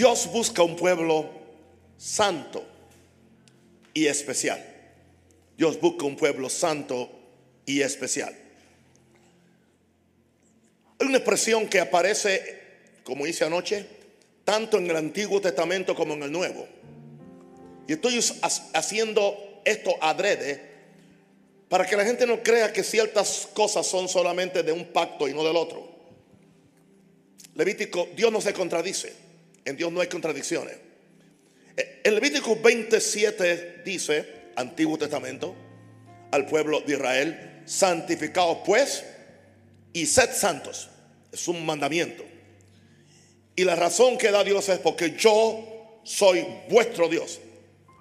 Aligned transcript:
Dios 0.00 0.32
busca 0.32 0.62
un 0.62 0.76
pueblo 0.76 1.28
santo 1.98 2.64
y 3.92 4.06
especial. 4.06 4.64
Dios 5.58 5.78
busca 5.78 6.06
un 6.06 6.16
pueblo 6.16 6.48
santo 6.48 7.10
y 7.66 7.82
especial. 7.82 8.34
Hay 10.98 11.06
una 11.06 11.18
expresión 11.18 11.68
que 11.68 11.80
aparece, 11.80 12.62
como 13.04 13.26
hice 13.26 13.44
anoche, 13.44 13.84
tanto 14.42 14.78
en 14.78 14.88
el 14.88 14.96
Antiguo 14.96 15.38
Testamento 15.38 15.94
como 15.94 16.14
en 16.14 16.22
el 16.22 16.32
Nuevo. 16.32 16.66
Y 17.86 17.92
estoy 17.92 18.18
haciendo 18.72 19.60
esto 19.66 19.96
adrede 20.00 20.62
para 21.68 21.84
que 21.84 21.98
la 21.98 22.06
gente 22.06 22.26
no 22.26 22.42
crea 22.42 22.72
que 22.72 22.82
ciertas 22.82 23.50
cosas 23.52 23.86
son 23.86 24.08
solamente 24.08 24.62
de 24.62 24.72
un 24.72 24.94
pacto 24.94 25.28
y 25.28 25.34
no 25.34 25.44
del 25.44 25.56
otro. 25.56 25.94
Levítico, 27.54 28.08
Dios 28.16 28.32
no 28.32 28.40
se 28.40 28.54
contradice. 28.54 29.28
En 29.70 29.76
Dios 29.76 29.92
no 29.92 30.00
hay 30.00 30.08
contradicciones. 30.08 30.76
Eh, 31.76 32.00
en 32.02 32.14
Levítico 32.16 32.56
27 32.56 33.82
dice, 33.84 34.50
Antiguo 34.56 34.98
Testamento, 34.98 35.54
al 36.32 36.44
pueblo 36.46 36.80
de 36.80 36.94
Israel, 36.94 37.62
santificados 37.66 38.58
pues 38.66 39.04
y 39.92 40.06
sed 40.06 40.30
santos. 40.34 40.90
Es 41.30 41.46
un 41.46 41.64
mandamiento. 41.64 42.24
Y 43.54 43.62
la 43.62 43.76
razón 43.76 44.18
que 44.18 44.32
da 44.32 44.42
Dios 44.42 44.68
es 44.68 44.80
porque 44.80 45.14
yo 45.16 46.00
soy 46.02 46.44
vuestro 46.68 47.08
Dios. 47.08 47.40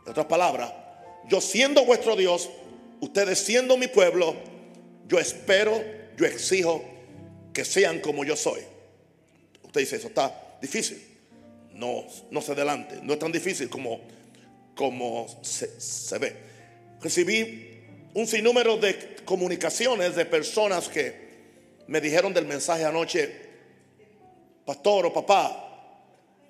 En 0.05 0.11
otras 0.11 0.25
palabras, 0.25 0.73
yo 1.27 1.39
siendo 1.39 1.85
vuestro 1.85 2.15
Dios, 2.15 2.49
ustedes 2.99 3.37
siendo 3.37 3.77
mi 3.77 3.85
pueblo, 3.85 4.35
yo 5.07 5.19
espero, 5.19 5.83
yo 6.17 6.25
exijo 6.25 6.83
que 7.53 7.63
sean 7.63 7.99
como 7.99 8.25
yo 8.25 8.35
soy. 8.35 8.61
Usted 9.61 9.81
dice, 9.81 9.97
eso 9.97 10.07
está 10.07 10.57
difícil. 10.59 11.08
No, 11.79 12.05
no 12.29 12.41
se 12.41 12.51
adelante. 12.51 12.99
No 13.01 13.13
es 13.13 13.19
tan 13.19 13.31
difícil 13.31 13.69
como, 13.69 14.01
como 14.75 15.27
se, 15.41 16.17
ve. 16.19 16.35
Recibí 16.99 17.85
un 18.13 18.27
sinnúmero 18.27 18.75
de 18.75 19.15
comunicaciones 19.23 20.13
de 20.13 20.25
personas 20.25 20.89
que 20.89 21.29
me 21.87 22.01
dijeron 22.01 22.33
del 22.33 22.45
mensaje 22.45 22.83
anoche, 22.83 23.33
pastor 24.65 25.05
o 25.05 25.13
papá, 25.13 25.95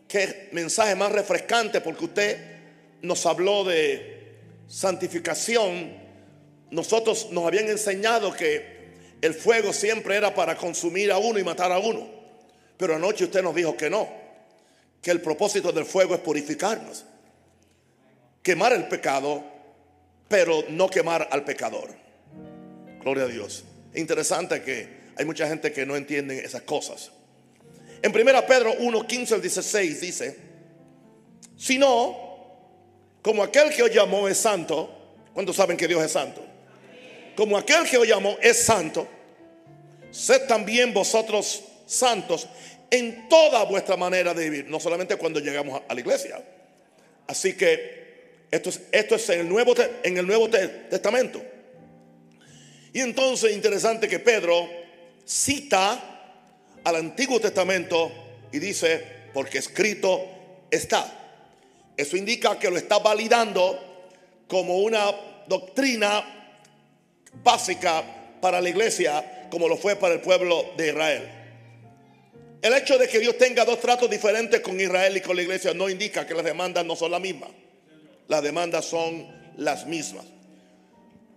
qué 0.07 0.49
mensaje 0.51 0.95
más 0.95 1.11
refrescante 1.11 1.79
porque 1.79 2.05
usted 2.05 2.37
nos 3.03 3.23
habló 3.27 3.63
de 3.63 4.33
santificación. 4.67 5.93
Nosotros 6.71 7.27
nos 7.29 7.45
habían 7.45 7.69
enseñado 7.69 8.33
que 8.33 8.79
el 9.21 9.35
fuego 9.35 9.73
siempre 9.73 10.15
era 10.15 10.33
para 10.33 10.57
consumir 10.57 11.11
a 11.11 11.19
uno 11.19 11.37
y 11.37 11.43
matar 11.43 11.71
a 11.71 11.77
uno. 11.77 12.09
Pero 12.77 12.95
anoche 12.95 13.25
usted 13.25 13.43
nos 13.43 13.53
dijo 13.53 13.77
que 13.77 13.91
no, 13.91 14.09
que 15.01 15.11
el 15.11 15.21
propósito 15.21 15.71
del 15.71 15.85
fuego 15.85 16.13
es 16.13 16.21
purificarnos, 16.21 17.05
quemar 18.41 18.73
el 18.73 18.87
pecado, 18.87 19.43
pero 20.27 20.63
no 20.69 20.89
quemar 20.89 21.27
al 21.31 21.43
pecador. 21.43 21.89
Gloria 23.01 23.23
a 23.23 23.27
Dios. 23.27 23.63
Es 23.93 23.99
interesante 23.99 24.61
que 24.61 24.99
hay 25.15 25.25
mucha 25.25 25.47
gente 25.47 25.71
que 25.71 25.85
no 25.85 25.95
entiende 25.95 26.39
esas 26.39 26.61
cosas. 26.63 27.11
En 28.01 28.15
1 28.15 28.45
Pedro 28.45 28.73
1, 28.79 29.07
15 29.07 29.35
al 29.35 29.41
16 29.41 30.01
dice, 30.01 30.37
si 31.57 31.77
no, 31.77 32.29
como 33.21 33.43
aquel 33.43 33.69
que 33.69 33.83
os 33.83 33.93
llamó 33.93 34.27
es 34.27 34.37
santo, 34.37 34.89
¿cuántos 35.33 35.55
saben 35.55 35.75
que 35.75 35.87
Dios 35.87 36.01
es 36.03 36.11
santo? 36.11 36.41
Como 37.35 37.57
aquel 37.57 37.83
que 37.89 37.97
os 37.97 38.07
llamó 38.07 38.37
es 38.41 38.63
santo, 38.63 39.07
sed 40.11 40.47
también 40.47 40.93
vosotros 40.93 41.63
santos 41.85 42.47
en 42.91 43.29
toda 43.29 43.63
vuestra 43.65 43.97
manera 43.97 44.33
de 44.33 44.49
vivir, 44.49 44.69
no 44.69 44.79
solamente 44.79 45.15
cuando 45.17 45.39
llegamos 45.39 45.81
a 45.87 45.93
la 45.93 45.99
iglesia. 45.99 46.41
Así 47.27 47.53
que 47.53 47.99
esto 48.51 48.69
es, 49.15 49.29
en 49.29 49.41
el 49.41 49.49
Nuevo, 49.49 49.75
en 50.03 50.17
el 50.17 50.25
Nuevo 50.25 50.49
Testamento. 50.49 51.41
Y 52.91 53.01
entonces 53.01 53.53
interesante 53.53 54.07
que 54.07 54.19
Pedro 54.19 54.67
cita 55.23 56.33
al 56.83 56.95
Antiguo 56.95 57.39
Testamento 57.39 58.11
y 58.51 58.57
dice, 58.57 59.05
porque 59.33 59.59
escrito 59.59 60.25
está. 60.71 61.15
Eso 61.95 62.17
indica 62.17 62.57
que 62.57 62.71
lo 62.71 62.77
está 62.77 62.97
validando 62.97 63.79
como 64.47 64.79
una 64.79 65.11
doctrina 65.47 66.55
básica 67.43 68.03
para 68.41 68.59
la 68.61 68.69
iglesia, 68.69 69.47
como 69.51 69.67
lo 69.67 69.77
fue 69.77 69.95
para 69.95 70.15
el 70.15 70.21
pueblo 70.21 70.71
de 70.77 70.87
Israel. 70.87 71.38
El 72.61 72.73
hecho 72.73 72.97
de 72.97 73.07
que 73.07 73.19
Dios 73.19 73.37
tenga 73.37 73.63
dos 73.63 73.79
tratos 73.79 74.09
diferentes 74.09 74.59
con 74.59 74.79
Israel 74.79 75.15
y 75.15 75.21
con 75.21 75.35
la 75.35 75.41
iglesia 75.41 75.73
no 75.73 75.89
indica 75.89 76.27
que 76.27 76.33
las 76.33 76.43
demandas 76.43 76.85
no 76.85 76.95
son 76.95 77.11
las 77.11 77.21
mismas. 77.21 77.49
Las 78.27 78.43
demandas 78.43 78.85
son 78.85 79.27
las 79.57 79.85
mismas. 79.85 80.25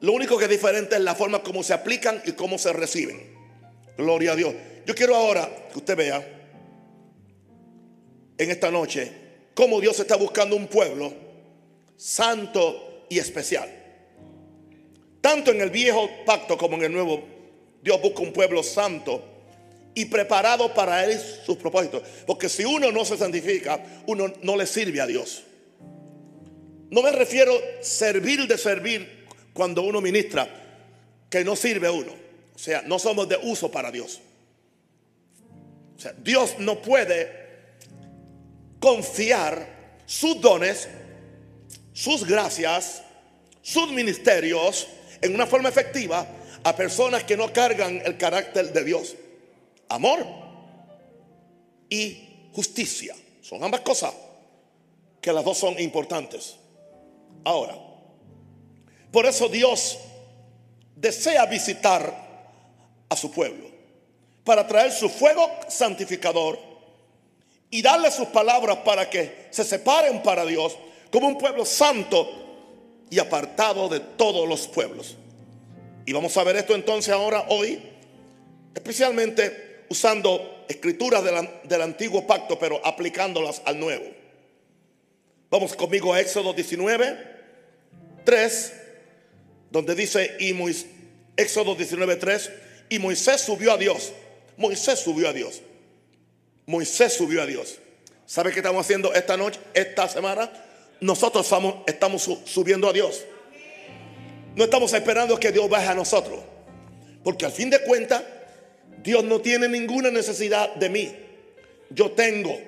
Lo 0.01 0.13
único 0.13 0.37
que 0.37 0.45
es 0.45 0.51
diferente 0.51 0.97
es 0.97 1.01
la 1.01 1.15
forma 1.15 1.43
como 1.43 1.63
se 1.63 1.75
aplican 1.75 2.21
y 2.27 2.33
cómo 2.33 2.59
se 2.59 2.73
reciben. 2.73 3.35
Gloria 3.97 4.33
a 4.33 4.37
Dios. 4.37 4.53
Yo 4.85 4.95
quiero 4.97 5.15
ahora 5.15 5.49
que 5.71 5.79
usted 5.79 5.97
vea 5.97 6.41
en 8.37 8.51
esta 8.51 8.71
noche 8.73 9.13
cómo 9.55 9.81
Dios 9.81 10.01
está 10.01 10.17
buscando 10.17 10.57
un 10.57 10.67
pueblo 10.67 11.13
santo 11.97 13.07
y 13.09 13.21
especial. 13.21 13.71
Tanto 15.21 15.53
en 15.53 15.61
el 15.61 15.71
viejo 15.71 16.11
pacto 16.27 16.59
como 16.59 16.75
en 16.79 16.83
el 16.83 16.93
nuevo, 16.93 17.23
Dios 17.81 18.03
busca 18.03 18.23
un 18.23 18.33
pueblo 18.33 18.65
santo 18.65 19.32
y 19.95 20.07
preparado 20.07 20.73
para 20.73 21.05
él 21.05 21.21
sus 21.45 21.57
propósitos. 21.57 22.03
Porque 22.27 22.49
si 22.49 22.65
uno 22.65 22.91
no 22.91 23.05
se 23.05 23.17
santifica, 23.17 23.83
uno 24.07 24.33
no 24.43 24.57
le 24.57 24.67
sirve 24.67 25.01
a 25.01 25.07
Dios. 25.07 25.45
No 26.91 27.03
me 27.03 27.13
refiero 27.13 27.53
servir 27.81 28.47
de 28.47 28.59
servir 28.59 29.27
cuando 29.53 29.83
uno 29.83 30.01
ministra, 30.01 30.49
que 31.29 31.45
no 31.45 31.57
sirve 31.57 31.89
a 31.89 31.93
uno. 31.93 32.13
O 32.55 32.59
sea, 32.59 32.83
no 32.83 32.99
somos 32.99 33.29
de 33.29 33.39
uso 33.43 33.71
para 33.71 33.91
Dios. 33.91 34.21
O 35.97 36.01
sea, 36.01 36.13
Dios 36.13 36.57
no 36.59 36.83
puede 36.83 37.31
confiar 38.79 39.97
sus 40.05 40.41
dones, 40.41 40.89
sus 41.93 42.27
gracias, 42.27 43.03
sus 43.63 43.91
ministerios 43.93 44.89
en 45.21 45.35
una 45.35 45.47
forma 45.47 45.69
efectiva 45.69 46.27
a 46.65 46.77
personas 46.77 47.25
que 47.25 47.37
no 47.37 47.53
cargan 47.53 48.03
el 48.05 48.17
carácter 48.17 48.73
de 48.73 48.85
Dios. 48.85 49.17
Amor 49.93 50.25
y 51.91 52.49
justicia. 52.55 53.15
Son 53.43 53.63
ambas 53.63 53.83
cosas 53.83 54.15
que 55.21 55.33
las 55.33 55.45
dos 55.45 55.59
son 55.59 55.79
importantes. 55.79 56.57
Ahora, 57.45 57.77
por 59.11 59.27
eso 59.27 59.49
Dios 59.49 59.99
desea 60.97 61.45
visitar 61.45 62.11
a 63.11 63.17
su 63.17 63.31
pueblo, 63.31 63.69
para 64.45 64.67
traer 64.67 64.93
su 64.93 65.11
fuego 65.11 65.47
santificador 65.69 66.59
y 67.71 67.83
darle 67.83 68.11
sus 68.11 68.29
palabras 68.29 68.79
para 68.79 69.11
que 69.11 69.49
se 69.51 69.63
separen 69.63 70.23
para 70.23 70.47
Dios 70.47 70.75
como 71.11 71.29
un 71.29 71.37
pueblo 71.37 71.67
santo 71.67 72.31
y 73.11 73.19
apartado 73.19 73.91
de 73.91 74.01
todos 74.01 74.49
los 74.49 74.67
pueblos. 74.69 75.17
Y 76.07 76.15
vamos 76.15 76.35
a 76.39 76.45
ver 76.45 76.57
esto 76.57 76.75
entonces 76.75 77.13
ahora, 77.13 77.45
hoy, 77.51 77.83
especialmente 78.75 79.72
usando 79.93 80.65
escrituras 80.69 81.23
del, 81.23 81.83
antiguo 81.83 82.27
pacto, 82.27 82.59
pero 82.59 82.81
aplicándolas 82.85 83.61
al 83.67 83.79
nuevo. 83.79 84.07
Vamos 85.51 85.75
conmigo 85.75 86.15
a 86.15 86.21
Éxodo 86.21 86.55
19, 86.55 87.19
3, 88.25 88.73
donde 89.71 89.95
dice, 89.95 90.35
y 90.41 90.55
Éxodo 91.37 91.75
19, 91.75 92.17
3, 92.17 92.51
y 92.89 92.99
Moisés 92.99 93.43
subió 93.43 93.73
a 93.73 93.77
Dios. 93.77 94.13
Moisés 94.57 94.99
subió 94.99 95.29
a 95.29 95.35
Dios. 95.35 95.61
Moisés 96.65 97.13
subió 97.13 97.43
a 97.43 97.47
Dios. 97.47 97.79
¿Sabe 98.25 98.51
qué 98.51 98.61
estamos 98.61 98.87
haciendo 98.87 99.13
esta 99.13 99.37
noche, 99.37 99.61
esta 99.75 100.09
semana? 100.09 100.51
Nosotros 101.01 101.45
estamos, 101.45 101.77
estamos 101.87 102.31
subiendo 102.47 102.89
a 102.89 102.95
Dios. 102.95 103.25
No 104.57 104.65
estamos 104.65 104.91
esperando 104.95 105.39
que 105.39 105.53
Dios 105.53 105.69
baje 105.69 105.89
a 105.89 105.95
nosotros. 105.95 106.41
Porque 107.23 107.45
al 107.45 107.53
fin 107.53 107.69
de 107.69 107.83
cuentas, 107.83 108.23
Dios 109.03 109.25
no 109.25 109.41
tiene 109.41 109.69
ninguna 109.69 110.11
necesidad 110.11 110.75
de 110.75 110.89
mí. 110.89 111.13
Yo 111.91 112.13
tengo 112.13 112.59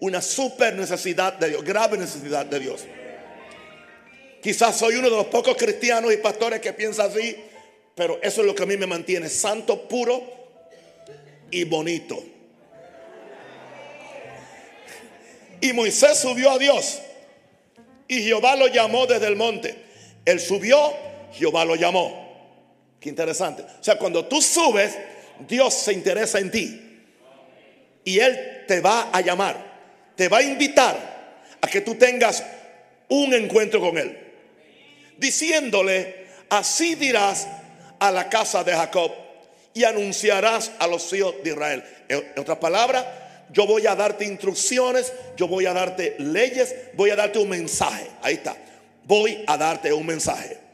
una 0.00 0.20
super 0.20 0.74
necesidad 0.74 1.34
de 1.34 1.48
Dios, 1.48 1.64
grave 1.64 1.98
necesidad 1.98 2.46
de 2.46 2.60
Dios. 2.60 2.84
Quizás 4.42 4.76
soy 4.76 4.96
uno 4.96 5.10
de 5.10 5.16
los 5.16 5.26
pocos 5.26 5.56
cristianos 5.56 6.12
y 6.12 6.18
pastores 6.18 6.60
que 6.60 6.72
piensa 6.72 7.04
así, 7.04 7.36
pero 7.94 8.20
eso 8.22 8.40
es 8.42 8.46
lo 8.46 8.54
que 8.54 8.62
a 8.62 8.66
mí 8.66 8.76
me 8.76 8.86
mantiene 8.86 9.28
santo, 9.28 9.88
puro 9.88 10.22
y 11.50 11.64
bonito. 11.64 12.22
Y 15.60 15.72
Moisés 15.72 16.18
subió 16.18 16.52
a 16.52 16.58
Dios. 16.58 17.00
Y 18.06 18.22
Jehová 18.22 18.56
lo 18.56 18.68
llamó 18.68 19.06
desde 19.06 19.26
el 19.26 19.36
monte. 19.36 19.74
Él 20.24 20.40
subió, 20.40 20.92
Jehová 21.32 21.64
lo 21.64 21.74
llamó. 21.74 22.28
Qué 23.00 23.08
interesante. 23.08 23.62
O 23.62 23.84
sea, 23.84 23.98
cuando 23.98 24.26
tú 24.26 24.40
subes, 24.40 24.96
Dios 25.46 25.74
se 25.74 25.92
interesa 25.92 26.38
en 26.38 26.50
ti. 26.50 27.00
Y 28.04 28.18
Él 28.18 28.64
te 28.66 28.80
va 28.80 29.10
a 29.12 29.20
llamar. 29.20 29.68
te 30.16 30.28
va 30.28 30.38
a 30.38 30.42
invitar 30.42 30.96
a 31.60 31.68
que 31.68 31.80
tú 31.80 31.94
tengas 31.94 32.42
un 33.08 33.32
encuentro 33.34 33.80
con 33.80 33.96
Él. 33.98 34.18
Diciéndole, 35.16 36.26
así 36.48 36.94
dirás 36.94 37.46
a 37.98 38.10
la 38.10 38.28
casa 38.28 38.64
de 38.64 38.72
Jacob 38.72 39.12
y 39.74 39.84
anunciarás 39.84 40.72
a 40.78 40.86
los 40.86 41.12
hijos 41.12 41.34
de 41.42 41.50
Israel. 41.50 41.84
En 42.08 42.24
otras 42.36 42.58
palabras, 42.58 43.04
yo 43.52 43.66
voy 43.66 43.86
a 43.86 43.94
darte 43.94 44.24
instrucciones, 44.24 45.12
yo 45.36 45.48
voy 45.48 45.66
a 45.66 45.72
darte 45.72 46.16
leyes, 46.18 46.74
voy 46.94 47.10
a 47.10 47.16
darte 47.16 47.38
un 47.38 47.48
mensaje. 47.48 48.06
Ahí 48.22 48.34
está. 48.34 48.56
Voy 49.04 49.44
a 49.46 49.56
darte 49.56 49.92
un 49.92 50.06
mensaje. 50.06 50.67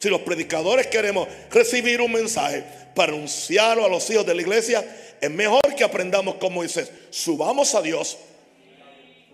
Si 0.00 0.08
los 0.08 0.22
predicadores 0.22 0.86
queremos 0.86 1.28
recibir 1.50 2.00
un 2.00 2.10
mensaje 2.10 2.64
para 2.94 3.12
anunciarlo 3.12 3.84
a 3.84 3.88
los 3.88 4.08
hijos 4.08 4.24
de 4.24 4.34
la 4.34 4.40
iglesia, 4.40 4.82
es 5.20 5.30
mejor 5.30 5.60
que 5.76 5.84
aprendamos 5.84 6.36
como 6.36 6.56
Moisés. 6.56 6.90
Subamos 7.10 7.74
a 7.74 7.82
Dios 7.82 8.16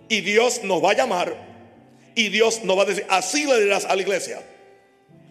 y 0.08 0.22
Dios 0.22 0.64
nos 0.64 0.84
va 0.84 0.90
a 0.90 0.94
llamar 0.94 1.36
y 2.16 2.30
Dios 2.30 2.64
nos 2.64 2.76
va 2.76 2.82
a 2.82 2.86
decir, 2.86 3.06
así 3.08 3.46
le 3.46 3.62
dirás 3.62 3.84
a 3.84 3.94
la 3.94 4.02
iglesia. 4.02 4.42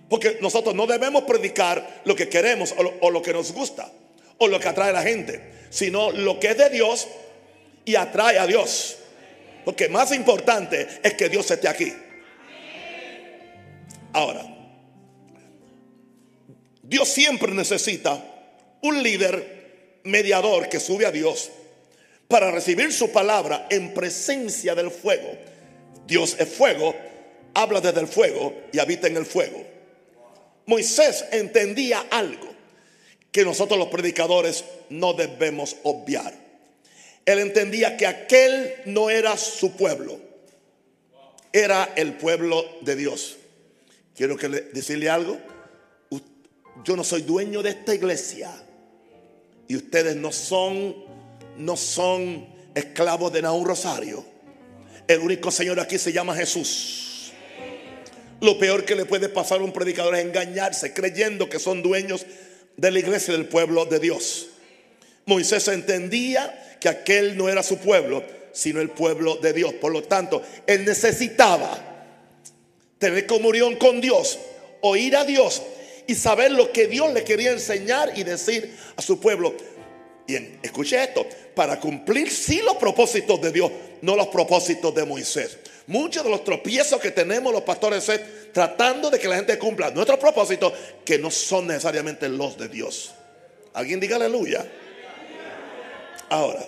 Porque 0.08 0.38
nosotros 0.40 0.74
no 0.74 0.88
debemos 0.88 1.24
predicar 1.24 2.02
lo 2.06 2.16
que 2.16 2.30
queremos 2.30 2.74
o 2.78 2.84
lo, 2.84 2.94
o 3.02 3.12
lo 3.12 3.22
que 3.22 3.34
nos 3.34 3.52
gusta 3.52 3.92
o 4.38 4.48
lo 4.48 4.58
que 4.58 4.70
atrae 4.70 4.92
a 4.92 4.94
la 4.94 5.02
gente, 5.02 5.52
sino 5.70 6.12
lo 6.12 6.40
que 6.40 6.52
es 6.52 6.58
de 6.58 6.70
Dios 6.70 7.10
y 7.84 7.96
atrae 7.96 8.40
a 8.40 8.48
Dios. 8.48 9.00
Porque 9.66 9.90
más 9.90 10.14
importante 10.14 10.88
es 11.04 11.14
que 11.16 11.28
Dios 11.28 11.52
esté 11.52 11.68
aquí. 11.68 11.92
Ahora, 14.14 14.55
Dios 16.88 17.10
siempre 17.10 17.52
necesita 17.52 18.24
un 18.84 19.02
líder 19.02 20.02
mediador 20.04 20.70
que 20.70 20.80
sube 20.80 21.08
a 21.08 21.12
Dios 21.12 21.50
para 22.28 22.52
recibir 22.52 22.94
su 22.94 23.12
palabra 23.12 23.66
en 23.72 23.94
presencia 23.94 24.76
del 24.76 24.92
fuego. 24.92 25.36
Dios 26.06 26.36
es 26.38 26.48
fuego, 26.48 26.96
habla 27.56 27.82
desde 27.82 28.02
el 28.02 28.08
fuego 28.08 28.54
y 28.72 28.78
habita 28.78 29.08
en 29.08 29.18
el 29.18 29.26
fuego. 29.26 29.66
Moisés 30.68 31.26
entendía 31.32 32.06
algo 32.12 32.54
que 33.32 33.44
nosotros 33.44 33.80
los 33.80 33.88
predicadores 33.88 34.64
no 34.90 35.14
debemos 35.14 35.76
obviar. 35.84 36.34
Él 37.26 37.40
entendía 37.40 37.98
que 37.98 38.06
aquel 38.06 38.76
no 38.86 39.10
era 39.10 39.36
su 39.38 39.76
pueblo, 39.76 40.20
era 41.52 41.94
el 41.96 42.14
pueblo 42.14 42.64
de 42.82 42.96
Dios. 42.96 43.38
Quiero 44.16 44.38
que 44.38 44.50
le, 44.50 44.62
decirle 44.62 45.10
algo 45.10 45.40
yo 46.84 46.96
no 46.96 47.04
soy 47.04 47.22
dueño 47.22 47.64
de 47.64 47.70
esta 47.70 47.94
iglesia. 47.94 48.52
Y 49.68 49.76
ustedes 49.76 50.16
no 50.16 50.32
son, 50.32 50.96
no 51.58 51.78
son 51.78 52.48
esclavos 52.74 53.32
de 53.34 53.42
Naúm 53.42 53.66
Rosario. 53.66 54.26
El 55.08 55.20
único 55.20 55.52
Señor 55.52 55.80
aquí 55.80 55.98
se 55.98 56.12
llama 56.12 56.36
Jesús. 56.36 57.32
Lo 58.42 58.60
peor 58.60 58.86
que 58.86 58.96
le 58.96 59.06
puede 59.06 59.30
pasar 59.30 59.62
a 59.62 59.64
un 59.64 59.72
predicador 59.72 60.16
es 60.16 60.26
engañarse 60.26 60.94
creyendo 60.94 61.50
que 61.50 61.58
son 61.58 61.82
dueños 61.82 62.26
de 62.76 62.92
la 62.92 63.00
iglesia 63.00 63.34
del 63.34 63.48
pueblo 63.48 63.86
de 63.86 64.00
Dios. 64.00 64.48
Moisés 65.26 65.68
entendía 65.70 66.78
que 66.80 66.90
aquel 66.90 67.38
no 67.38 67.50
era 67.50 67.64
su 67.64 67.78
pueblo, 67.78 68.24
sino 68.52 68.82
el 68.82 68.90
pueblo 68.90 69.38
de 69.38 69.54
Dios. 69.54 69.74
Por 69.74 69.92
lo 69.92 70.04
tanto, 70.04 70.44
él 70.68 70.86
necesitaba 70.86 71.78
tener 73.00 73.26
comunión 73.26 73.78
con 73.78 74.02
Dios, 74.02 74.38
oír 74.82 75.16
a 75.16 75.26
Dios 75.26 75.62
y 76.08 76.16
saber 76.16 76.52
lo 76.52 76.72
que 76.72 76.88
Dios 76.88 77.14
le 77.14 77.24
quería 77.24 77.52
enseñar 77.52 78.18
y 78.18 78.24
decir 78.24 78.76
a 78.96 79.02
su 79.02 79.20
pueblo. 79.20 79.56
Y 80.28 80.36
escuche 80.64 81.02
esto, 81.04 81.26
para 81.54 81.80
cumplir 81.80 82.32
sí 82.32 82.62
los 82.64 82.76
propósitos 82.78 83.40
de 83.42 83.52
Dios, 83.52 83.72
no 84.02 84.16
los 84.16 84.28
propósitos 84.28 84.94
de 84.94 85.06
Moisés. 85.06 85.58
Muchos 85.88 86.24
de 86.24 86.30
los 86.30 86.44
tropiezos 86.44 87.00
que 87.00 87.12
tenemos 87.12 87.54
los 87.54 87.62
pastores 87.62 88.10
es 88.10 88.52
tratando 88.52 89.12
de 89.12 89.20
que 89.20 89.28
la 89.28 89.36
gente 89.36 89.58
cumpla 89.60 89.92
nuestros 89.92 90.18
propósitos 90.18 90.74
que 91.04 91.20
no 91.20 91.30
son 91.30 91.68
necesariamente 91.68 92.28
los 92.28 92.58
de 92.58 92.70
Dios. 92.70 93.14
¿Alguien 93.74 94.00
diga 94.00 94.16
aleluya? 94.16 94.66
Ahora, 96.30 96.66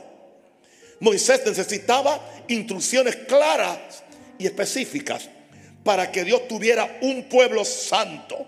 Moisés 0.99 1.41
necesitaba 1.45 2.19
instrucciones 2.47 3.15
claras 3.15 4.03
y 4.37 4.45
específicas 4.45 5.29
para 5.83 6.11
que 6.11 6.23
Dios 6.23 6.47
tuviera 6.47 6.99
un 7.01 7.23
pueblo 7.23 7.65
santo 7.65 8.45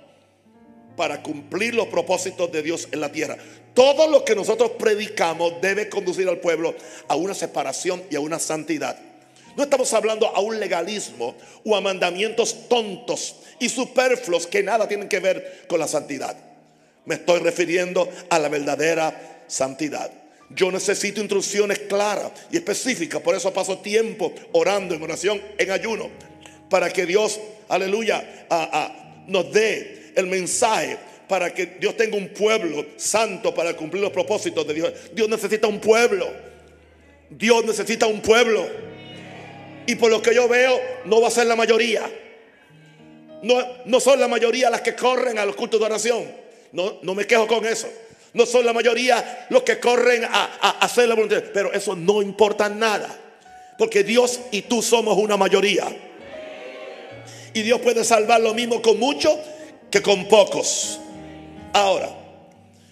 para 0.99 1.23
cumplir 1.23 1.75
los 1.75 1.87
propósitos 1.87 2.51
de 2.51 2.61
Dios 2.61 2.89
en 2.91 2.99
la 2.99 3.09
tierra. 3.09 3.37
Todo 3.73 4.09
lo 4.09 4.25
que 4.25 4.35
nosotros 4.35 4.71
predicamos 4.71 5.53
debe 5.61 5.87
conducir 5.87 6.27
al 6.27 6.39
pueblo 6.39 6.75
a 7.07 7.15
una 7.15 7.33
separación 7.33 8.03
y 8.09 8.17
a 8.17 8.19
una 8.19 8.37
santidad. 8.37 8.99
No 9.55 9.63
estamos 9.63 9.93
hablando 9.93 10.27
a 10.27 10.41
un 10.41 10.59
legalismo 10.59 11.37
o 11.63 11.73
a 11.73 11.79
mandamientos 11.79 12.67
tontos 12.67 13.37
y 13.59 13.69
superfluos 13.69 14.45
que 14.45 14.61
nada 14.61 14.89
tienen 14.89 15.07
que 15.07 15.21
ver 15.21 15.63
con 15.69 15.79
la 15.79 15.87
santidad. 15.87 16.35
Me 17.05 17.15
estoy 17.15 17.39
refiriendo 17.39 18.09
a 18.29 18.37
la 18.37 18.49
verdadera 18.49 19.45
santidad. 19.47 20.11
Yo 20.49 20.69
necesito 20.69 21.21
instrucciones 21.21 21.79
claras 21.79 22.33
y 22.51 22.57
específicas. 22.57 23.21
Por 23.21 23.35
eso 23.35 23.53
paso 23.53 23.77
tiempo 23.77 24.33
orando 24.51 24.95
en 24.95 25.01
oración, 25.01 25.41
en 25.57 25.71
ayuno, 25.71 26.09
para 26.69 26.89
que 26.91 27.05
Dios, 27.05 27.39
aleluya, 27.69 28.47
nos 29.27 29.49
dé 29.53 29.98
el 30.19 30.27
mensaje 30.27 30.97
para 31.29 31.53
que 31.53 31.67
Dios 31.79 31.95
tenga 31.95 32.17
un 32.17 32.29
pueblo 32.29 32.85
santo 32.97 33.53
para 33.53 33.75
cumplir 33.75 34.01
los 34.01 34.11
propósitos 34.11 34.65
de 34.65 34.73
Dios. 34.73 34.93
Dios 35.13 35.29
necesita 35.29 35.67
un 35.67 35.79
pueblo. 35.79 36.27
Dios 37.29 37.63
necesita 37.63 38.07
un 38.07 38.19
pueblo. 38.19 38.67
Y 39.85 39.95
por 39.95 40.09
lo 40.09 40.23
que 40.23 40.33
yo 40.33 40.47
veo, 40.47 40.79
no 41.05 41.21
va 41.21 41.27
a 41.27 41.31
ser 41.31 41.45
la 41.45 41.55
mayoría. 41.55 42.01
No, 43.43 43.55
no 43.85 43.99
son 43.99 44.19
la 44.19 44.27
mayoría 44.27 44.71
las 44.71 44.81
que 44.81 44.95
corren 44.95 45.37
a 45.37 45.45
los 45.45 45.55
cultos 45.55 45.79
de 45.79 45.85
oración. 45.85 46.25
No, 46.71 46.97
no 47.03 47.13
me 47.13 47.27
quejo 47.27 47.45
con 47.45 47.63
eso. 47.63 47.87
No 48.33 48.47
son 48.47 48.65
la 48.65 48.73
mayoría 48.73 49.47
los 49.51 49.61
que 49.61 49.79
corren 49.79 50.25
a, 50.25 50.57
a 50.59 50.69
hacer 50.79 51.07
la 51.07 51.13
voluntad. 51.13 51.43
Pero 51.53 51.71
eso 51.71 51.95
no 51.95 52.23
importa 52.23 52.69
nada. 52.69 53.15
Porque 53.77 54.03
Dios 54.03 54.39
y 54.51 54.63
tú 54.63 54.81
somos 54.81 55.15
una 55.15 55.37
mayoría. 55.37 55.85
Y 57.53 57.61
Dios 57.61 57.79
puede 57.81 58.03
salvar 58.03 58.41
lo 58.41 58.55
mismo 58.55 58.81
con 58.81 58.97
muchos 58.97 59.37
que 59.91 60.01
con 60.01 60.27
pocos. 60.27 60.99
Ahora, 61.73 62.09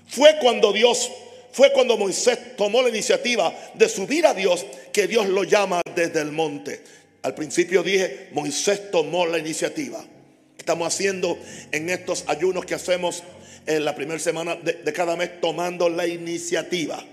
fue 0.07 0.38
cuando 0.39 0.71
Dios, 0.71 1.11
fue 1.51 1.71
cuando 1.71 1.97
Moisés 1.97 2.55
tomó 2.55 2.81
la 2.81 2.89
iniciativa 2.89 3.53
de 3.73 3.89
subir 3.89 4.25
a 4.25 4.33
Dios 4.33 4.65
que 4.91 5.07
Dios 5.07 5.27
lo 5.27 5.44
llama 5.44 5.81
desde 5.95 6.21
el 6.21 6.31
monte. 6.31 6.81
Al 7.23 7.35
principio 7.35 7.83
dije, 7.83 8.29
Moisés 8.31 8.89
tomó 8.91 9.25
la 9.25 9.38
iniciativa. 9.38 10.03
Estamos 10.57 10.88
haciendo 10.88 11.38
en 11.72 11.89
estos 11.89 12.24
ayunos 12.27 12.65
que 12.65 12.75
hacemos 12.75 13.24
en 13.65 13.83
la 13.83 13.95
primera 13.95 14.19
semana 14.19 14.55
de, 14.55 14.93
cada 14.93 15.15
mes, 15.15 15.41
tomando 15.41 15.89
la 15.89 16.07
iniciativa. 16.07 17.03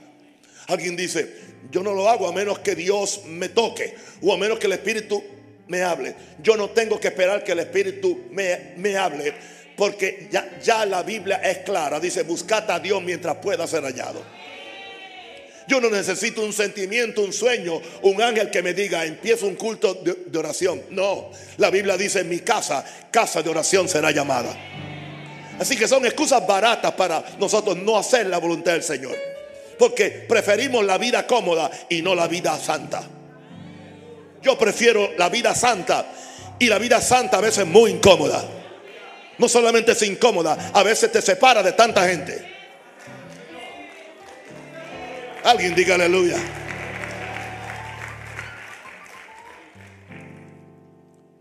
Alguien 0.68 0.96
dice, 0.96 1.34
yo 1.70 1.82
no 1.82 1.92
lo 1.92 2.08
hago 2.08 2.28
a 2.28 2.32
menos 2.32 2.60
que 2.60 2.74
Dios 2.74 3.22
me 3.26 3.48
toque 3.48 3.94
o 4.22 4.32
a 4.32 4.38
menos 4.38 4.58
que 4.58 4.66
el 4.66 4.72
Espíritu 4.72 5.22
me 5.66 5.82
hable. 5.82 6.14
Yo 6.42 6.56
no 6.56 6.70
tengo 6.70 7.00
que 7.00 7.08
esperar 7.08 7.42
que 7.42 7.52
el 7.52 7.58
Espíritu 7.58 8.24
me, 8.30 8.72
me 8.76 8.96
hable 8.96 9.34
porque 9.76 10.28
ya, 10.30 10.58
ya 10.62 10.86
la 10.86 11.02
Biblia 11.02 11.40
es 11.42 11.58
clara. 11.58 12.00
Dice, 12.00 12.22
buscad 12.22 12.70
a 12.70 12.78
Dios 12.78 13.02
mientras 13.02 13.36
pueda 13.36 13.66
ser 13.66 13.82
hallado. 13.84 14.22
Yo 15.66 15.80
no 15.80 15.88
necesito 15.88 16.42
un 16.42 16.52
sentimiento, 16.52 17.22
un 17.22 17.32
sueño, 17.32 17.80
un 18.02 18.20
ángel 18.20 18.50
que 18.50 18.62
me 18.62 18.74
diga, 18.74 19.04
empieza 19.04 19.46
un 19.46 19.54
culto 19.54 19.94
de, 19.94 20.14
de, 20.26 20.38
oración. 20.38 20.82
No, 20.90 21.30
la 21.56 21.70
Biblia 21.70 21.96
dice, 21.96 22.22
mi 22.22 22.40
casa, 22.40 22.84
casa 23.10 23.42
de 23.42 23.48
oración 23.48 23.88
será 23.88 24.10
llamada. 24.10 24.54
Así 25.58 25.76
que 25.76 25.88
son 25.88 26.04
excusas 26.04 26.46
baratas 26.46 26.92
para 26.92 27.24
nosotros 27.38 27.76
no 27.78 27.96
hacer 27.96 28.26
la 28.26 28.38
voluntad 28.38 28.72
del 28.72 28.82
Señor. 28.82 29.16
Porque 29.78 30.10
preferimos 30.10 30.84
la 30.84 30.98
vida 30.98 31.26
cómoda 31.26 31.70
y 31.88 32.02
no 32.02 32.14
la 32.14 32.28
vida 32.28 32.58
santa. 32.58 33.02
Yo 34.42 34.58
prefiero 34.58 35.12
la 35.16 35.30
vida 35.30 35.54
santa 35.54 36.06
y 36.58 36.66
la 36.66 36.78
vida 36.78 37.00
santa 37.00 37.38
a 37.38 37.40
veces 37.40 37.66
muy 37.66 37.92
incómoda. 37.92 38.44
No 39.38 39.48
solamente 39.48 39.92
es 39.92 40.02
incómoda, 40.02 40.70
a 40.72 40.82
veces 40.82 41.10
te 41.10 41.20
separa 41.20 41.62
de 41.62 41.72
tanta 41.72 42.06
gente. 42.08 42.54
Alguien 45.44 45.74
diga 45.74 45.96
aleluya. 45.96 46.38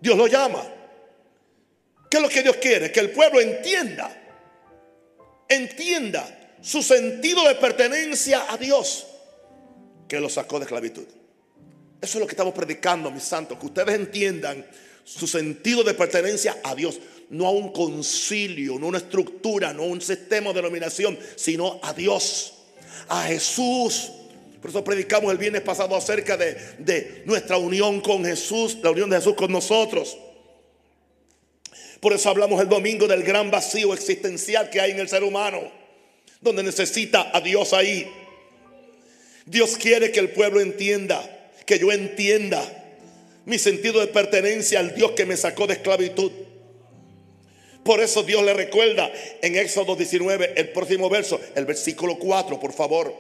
Dios 0.02 0.18
lo 0.18 0.28
llama. 0.28 0.64
¿Qué 2.10 2.18
es 2.18 2.24
lo 2.24 2.30
que 2.30 2.44
Dios 2.44 2.58
quiere? 2.58 2.92
Que 2.92 3.00
el 3.00 3.12
pueblo 3.12 3.40
entienda, 3.40 4.12
entienda 5.48 6.58
su 6.62 6.84
sentido 6.84 7.48
de 7.48 7.56
pertenencia 7.56 8.46
a 8.50 8.58
Dios, 8.58 9.08
que 10.08 10.20
lo 10.20 10.30
sacó 10.30 10.60
de 10.60 10.66
esclavitud. 10.66 11.06
Eso 12.02 12.18
es 12.18 12.22
lo 12.22 12.28
que 12.28 12.34
estamos 12.34 12.54
predicando, 12.54 13.10
mis 13.10 13.24
santos, 13.24 13.58
que 13.58 13.66
ustedes 13.66 13.96
entiendan 13.96 14.66
su 15.06 15.26
sentido 15.26 15.84
de 15.84 15.94
pertenencia 15.94 16.58
a 16.64 16.76
Dios 16.76 17.00
no 17.30 17.48
a 17.48 17.51
un 17.51 17.72
concilio, 17.72 18.77
no 18.80 18.86
a 18.86 18.89
una 18.89 18.98
estructura, 18.98 19.74
no 19.74 19.84
a 19.84 19.88
un 19.88 20.01
sistema 20.01 20.50
de 20.50 20.56
denominación, 20.56 21.18
sino 21.36 21.80
a 21.84 21.94
Dios, 21.94 22.53
a 23.08 23.24
Jesús. 23.24 24.12
Por 24.62 24.70
eso 24.70 24.84
predicamos 24.84 25.32
el 25.32 25.38
viernes 25.38 25.62
pasado 25.62 25.96
acerca 25.96 26.38
de, 26.38 26.56
de 26.80 27.24
nuestra 27.25 27.58
unión 27.58 28.01
con 28.01 28.24
Jesús, 28.24 28.77
la 28.82 28.92
unión 28.92 29.10
de 29.10 29.18
Jesús 29.18 29.34
con 29.36 29.51
nosotros. 29.51 30.18
Por 32.00 32.12
eso 32.12 32.30
hablamos 32.30 32.62
el 32.62 32.68
domingo 32.68 33.08
del 33.08 33.24
gran 33.24 33.50
vacío 33.50 33.94
existencial 33.94 34.70
que 34.70 34.82
hay 34.82 34.92
en 34.92 35.00
el 35.00 35.08
ser 35.08 35.24
humano, 35.24 35.62
donde 36.42 36.62
necesita 36.62 37.32
a 37.34 37.39
Dios 37.39 37.72
ahí. 37.72 38.10
Dios 39.46 39.77
quiere 39.77 40.12
que 40.12 40.20
el 40.20 40.30
pueblo 40.32 40.60
entienda, 40.60 41.51
que 41.65 41.80
yo 41.80 41.92
entienda 41.92 42.62
mi 43.46 43.58
sentido 43.58 44.00
de 44.00 44.08
pertenencia 44.08 44.80
al 44.80 44.96
Dios 44.96 45.12
que 45.12 45.25
me 45.25 45.38
sacó 45.38 45.68
de 45.68 45.74
esclavitud. 45.74 46.32
Por 47.84 48.00
eso 48.00 48.24
Dios 48.24 48.44
le 48.44 48.54
recuerda 48.54 49.12
en 49.42 49.56
Éxodo 49.58 49.96
19, 49.96 50.54
el 50.56 50.70
próximo 50.70 51.10
verso, 51.10 51.40
el 51.56 51.66
versículo 51.66 52.18
4, 52.18 52.60
por 52.60 52.72
favor. 52.72 53.13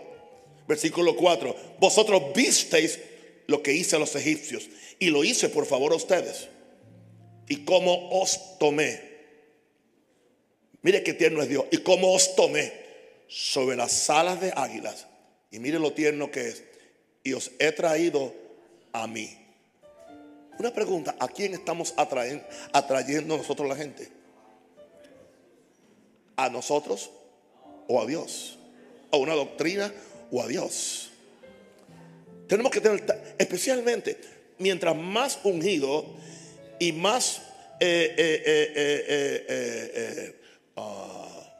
Versículo 0.67 1.15
4. 1.15 1.55
Vosotros 1.79 2.33
visteis 2.33 2.99
lo 3.47 3.61
que 3.61 3.73
hice 3.73 3.97
a 3.97 3.99
los 3.99 4.15
egipcios 4.15 4.69
y 4.99 5.09
lo 5.09 5.23
hice 5.23 5.49
por 5.49 5.65
favor 5.65 5.91
a 5.91 5.97
ustedes. 5.97 6.47
Y 7.49 7.65
cómo 7.65 8.09
os 8.21 8.57
tomé. 8.57 9.01
Mire 10.81 11.03
qué 11.03 11.13
tierno 11.13 11.41
es 11.41 11.49
Dios. 11.49 11.65
Y 11.71 11.79
cómo 11.79 12.13
os 12.13 12.35
tomé 12.35 12.71
sobre 13.27 13.75
las 13.75 14.09
alas 14.09 14.39
de 14.39 14.53
águilas. 14.55 15.07
Y 15.51 15.59
mire 15.59 15.79
lo 15.79 15.91
tierno 15.91 16.31
que 16.31 16.47
es. 16.47 16.63
Y 17.23 17.33
os 17.33 17.51
he 17.59 17.73
traído 17.73 18.33
a 18.93 19.07
mí. 19.07 19.37
Una 20.57 20.73
pregunta, 20.73 21.15
¿a 21.19 21.27
quién 21.27 21.53
estamos 21.53 21.93
atrayendo, 21.97 22.45
atrayendo 22.71 23.37
nosotros 23.37 23.67
la 23.67 23.75
gente? 23.75 24.22
¿A 26.35 26.49
nosotros 26.49 27.11
o 27.87 28.01
a 28.01 28.05
Dios? 28.05 28.57
¿A 29.11 29.17
una 29.17 29.33
doctrina 29.33 29.93
o 30.31 30.41
a 30.41 30.47
Dios? 30.47 31.11
Tenemos 32.47 32.71
que 32.71 32.81
tener, 32.81 33.35
especialmente, 33.37 34.19
mientras 34.59 34.95
más 34.95 35.39
ungido 35.43 36.05
y 36.79 36.91
más 36.91 37.41
eh, 37.79 38.15
eh, 38.17 40.41
ah, 40.75 41.53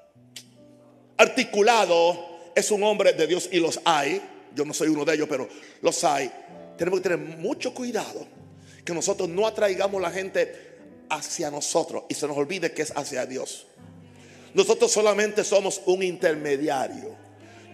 articulado 1.18 2.34
es 2.56 2.72
un 2.72 2.84
hombre 2.84 3.14
de 3.14 3.28
Dios 3.28 3.50
y 3.52 3.60
los 3.60 3.80
hay. 3.86 4.22
Yo 4.56 4.66
no 4.66 4.74
soy 4.74 4.90
uno 4.90 5.06
de 5.06 5.16
ellos, 5.16 5.28
pero 5.30 5.48
los 5.82 6.04
hay. 6.04 6.32
Tenemos 6.78 7.02
que 7.02 7.10
tener 7.10 7.38
mucho 7.38 7.74
cuidado 7.74 8.28
que 8.84 8.94
nosotros 8.94 9.30
no 9.30 9.48
atraigamos 9.48 10.02
la 10.02 10.12
gente 10.12 10.74
hacia 11.10 11.52
nosotros 11.52 12.04
y 12.10 12.14
se 12.14 12.28
nos 12.28 12.38
olvide 12.38 12.74
que 12.74 12.82
es 12.82 12.92
hacia 12.96 13.26
Dios. 13.26 13.68
Nosotros 14.54 14.92
solamente 14.92 15.44
somos 15.44 15.82
un 15.86 16.04
intermediario. 16.04 17.16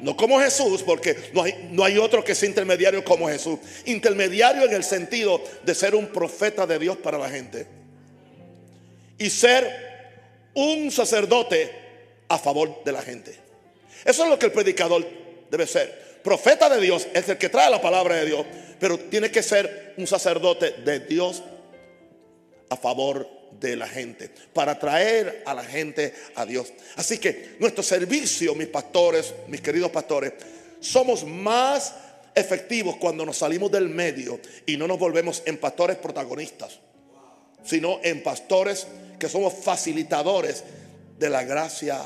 No 0.01 0.15
como 0.15 0.39
Jesús, 0.39 0.81
porque 0.81 1.15
no 1.33 1.43
hay, 1.43 1.69
no 1.71 1.83
hay 1.83 1.97
otro 1.97 2.23
que 2.23 2.33
sea 2.33 2.47
intermediario 2.47 3.03
como 3.03 3.27
Jesús. 3.27 3.59
Intermediario 3.85 4.63
en 4.63 4.73
el 4.73 4.83
sentido 4.83 5.41
de 5.63 5.75
ser 5.75 5.93
un 5.93 6.07
profeta 6.07 6.65
de 6.65 6.79
Dios 6.79 6.97
para 6.97 7.17
la 7.17 7.29
gente. 7.29 7.67
Y 9.17 9.29
ser 9.29 9.89
un 10.53 10.89
sacerdote 10.89 11.71
a 12.29 12.37
favor 12.37 12.83
de 12.85 12.91
la 12.91 13.01
gente. 13.01 13.35
Eso 14.05 14.23
es 14.23 14.29
lo 14.29 14.39
que 14.39 14.45
el 14.45 14.51
predicador 14.53 15.05
debe 15.51 15.67
ser. 15.67 16.19
Profeta 16.23 16.69
de 16.69 16.79
Dios 16.79 17.07
es 17.13 17.27
el 17.27 17.37
que 17.37 17.49
trae 17.49 17.69
la 17.69 17.81
palabra 17.81 18.15
de 18.15 18.25
Dios, 18.25 18.45
pero 18.79 18.97
tiene 18.97 19.31
que 19.31 19.43
ser 19.43 19.93
un 19.97 20.07
sacerdote 20.07 20.71
de 20.85 20.99
Dios 21.01 21.43
a 22.69 22.77
favor 22.77 23.38
de 23.59 23.75
la 23.75 23.87
gente, 23.87 24.29
para 24.53 24.79
traer 24.79 25.43
a 25.45 25.53
la 25.53 25.63
gente 25.63 26.13
a 26.35 26.45
Dios. 26.45 26.71
Así 26.95 27.17
que 27.17 27.55
nuestro 27.59 27.83
servicio, 27.83 28.55
mis 28.55 28.67
pastores, 28.67 29.33
mis 29.47 29.61
queridos 29.61 29.91
pastores, 29.91 30.33
somos 30.79 31.25
más 31.25 31.93
efectivos 32.35 32.95
cuando 32.97 33.25
nos 33.25 33.37
salimos 33.37 33.71
del 33.71 33.89
medio 33.89 34.39
y 34.65 34.77
no 34.77 34.87
nos 34.87 34.99
volvemos 34.99 35.43
en 35.45 35.57
pastores 35.57 35.97
protagonistas, 35.97 36.79
sino 37.63 37.99
en 38.03 38.23
pastores 38.23 38.87
que 39.19 39.27
somos 39.27 39.53
facilitadores 39.53 40.63
de 41.17 41.29
la 41.29 41.43
gracia 41.43 41.99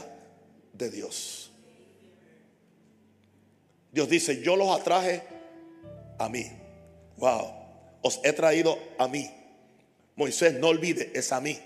de 0.74 0.90
Dios. 0.90 1.52
Dios 3.92 4.10
dice, 4.10 4.42
yo 4.42 4.56
los 4.56 4.70
atraje 4.70 5.22
a 6.18 6.28
mí. 6.28 6.52
Wow, 7.18 7.54
os 8.02 8.20
he 8.24 8.34
traído 8.34 8.80
a 8.98 9.08
mí. 9.08 9.30
Moisés, 10.16 10.54
no 10.56 10.68
olvide, 10.68 11.12
es 11.14 11.32
a 11.32 11.42
mí. 11.42 11.60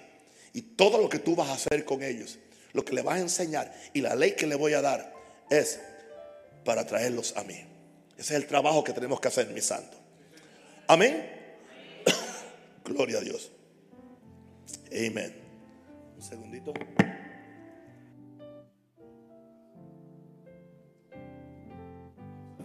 Y 0.53 0.61
todo 0.61 0.99
lo 0.99 1.09
que 1.09 1.19
tú 1.19 1.35
vas 1.35 1.49
a 1.49 1.53
hacer 1.53 1.85
con 1.85 2.03
ellos, 2.03 2.39
lo 2.73 2.83
que 2.83 2.93
le 2.93 3.01
vas 3.01 3.17
a 3.17 3.21
enseñar 3.21 3.73
y 3.93 4.01
la 4.01 4.15
ley 4.15 4.33
que 4.33 4.47
le 4.47 4.55
voy 4.55 4.73
a 4.73 4.81
dar 4.81 5.13
es 5.49 5.79
para 6.63 6.85
traerlos 6.85 7.35
a 7.37 7.43
mí. 7.43 7.55
Ese 8.17 8.35
es 8.35 8.41
el 8.41 8.47
trabajo 8.47 8.83
que 8.83 8.93
tenemos 8.93 9.19
que 9.19 9.27
hacer, 9.27 9.49
mi 9.49 9.61
santo. 9.61 9.97
Amén. 10.87 11.29
Gloria 12.85 13.19
a 13.19 13.21
Dios. 13.21 13.51
Amén. 14.91 15.35
Un 16.15 16.21
segundito. 16.21 16.73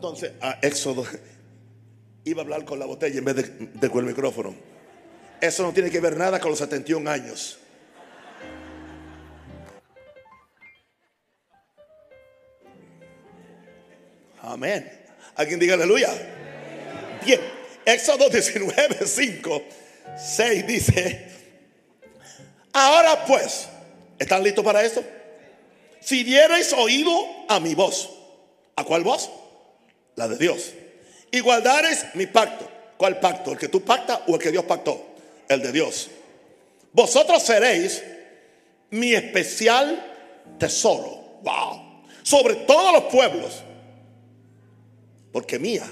Entonces, 0.03 0.33
a 0.41 0.59
Éxodo 0.63 1.05
iba 2.25 2.41
a 2.41 2.45
hablar 2.45 2.65
con 2.65 2.79
la 2.79 2.87
botella 2.87 3.19
en 3.19 3.25
vez 3.25 3.37
de, 3.81 3.89
con 3.89 4.01
el 4.01 4.07
micrófono. 4.07 4.53
Eso 5.43 5.65
no 5.65 5.73
tiene 5.73 5.91
que 5.91 5.99
ver 5.99 6.17
nada 6.17 6.39
con 6.39 6.51
los 6.51 6.61
71 6.61 7.11
años. 7.11 7.59
Amén. 14.41 14.89
Alguien 15.35 15.59
diga 15.59 15.75
aleluya. 15.75 16.11
Bien. 17.27 17.41
Éxodo 17.85 18.31
19, 18.31 19.05
5, 19.05 19.63
6 20.17 20.67
dice, 20.69 21.29
ahora 22.73 23.25
pues, 23.27 23.67
¿están 24.21 24.45
listos 24.45 24.65
para 24.65 24.85
esto? 24.85 25.03
Si 26.01 26.23
dierais 26.23 26.73
oído 26.75 27.13
a 27.49 27.59
mi 27.59 27.75
voz, 27.75 28.09
¿a 28.77 28.85
cuál 28.85 29.03
voz? 29.03 29.29
La 30.15 30.29
de 30.29 30.37
Dios 30.37 30.73
y 31.33 31.41
guardares 31.41 32.07
mi 32.15 32.27
pacto. 32.27 32.71
¿Cuál 32.97 33.19
pacto? 33.19 33.51
¿El 33.51 33.59
que 33.59 33.67
tú 33.67 33.83
pactas 33.83 34.21
o 34.29 34.37
el 34.37 34.41
que 34.41 34.53
Dios 34.53 34.65
pactó? 34.65 35.12
El 35.53 35.63
de 35.63 35.73
Dios. 35.73 36.11
Vosotros 36.93 37.43
seréis 37.43 38.03
mi 38.91 39.15
especial 39.15 40.55
tesoro. 40.59 41.41
Wow. 41.43 42.03
Sobre 42.23 42.55
todos 42.55 42.93
los 42.93 43.13
pueblos. 43.13 43.63
Porque 45.33 45.59
mía 45.59 45.85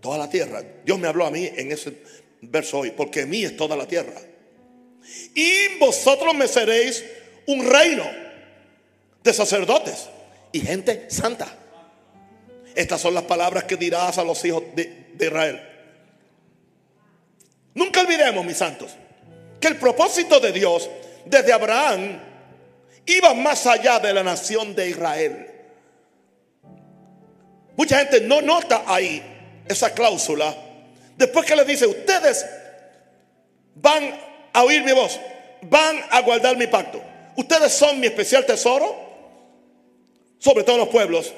toda 0.00 0.18
la 0.18 0.30
tierra. 0.30 0.62
Dios 0.84 0.98
me 0.98 1.08
habló 1.08 1.26
a 1.26 1.30
mí 1.30 1.50
en 1.54 1.72
ese 1.72 2.02
verso 2.42 2.78
hoy. 2.78 2.90
Porque 2.90 3.26
mía 3.26 3.48
es 3.48 3.56
toda 3.56 3.76
la 3.76 3.86
tierra. 3.86 4.20
Y 5.34 5.78
vosotros 5.78 6.34
me 6.34 6.48
seréis 6.48 7.04
un 7.46 7.64
reino 7.68 8.04
de 9.22 9.32
sacerdotes 9.32 10.08
y 10.52 10.60
gente 10.60 11.06
santa. 11.08 11.56
Estas 12.74 13.00
son 13.00 13.14
las 13.14 13.24
palabras 13.24 13.64
que 13.64 13.76
dirás 13.76 14.18
a 14.18 14.24
los 14.24 14.44
hijos 14.44 14.62
de, 14.74 15.08
Israel. 15.18 15.60
Nunca 17.78 18.00
olvidemos, 18.00 18.44
mis 18.44 18.56
santos, 18.56 18.90
que 19.60 19.68
el 19.68 19.76
propósito 19.76 20.40
de 20.40 20.50
Dios 20.50 20.90
desde 21.24 21.52
Abraham 21.52 22.20
iba 23.06 23.34
más 23.34 23.66
allá 23.66 24.00
de 24.00 24.12
la 24.12 24.24
nación 24.24 24.74
de 24.74 24.88
Israel. 24.88 25.46
Mucha 27.76 28.00
gente 28.00 28.22
no 28.22 28.42
nota 28.42 28.82
ahí 28.84 29.22
esa 29.68 29.94
cláusula. 29.94 30.52
Después 31.16 31.46
que 31.46 31.54
le 31.54 31.64
dice, 31.64 31.86
ustedes 31.86 32.44
van 33.76 34.12
a 34.52 34.64
oír 34.64 34.82
mi 34.82 34.90
voz, 34.90 35.20
van 35.62 36.00
a 36.10 36.20
guardar 36.22 36.56
mi 36.56 36.66
pacto. 36.66 37.00
Ustedes 37.36 37.72
son 37.72 38.00
mi 38.00 38.08
especial 38.08 38.44
tesoro 38.44 38.92
sobre 40.40 40.64
todos 40.64 40.80
los 40.80 40.88
pueblos. 40.88 41.32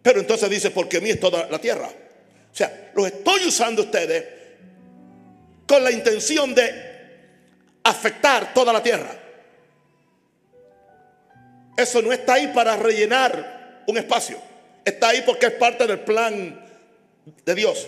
Pero 0.00 0.20
entonces 0.20 0.48
dice, 0.48 0.70
porque 0.70 0.98
mí 1.02 1.10
es 1.10 1.20
toda 1.20 1.46
la 1.50 1.58
tierra. 1.58 1.90
O 2.50 2.56
sea, 2.56 2.90
los 2.94 3.06
estoy 3.06 3.46
usando 3.46 3.82
ustedes 3.82 4.37
con 5.68 5.84
la 5.84 5.92
intención 5.92 6.54
de 6.54 6.88
afectar 7.84 8.52
toda 8.54 8.72
la 8.72 8.82
tierra. 8.82 9.14
Eso 11.76 12.02
no 12.02 12.12
está 12.12 12.34
ahí 12.34 12.48
para 12.48 12.76
rellenar 12.76 13.84
un 13.86 13.98
espacio. 13.98 14.40
Está 14.84 15.10
ahí 15.10 15.22
porque 15.24 15.46
es 15.46 15.52
parte 15.52 15.86
del 15.86 16.00
plan 16.00 16.66
de 17.44 17.54
Dios. 17.54 17.86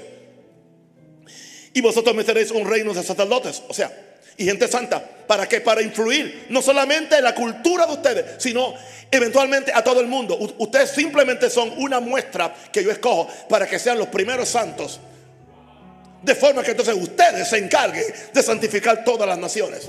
Y 1.73 1.81
vosotros 1.81 2.15
me 2.15 2.23
seréis 2.23 2.51
un 2.51 2.69
reino 2.69 2.93
de 2.93 3.03
sacerdotes. 3.03 3.63
O 3.69 3.75
sea, 3.75 3.91
y 4.37 4.45
gente 4.45 4.69
santa. 4.69 5.03
¿Para 5.27 5.49
qué? 5.49 5.61
Para 5.61 5.83
influir 5.83 6.47
no 6.51 6.63
solamente 6.63 7.17
en 7.17 7.25
la 7.25 7.35
cultura 7.35 7.87
de 7.87 7.93
ustedes, 7.93 8.25
sino 8.39 8.75
eventualmente 9.11 9.73
a 9.75 9.83
todo 9.83 10.01
el 10.01 10.07
mundo. 10.07 10.37
ustedes 10.59 10.91
simplemente 10.91 11.51
son 11.51 11.73
una 11.79 12.01
muestra 12.01 12.55
que 12.73 12.85
yo 12.85 12.91
escojo 12.91 13.29
para 13.49 13.67
que 13.67 13.79
sean 13.79 13.99
los 13.99 14.09
primeros 14.09 14.49
santos. 14.49 15.01
De 16.23 16.35
forma 16.35 16.63
que 16.63 16.73
entonces 16.73 16.95
ustedes 16.95 17.49
se 17.49 17.59
encarguen 17.59 18.05
de 18.33 18.43
santificar 18.43 19.05
todas 19.05 19.29
las 19.29 19.39
naciones. 19.39 19.89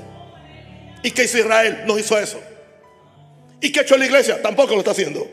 ¿Y 1.04 1.12
qué 1.12 1.26
hizo 1.26 1.38
Israel? 1.38 1.84
No 1.86 1.98
hizo 1.98 2.18
eso. 2.18 2.40
¿Y 3.60 3.72
qué 3.72 3.82
ha 3.82 3.84
hecho 3.84 3.98
la 3.98 4.06
iglesia? 4.06 4.42
Tampoco 4.42 4.74
lo 4.74 4.80
está 4.80 4.92
haciendo. 4.92 5.30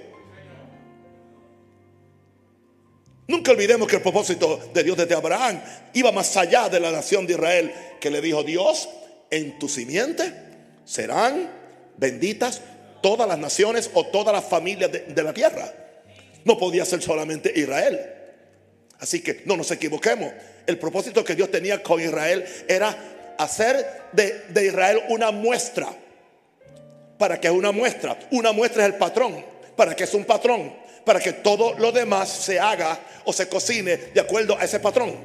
Nunca 3.28 3.52
olvidemos 3.52 3.87
que 3.87 3.97
el 3.97 4.02
propósito 4.02 4.71
de 4.73 4.83
Dios 4.83 4.97
desde 4.97 5.14
Abraham 5.14 5.61
iba 5.93 6.11
más 6.12 6.37
allá 6.37 6.69
de 6.69 6.81
la 6.81 6.90
nación 6.90 7.26
de 7.26 7.35
Israel, 7.35 7.73
que 8.00 8.11
le 8.11 8.23
dijo 8.23 8.43
Dios, 8.43 8.88
en 9.31 9.59
tu 9.59 9.69
simiente 9.69 10.33
serán 10.85 11.50
benditas 11.99 12.62
todas 13.02 13.28
las 13.28 13.38
naciones 13.38 13.90
o 13.93 14.07
todas 14.07 14.35
las 14.35 14.45
familias 14.45 14.90
de, 14.90 15.00
de 15.00 15.23
la 15.23 15.35
tierra. 15.35 15.71
No 16.45 16.57
podía 16.57 16.87
ser 16.87 17.02
solamente 17.02 17.52
Israel. 17.55 18.00
Así 18.99 19.21
que 19.21 19.43
no 19.45 19.57
nos 19.57 19.71
equivoquemos. 19.71 20.33
El 20.68 20.78
propósito 20.78 21.25
que 21.25 21.34
Dios 21.34 21.50
tenía 21.50 21.82
con 21.82 21.98
Israel 21.98 22.44
era 22.68 22.94
hacer 23.38 24.10
de, 24.12 24.44
de 24.50 24.66
Israel 24.66 25.00
una 25.08 25.30
muestra. 25.30 25.88
¿Para 27.16 27.40
que 27.40 27.48
es 27.48 27.54
una 27.54 27.72
muestra? 27.72 28.18
Una 28.32 28.52
muestra 28.52 28.82
es 28.84 28.92
el 28.92 28.98
patrón. 28.98 29.42
¿Para 29.75 29.96
que 29.96 30.04
es 30.04 30.12
un 30.12 30.26
patrón? 30.26 30.76
Para 31.06 31.20
que 31.20 31.32
todo 31.32 31.72
lo 31.78 31.90
demás 31.90 32.28
se 32.28 32.60
haga 32.60 33.00
o 33.25 33.32
se 33.32 33.48
cocine 33.48 33.96
de 33.96 34.20
acuerdo 34.20 34.58
a 34.58 34.64
ese 34.64 34.78
patrón. 34.78 35.16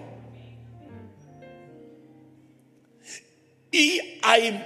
Y 3.70 4.20
hay, 4.22 4.66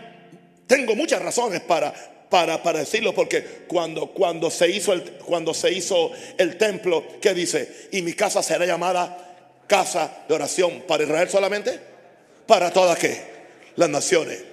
tengo 0.68 0.96
muchas 0.96 1.24
razones 1.24 1.62
para, 1.62 1.92
para, 2.30 2.62
para, 2.62 2.80
decirlo, 2.82 3.16
porque 3.16 3.42
cuando, 3.68 4.12
cuando, 4.12 4.52
se 4.52 4.70
hizo 4.70 4.94
el, 4.94 5.02
cuando 5.26 5.56
se 5.56 5.72
hizo 5.72 6.12
el 6.38 6.56
templo, 6.56 7.04
¿qué 7.20 7.34
dice? 7.34 7.88
Y 7.94 8.04
mi 8.04 8.14
casa 8.14 8.44
será 8.44 8.64
llamada 8.68 9.27
casa 9.68 10.24
de 10.28 10.34
oración 10.34 10.84
para 10.88 11.04
Israel 11.04 11.30
solamente, 11.30 11.80
para 12.46 12.72
todas? 12.72 12.98
Las 13.76 13.90
naciones. 13.90 14.44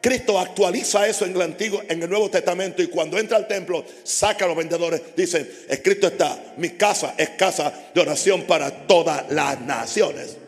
Cristo 0.00 0.38
actualiza 0.38 1.06
eso 1.06 1.26
en 1.26 1.32
el 1.32 1.42
Antiguo, 1.42 1.82
en 1.86 2.02
el 2.02 2.08
Nuevo 2.08 2.30
Testamento 2.30 2.82
y 2.82 2.86
cuando 2.86 3.18
entra 3.18 3.36
al 3.36 3.46
templo 3.46 3.84
saca 4.02 4.46
a 4.46 4.48
los 4.48 4.56
vendedores, 4.56 5.02
dice, 5.14 5.66
escrito 5.68 6.06
está, 6.06 6.54
mi 6.56 6.70
casa 6.70 7.14
es 7.18 7.30
casa 7.30 7.90
de 7.94 8.00
oración 8.00 8.44
para 8.44 8.86
todas 8.86 9.30
las 9.30 9.60
naciones. 9.60 10.38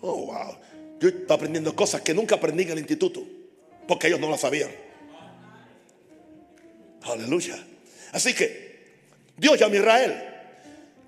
Oh, 0.00 0.26
wow. 0.26 0.56
Yo 1.00 1.08
estoy 1.08 1.34
aprendiendo 1.34 1.74
cosas 1.74 2.02
que 2.02 2.14
nunca 2.14 2.36
aprendí 2.36 2.62
en 2.64 2.70
el 2.70 2.78
instituto, 2.78 3.24
porque 3.88 4.06
ellos 4.06 4.20
no 4.20 4.30
las 4.30 4.42
sabían. 4.42 4.70
Aleluya. 7.02 7.56
Así 8.12 8.32
que 8.32 8.63
Dios 9.36 9.58
llama 9.58 9.74
a 9.74 9.78
Israel 9.78 10.34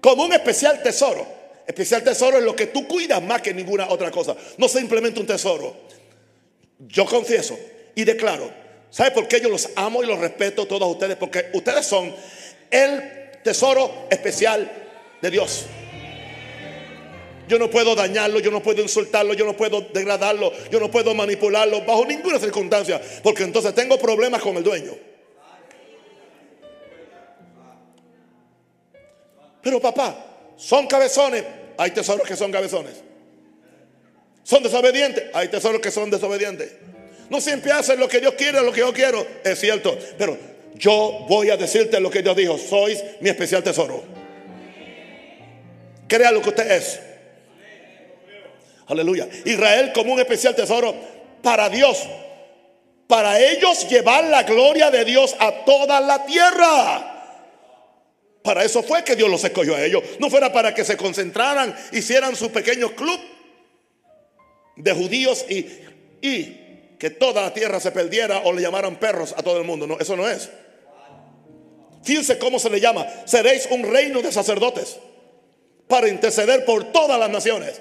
como 0.00 0.24
un 0.24 0.32
especial 0.32 0.82
tesoro. 0.82 1.26
Especial 1.66 2.04
tesoro 2.04 2.38
es 2.38 2.44
lo 2.44 2.54
que 2.54 2.66
tú 2.66 2.86
cuidas 2.86 3.20
más 3.22 3.42
que 3.42 3.52
ninguna 3.52 3.88
otra 3.88 4.10
cosa. 4.10 4.36
No 4.56 4.68
simplemente 4.68 5.18
un 5.18 5.26
tesoro. 5.26 5.76
Yo 6.78 7.04
confieso 7.06 7.58
y 7.94 8.04
declaro. 8.04 8.48
¿Sabe 8.90 9.10
por 9.10 9.26
qué 9.26 9.40
yo 9.40 9.48
los 9.48 9.68
amo 9.74 10.02
y 10.02 10.06
los 10.06 10.18
respeto 10.18 10.66
todos 10.66 10.88
ustedes? 10.88 11.16
Porque 11.16 11.46
ustedes 11.54 11.86
son 11.86 12.14
el 12.70 13.02
tesoro 13.42 14.06
especial 14.10 14.70
de 15.20 15.30
Dios. 15.30 15.66
Yo 17.48 17.58
no 17.58 17.70
puedo 17.70 17.94
dañarlo, 17.94 18.40
yo 18.40 18.50
no 18.50 18.62
puedo 18.62 18.82
insultarlo, 18.82 19.34
yo 19.34 19.44
no 19.44 19.56
puedo 19.56 19.80
degradarlo, 19.92 20.52
yo 20.70 20.80
no 20.80 20.90
puedo 20.90 21.14
manipularlo 21.14 21.84
bajo 21.84 22.04
ninguna 22.04 22.38
circunstancia, 22.38 23.00
porque 23.22 23.44
entonces 23.44 23.74
tengo 23.74 23.98
problemas 23.98 24.42
con 24.42 24.56
el 24.56 24.64
dueño. 24.64 24.92
Pero 29.66 29.80
papá, 29.80 30.14
son 30.56 30.86
cabezones, 30.86 31.42
hay 31.76 31.90
tesoros 31.90 32.24
que 32.24 32.36
son 32.36 32.52
cabezones. 32.52 32.92
Son 34.44 34.62
desobedientes, 34.62 35.24
hay 35.34 35.48
tesoros 35.48 35.80
que 35.80 35.90
son 35.90 36.08
desobedientes. 36.08 36.70
No 37.28 37.40
siempre 37.40 37.72
hacen 37.72 37.98
lo 37.98 38.06
que 38.06 38.20
Dios 38.20 38.34
quiere, 38.34 38.62
lo 38.62 38.70
que 38.70 38.78
yo 38.78 38.92
quiero, 38.92 39.26
es 39.42 39.58
cierto, 39.58 39.98
pero 40.16 40.38
yo 40.76 41.26
voy 41.28 41.50
a 41.50 41.56
decirte 41.56 41.98
lo 41.98 42.10
que 42.10 42.22
Dios 42.22 42.36
dijo, 42.36 42.56
sois 42.58 43.02
mi 43.18 43.28
especial 43.28 43.64
tesoro. 43.64 44.04
Crea 46.06 46.30
lo 46.30 46.42
que 46.42 46.50
usted 46.50 46.70
es. 46.70 47.00
Aleluya. 48.86 49.28
Israel 49.46 49.90
como 49.92 50.12
un 50.12 50.20
especial 50.20 50.54
tesoro 50.54 50.94
para 51.42 51.68
Dios. 51.68 52.06
Para 53.08 53.40
ellos 53.40 53.88
llevar 53.88 54.22
la 54.26 54.44
gloria 54.44 54.92
de 54.92 55.04
Dios 55.04 55.34
a 55.40 55.64
toda 55.64 55.98
la 55.98 56.24
tierra. 56.24 57.15
Para 58.46 58.62
eso 58.62 58.80
fue 58.80 59.02
que 59.02 59.16
Dios 59.16 59.28
los 59.28 59.42
escogió 59.42 59.74
a 59.74 59.84
ellos. 59.84 60.04
No 60.20 60.30
fuera 60.30 60.52
para 60.52 60.72
que 60.72 60.84
se 60.84 60.96
concentraran, 60.96 61.74
hicieran 61.90 62.36
su 62.36 62.52
pequeño 62.52 62.94
club 62.94 63.18
de 64.76 64.92
judíos 64.92 65.44
y, 65.48 65.66
que 66.96 67.10
toda 67.10 67.42
la 67.42 67.52
tierra 67.52 67.80
se 67.80 67.90
perdiera 67.90 68.42
o 68.44 68.52
le 68.52 68.62
llamaran 68.62 69.00
perros 69.00 69.34
a 69.36 69.42
todo 69.42 69.58
el 69.58 69.64
mundo. 69.64 69.88
No, 69.88 69.98
eso 69.98 70.16
no 70.16 70.28
es. 70.28 70.48
Fíjense 72.04 72.38
cómo 72.38 72.60
se 72.60 72.70
le 72.70 72.80
llama. 72.80 73.04
Seréis 73.24 73.66
un 73.68 73.82
reino 73.82 74.22
de 74.22 74.30
sacerdotes 74.30 74.96
para 75.88 76.08
interceder 76.08 76.64
por 76.64 76.92
todas 76.92 77.18
las 77.18 77.28
naciones. 77.28 77.80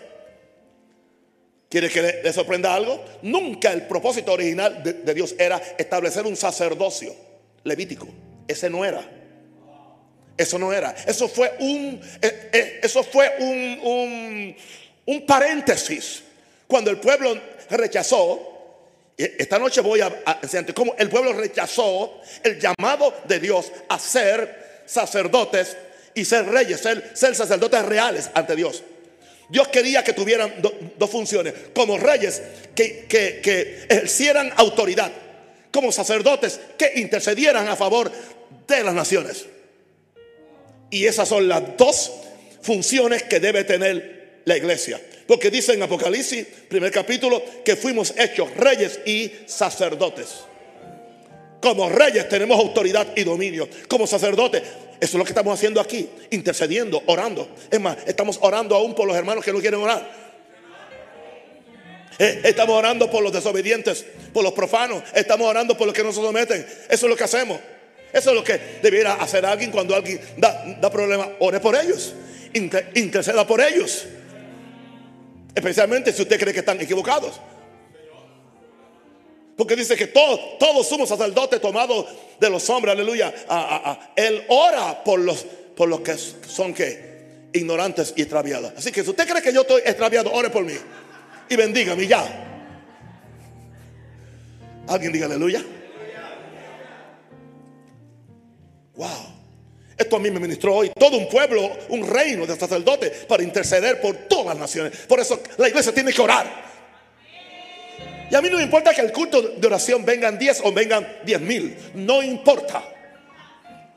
¿Quiere 1.69 1.89
que 1.89 2.01
le, 2.01 2.33
sorprenda 2.33 2.73
algo? 2.73 3.05
Nunca 3.21 3.71
el 3.71 3.83
propósito 3.83 4.33
original 4.33 4.81
de, 4.81 5.13
Dios 5.13 5.35
era 5.37 5.61
establecer 5.77 6.25
un 6.25 6.35
sacerdocio 6.35 7.15
levítico. 7.63 8.07
Ese 8.47 8.67
no 8.67 8.83
era. 8.83 9.24
Eso 10.37 10.59
no 10.59 10.73
era. 10.73 10.95
Eso 11.07 11.27
fue 11.27 11.53
un, 11.59 12.01
eh, 12.21 12.49
eh, 12.51 12.79
eso 12.83 13.03
fue 13.03 13.35
un, 13.39 14.55
un, 15.05 15.25
paréntesis. 15.25 16.23
Cuando 16.67 16.91
el 16.91 16.97
pueblo 16.99 17.39
rechazó, 17.69 18.51
esta 19.17 19.57
noche 19.57 19.81
voy 19.81 20.01
a, 20.01 20.39
enseñarte 20.41 20.73
cómo 20.73 20.93
el 20.97 21.09
pueblo 21.09 21.33
rechazó 21.33 22.19
el 22.43 22.59
llamado 22.59 23.13
de 23.27 23.39
Dios 23.39 23.71
a 23.87 23.97
ser 23.97 24.83
sacerdotes 24.85 25.77
y 26.13 26.25
ser 26.25 26.47
reyes, 26.47 26.81
ser, 26.81 27.11
ser 27.13 27.35
sacerdotes 27.35 27.83
reales 27.85 28.29
ante 28.33 28.55
Dios. 28.55 28.83
Dios 29.47 29.67
quería 29.67 30.03
que 30.03 30.13
tuvieran 30.13 30.55
dos 30.97 31.09
funciones, 31.09 31.53
como 31.73 31.97
reyes 31.97 32.41
que, 32.73 33.05
que, 33.07 33.85
ejercieran 33.87 34.51
autoridad, 34.55 35.11
como 35.71 35.91
sacerdotes 35.91 36.59
que 36.77 36.93
intercedieran 36.95 37.67
a 37.67 37.75
favor 37.75 38.11
de 38.67 38.83
las 38.83 38.93
naciones. 38.93 39.45
Y 40.89 41.05
esas 41.05 41.27
son 41.27 41.47
las 41.47 41.77
dos 41.77 42.11
funciones 42.61 43.23
que 43.23 43.39
debe 43.39 43.63
tener 43.63 44.41
la 44.45 44.57
iglesia. 44.57 45.01
Porque 45.27 45.49
dice 45.49 45.73
en 45.73 45.83
Apocalipsis, 45.83 46.45
primer 46.69 46.91
capítulo, 46.91 47.41
que 47.63 47.75
fuimos 47.75 48.13
hechos 48.17 48.55
reyes 48.55 48.99
y 49.05 49.31
sacerdotes. 49.45 50.45
Como 51.61 51.89
reyes 51.89 52.29
tenemos 52.29 52.59
autoridad 52.59 53.07
y 53.15 53.23
dominio. 53.23 53.67
Como 53.87 54.05
sacerdotes 54.05 54.61
eso 54.99 55.17
es 55.17 55.19
lo 55.19 55.23
que 55.25 55.31
estamos 55.31 55.53
haciendo 55.53 55.81
aquí, 55.81 56.09
intercediendo, 56.31 57.03
orando. 57.07 57.49
Es 57.69 57.79
más, 57.79 57.97
estamos 58.05 58.39
orando 58.41 58.75
aún 58.75 58.95
por 58.95 59.07
los 59.07 59.15
hermanos 59.15 59.43
que 59.43 59.51
no 59.51 59.59
quieren 59.59 59.79
orar. 59.81 60.25
Eh, 62.17 62.41
estamos 62.45 62.75
orando 62.77 63.11
por 63.11 63.21
los 63.21 63.33
desobedientes, 63.33 64.05
por 64.33 64.43
los 64.43 64.53
profanos. 64.53 65.03
Estamos 65.13 65.47
orando 65.47 65.77
por 65.77 65.87
los 65.87 65.95
que 65.95 66.03
no 66.03 66.13
se 66.13 66.21
someten. 66.21 66.65
Eso 66.89 67.05
es 67.05 67.09
lo 67.09 67.15
que 67.15 67.25
hacemos. 67.25 67.59
Eso 68.15 68.29
es 68.29 68.35
lo 68.37 68.45
que 68.45 68.57
debiera 68.81 69.15
hacer 69.15 69.45
alguien 69.45 69.71
cuando 69.71 69.93
alguien 69.93 70.21
da, 70.37 70.77
da 70.79 70.89
problema. 70.89 71.27
Ore 71.39 71.59
por 71.59 71.75
ellos. 71.75 72.13
interceda 72.53 73.45
por 73.45 73.59
ellos. 73.59 74.05
Especialmente 75.53 76.13
si 76.13 76.21
usted 76.21 76.39
cree 76.39 76.53
que 76.53 76.61
están 76.61 76.79
equivocados. 76.79 77.41
Porque 79.57 79.75
dice 79.75 79.97
que 79.97 80.07
todos, 80.07 80.57
todos 80.57 80.87
somos 80.87 81.09
sacerdotes 81.09 81.59
tomados 81.59 82.05
de 82.39 82.49
los 82.49 82.69
hombres, 82.69 82.93
aleluya. 82.93 83.33
él 84.15 84.45
ora 84.47 85.03
por 85.03 85.19
los, 85.19 85.45
por 85.75 85.89
los 85.89 85.99
que 85.99 86.15
son 86.47 86.73
que 86.73 87.49
ignorantes 87.51 88.13
y 88.15 88.21
extraviados. 88.21 88.71
Así 88.77 88.93
que 88.93 89.03
si 89.03 89.09
usted 89.09 89.27
cree 89.27 89.41
que 89.41 89.51
yo 89.51 89.61
estoy 89.61 89.81
extraviado, 89.85 90.31
ore 90.31 90.49
por 90.49 90.63
mí. 90.63 90.75
Y 91.49 91.55
bendígame 91.57 92.07
ya. 92.07 92.23
Alguien 94.87 95.11
diga 95.11 95.25
aleluya. 95.25 95.61
Wow. 98.95 99.35
Esto 99.97 100.17
a 100.17 100.19
mí 100.19 100.29
me 100.29 100.39
ministró 100.39 100.75
hoy. 100.75 100.91
Todo 100.97 101.17
un 101.17 101.29
pueblo, 101.29 101.71
un 101.89 102.05
reino 102.07 102.45
de 102.45 102.55
sacerdotes 102.57 103.25
para 103.25 103.43
interceder 103.43 104.01
por 104.01 104.15
todas 104.27 104.47
las 104.47 104.57
naciones. 104.57 104.97
Por 105.07 105.19
eso 105.19 105.41
la 105.57 105.69
iglesia 105.69 105.93
tiene 105.93 106.11
que 106.11 106.21
orar. 106.21 106.65
Y 108.29 108.35
a 108.35 108.41
mí 108.41 108.49
no 108.49 108.57
me 108.57 108.63
importa 108.63 108.93
que 108.93 109.01
el 109.01 109.11
culto 109.11 109.41
de 109.41 109.67
oración 109.67 110.03
vengan 110.03 110.37
10 110.37 110.61
o 110.65 110.71
vengan 110.73 111.07
10 111.23 111.41
mil. 111.41 111.77
No 111.93 112.21
importa. 112.23 112.83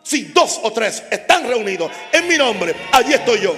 Si 0.03 0.25
dos 0.25 0.61
o 0.63 0.73
tres 0.73 1.03
están 1.11 1.47
reunidos 1.49 1.91
en 2.13 2.29
mi 2.29 2.37
nombre, 2.37 2.75
allí 2.93 3.13
estoy 3.13 3.41
yo. 3.41 3.55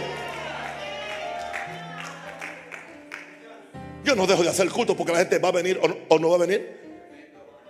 Yo 4.03 4.17
no 4.17 4.27
dejo 4.27 4.43
de 4.43 4.49
hacer 4.49 4.67
el 4.67 4.73
culto 4.73 4.97
porque 4.97 5.13
la 5.13 5.19
gente 5.19 5.39
va 5.39 5.51
a 5.51 5.53
venir 5.53 5.81
o 6.09 6.19
no, 6.19 6.31
va 6.31 6.37
a 6.37 6.39
venir. 6.39 6.81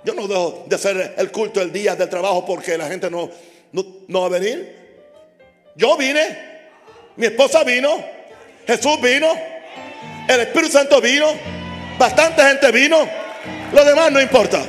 Yo 0.05 0.15
no 0.15 0.27
dejo 0.27 0.65
de 0.67 0.77
hacer 0.77 1.15
el 1.19 1.31
culto 1.31 1.61
el 1.61 1.73
día 1.73 1.97
del 1.97 2.09
trabajo 2.09 2.47
porque 2.47 2.79
la 2.79 2.89
gente 2.89 3.11
no, 3.11 3.29
no, 3.73 4.21
va 4.21 4.27
a 4.27 4.29
venir. 4.29 4.77
Yo 5.77 5.97
vine, 5.97 6.23
mi 7.17 7.27
esposa 7.27 7.65
vino, 7.65 8.05
Jesús 8.67 9.01
vino, 9.01 9.33
el 10.29 10.41
Espíritu 10.41 10.73
Santo 10.73 11.01
vino. 11.01 11.27
Bastante 11.99 12.43
gente 12.43 12.71
vino. 12.73 13.07
Lo 13.73 13.85
demás 13.85 14.11
no 14.11 14.21
importa. 14.21 14.65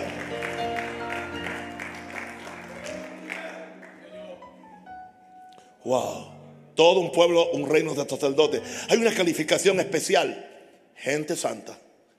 Wow. 5.84 6.32
Todo 6.76 7.00
un 7.00 7.12
pueblo, 7.12 7.52
un 7.52 7.70
reino 7.70 7.94
de 7.94 8.08
sacerdotes. 8.08 8.62
Hay 8.90 8.98
una 8.98 9.14
calificación 9.14 9.80
especial. 9.80 10.48
Gente 10.96 11.36
santa. 11.36 11.78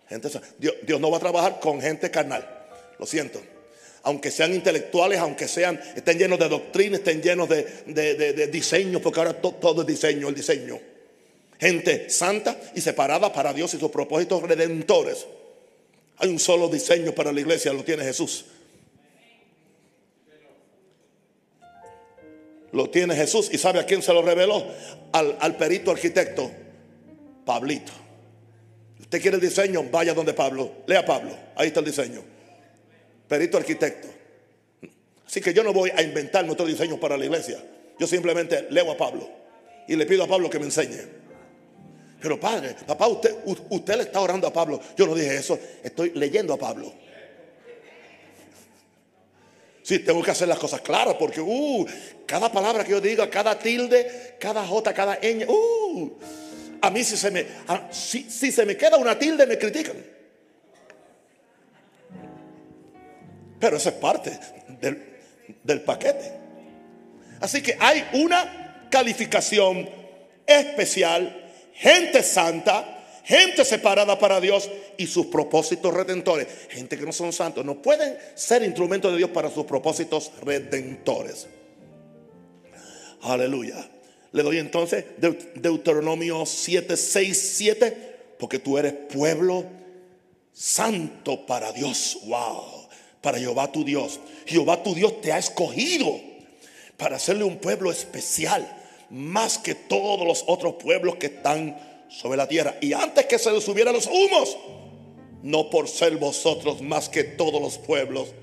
Gente 0.09 0.29
santa. 0.29 0.49
Dios, 0.59 0.75
Dios 0.83 1.01
no 1.01 1.11
va 1.11 1.19
a 1.19 1.21
trabajar 1.21 1.61
con 1.61 1.81
gente 1.81 2.11
carnal. 2.11 2.47
Lo 2.99 3.07
siento. 3.07 3.41
Aunque 4.05 4.31
sean 4.31 4.53
intelectuales, 4.53 5.19
aunque 5.21 5.47
sean, 5.47 5.81
estén 5.95 6.19
llenos 6.19 6.39
de 6.39 6.49
doctrina, 6.49 6.97
estén 6.97 7.23
llenos 7.23 7.49
de, 7.49 7.63
de, 7.87 8.15
de, 8.15 8.33
de 8.33 8.47
diseño, 8.49 9.01
porque 9.01 9.21
ahora 9.21 9.41
to- 9.41 9.53
todo 9.61 9.83
es 9.83 9.87
diseño, 9.87 10.29
el 10.29 10.35
diseño. 10.35 10.81
Gente 11.61 12.11
santa 12.11 12.59
y 12.75 12.81
separada 12.81 13.33
para 13.33 13.53
Dios 13.53 13.73
y 13.75 13.79
sus 13.79 13.91
propósitos 13.93 14.43
redentores. 14.43 15.27
Hay 16.19 16.29
un 16.29 16.41
solo 16.41 16.69
diseño 16.69 17.13
para 17.13 17.31
la 17.33 17.41
iglesia, 17.41 17.73
lo 17.73 17.85
tiene 17.85 18.03
Jesús. 18.03 18.45
Lo 22.73 22.89
tiene 22.91 23.15
Jesús 23.15 23.51
y 23.53 23.59
sabe 23.59 23.79
a 23.81 23.87
quién 23.87 24.03
se 24.03 24.13
lo 24.13 24.23
reveló. 24.23 24.67
Al, 25.13 25.37
al 25.41 25.57
perito 25.57 25.91
arquitecto, 25.91 26.51
Pablito. 27.45 27.93
Usted 28.99 29.21
quiere 29.21 29.37
el 29.37 29.43
diseño, 29.43 29.85
vaya 29.91 30.15
donde 30.15 30.33
Pablo. 30.33 30.73
Lea 30.87 31.05
Pablo, 31.05 31.37
ahí 31.55 31.69
está 31.69 31.81
el 31.81 31.87
diseño. 31.87 32.25
Perito 33.33 33.57
arquitecto. 33.57 34.09
Así 35.27 35.41
que 35.41 35.55
yo 35.55 35.65
no 35.65 35.73
voy 35.73 35.89
a 35.97 36.03
inventar 36.03 36.45
nuestro 36.45 36.67
diseño 36.67 37.01
para 37.01 37.17
la 37.17 37.25
iglesia. 37.25 37.65
Yo 37.99 38.07
simplemente 38.07 38.67
leo 38.69 38.93
a 38.93 38.97
Pablo 38.99 39.27
y 39.89 39.97
le 39.97 40.05
pido 40.05 40.25
a 40.25 40.27
Pablo 40.27 40.51
que 40.51 40.59
me 40.59 40.67
enseñe. 40.67 41.01
Pero 42.21 42.39
padre, 42.39 42.77
papá, 42.87 43.07
usted, 43.07 43.35
usted 43.71 43.97
le 43.97 44.03
está 44.03 44.21
orando 44.21 44.47
a 44.47 44.53
Pablo. 44.53 44.79
Yo 44.99 45.07
no 45.07 45.15
dije 45.15 45.35
eso, 45.35 45.59
estoy 45.83 46.11
leyendo 46.15 46.53
a 46.53 46.59
Pablo. 46.59 46.93
Sí, 49.83 50.01
tengo 50.01 50.23
que 50.23 50.31
hacer 50.31 50.49
las 50.49 50.59
cosas 50.59 50.83
claras 50.83 51.17
porque 51.19 51.41
uh, 51.41 51.87
cada 52.27 52.53
palabra 52.53 52.85
que 52.85 52.91
yo 52.91 53.01
diga, 53.01 53.31
cada 53.31 53.59
tilde, 53.59 54.37
cada 54.39 54.63
jota, 54.67 54.93
cada 54.93 55.19
ñ, 55.23 55.47
uh, 55.49 56.19
a 56.83 56.91
mí 56.91 57.03
si 57.03 57.17
se 57.17 57.31
me, 57.31 57.47
si 57.93 58.53
se 58.53 58.67
me 58.67 58.77
queda 58.77 58.99
una 58.99 59.19
tilde 59.19 59.47
me 59.47 59.57
critican. 59.57 60.12
Pero 63.63 63.77
eso 63.77 63.91
es 63.91 63.95
parte 63.95 64.37
del, 65.63 65.81
paquete. 65.83 66.33
Así 67.41 67.63
que 67.63 67.77
hay 67.79 68.05
una 68.15 68.89
calificación 68.91 69.89
especial, 70.45 71.49
gente 71.73 72.25
santa, 72.25 73.05
gente 73.23 73.65
separada 73.65 74.19
para 74.19 74.41
Dios 74.41 74.69
y 74.97 75.07
sus 75.07 75.27
propósitos 75.27 75.95
redentores. 75.95 76.49
Gente 76.71 76.99
que 76.99 77.07
no 77.07 77.13
son 77.13 77.33
santos, 77.33 77.65
no 77.65 77.81
pueden 77.81 78.19
ser 78.35 78.65
instrumentos 78.65 79.13
de 79.13 79.19
Dios 79.19 79.31
para 79.31 79.49
sus 79.49 79.65
propósitos 79.65 80.33
redentores. 80.43 81.47
Aleluya. 83.21 83.89
Le 84.33 84.43
doy 84.43 84.59
entonces 84.59 85.05
Deut- 85.21 85.53
Deuteronomio 85.55 86.45
7, 86.45 86.97
6, 86.97 87.53
7, 87.57 88.17
porque 88.41 88.59
tú 88.59 88.77
eres 88.77 88.93
pueblo 88.93 89.65
santo 90.53 91.47
para 91.47 91.71
Dios. 91.73 92.19
Wow. 92.25 92.82
Para 93.23 93.39
Jehová 93.39 93.73
tu 93.73 93.85
Dios. 93.85 94.21
Jehová 94.45 94.83
tu 94.83 94.95
Dios 94.95 95.21
te 95.23 95.33
ha 95.33 95.39
escogido 95.39 96.21
para 96.99 97.17
hacerle 97.17 97.45
un 97.45 97.57
pueblo 97.57 97.91
especial, 97.91 98.69
más 99.11 99.59
que 99.59 99.75
todos 99.75 100.27
los 100.27 100.45
otros 100.47 100.75
pueblos 100.75 101.17
que 101.17 101.27
están 101.27 102.07
sobre 102.09 102.37
la 102.37 102.47
tierra. 102.47 102.77
Y 102.81 102.93
antes 102.93 103.27
que 103.27 103.39
se 103.39 103.51
les 103.51 103.65
subieran 103.65 103.95
los 103.95 104.07
humos, 104.07 104.57
no 105.43 105.71
por 105.71 105.89
ser 105.89 106.17
vosotros 106.17 106.83
más 106.83 107.09
que 107.09 107.25
todos 107.25 107.61
los 107.61 107.79
pueblos, 107.79 108.35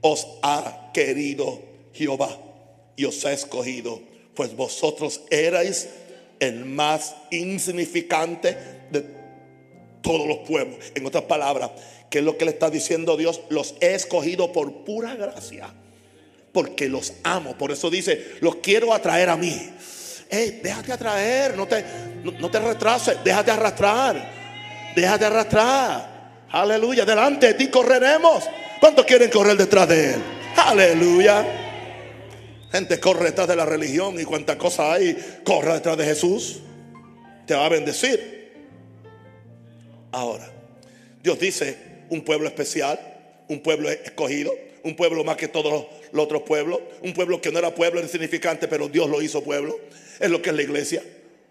os 0.00 0.26
ha 0.42 0.90
querido 0.92 1.60
Jehová 1.92 2.36
y 2.96 3.04
os 3.04 3.24
ha 3.24 3.32
escogido, 3.32 4.00
pues 4.34 4.54
vosotros 4.56 5.22
erais 5.30 5.88
el 6.40 6.64
más 6.64 7.14
insignificante 7.30 8.56
de 8.90 9.04
todos 10.02 10.26
los 10.26 10.38
pueblos. 10.38 10.78
En 10.94 11.06
otras 11.06 11.24
palabras, 11.24 11.70
¿qué 12.12 12.18
es 12.18 12.24
lo 12.24 12.36
que 12.36 12.44
le 12.44 12.50
está 12.50 12.68
diciendo 12.68 13.16
Dios? 13.16 13.40
Los 13.48 13.74
he 13.80 13.94
escogido 13.94 14.52
por 14.52 14.84
pura 14.84 15.16
gracia, 15.16 15.72
porque 16.52 16.86
los 16.86 17.14
amo. 17.24 17.56
Por 17.56 17.72
eso 17.72 17.88
dice, 17.88 18.34
los 18.40 18.56
quiero 18.56 18.92
atraer 18.92 19.30
a 19.30 19.36
mí. 19.36 19.70
Ey, 20.28 20.60
déjate 20.62 20.92
atraer, 20.92 21.56
no 21.56 21.66
te, 21.66 21.82
no 22.38 22.50
te 22.50 22.60
retrases, 22.60 23.16
déjate 23.24 23.50
arrastrar, 23.50 24.30
déjate 24.94 25.24
arrastrar. 25.24 26.46
Aleluya, 26.50 27.06
delante 27.06 27.46
de 27.46 27.54
ti 27.54 27.68
correremos. 27.68 28.44
¿Cuántos 28.78 29.06
quieren 29.06 29.30
correr 29.30 29.56
detrás 29.56 29.88
de 29.88 30.14
Él? 30.14 30.22
Aleluya. 30.56 31.46
Gente 32.70 33.00
corre 33.00 33.26
detrás 33.26 33.48
de 33.48 33.56
la 33.56 33.64
religión 33.64 34.20
y 34.20 34.24
cuánta 34.24 34.58
cosa 34.58 34.92
hay, 34.92 35.16
corre 35.44 35.72
detrás 35.72 35.96
de 35.96 36.04
Jesús. 36.04 36.60
Te 37.46 37.54
va 37.54 37.64
a 37.64 37.68
bendecir. 37.70 38.52
Ahora, 40.12 40.50
Dios 41.22 41.38
dice, 41.38 41.91
un 42.12 42.20
pueblo 42.20 42.46
especial, 42.46 43.00
un 43.48 43.60
pueblo 43.60 43.90
escogido, 43.90 44.54
un 44.84 44.94
pueblo 44.94 45.24
más 45.24 45.36
que 45.38 45.48
todos 45.48 45.86
los, 46.12 46.24
otros 46.24 46.42
pueblos, 46.42 46.78
un 47.02 47.14
pueblo 47.14 47.40
que 47.40 47.50
no 47.50 47.58
era 47.58 47.74
pueblo 47.74 48.00
insignificante, 48.02 48.68
pero 48.68 48.88
Dios 48.88 49.08
lo 49.08 49.22
hizo 49.22 49.42
pueblo. 49.42 49.80
Es 50.20 50.30
lo 50.30 50.42
que 50.42 50.50
es 50.50 50.56
la 50.56 50.62
iglesia. 50.62 51.02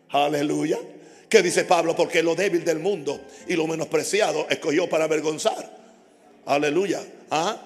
Aleluya. 0.09 0.77
¿Qué 1.27 1.41
dice 1.41 1.63
Pablo? 1.63 1.95
Porque 1.95 2.21
lo 2.21 2.35
débil 2.35 2.63
del 2.63 2.77
mundo 2.77 3.19
y 3.47 3.55
lo 3.55 3.65
menospreciado 3.65 4.45
escogió 4.49 4.87
para 4.87 5.05
avergonzar. 5.05 5.77
Aleluya. 6.45 7.01
¿Ah? 7.31 7.59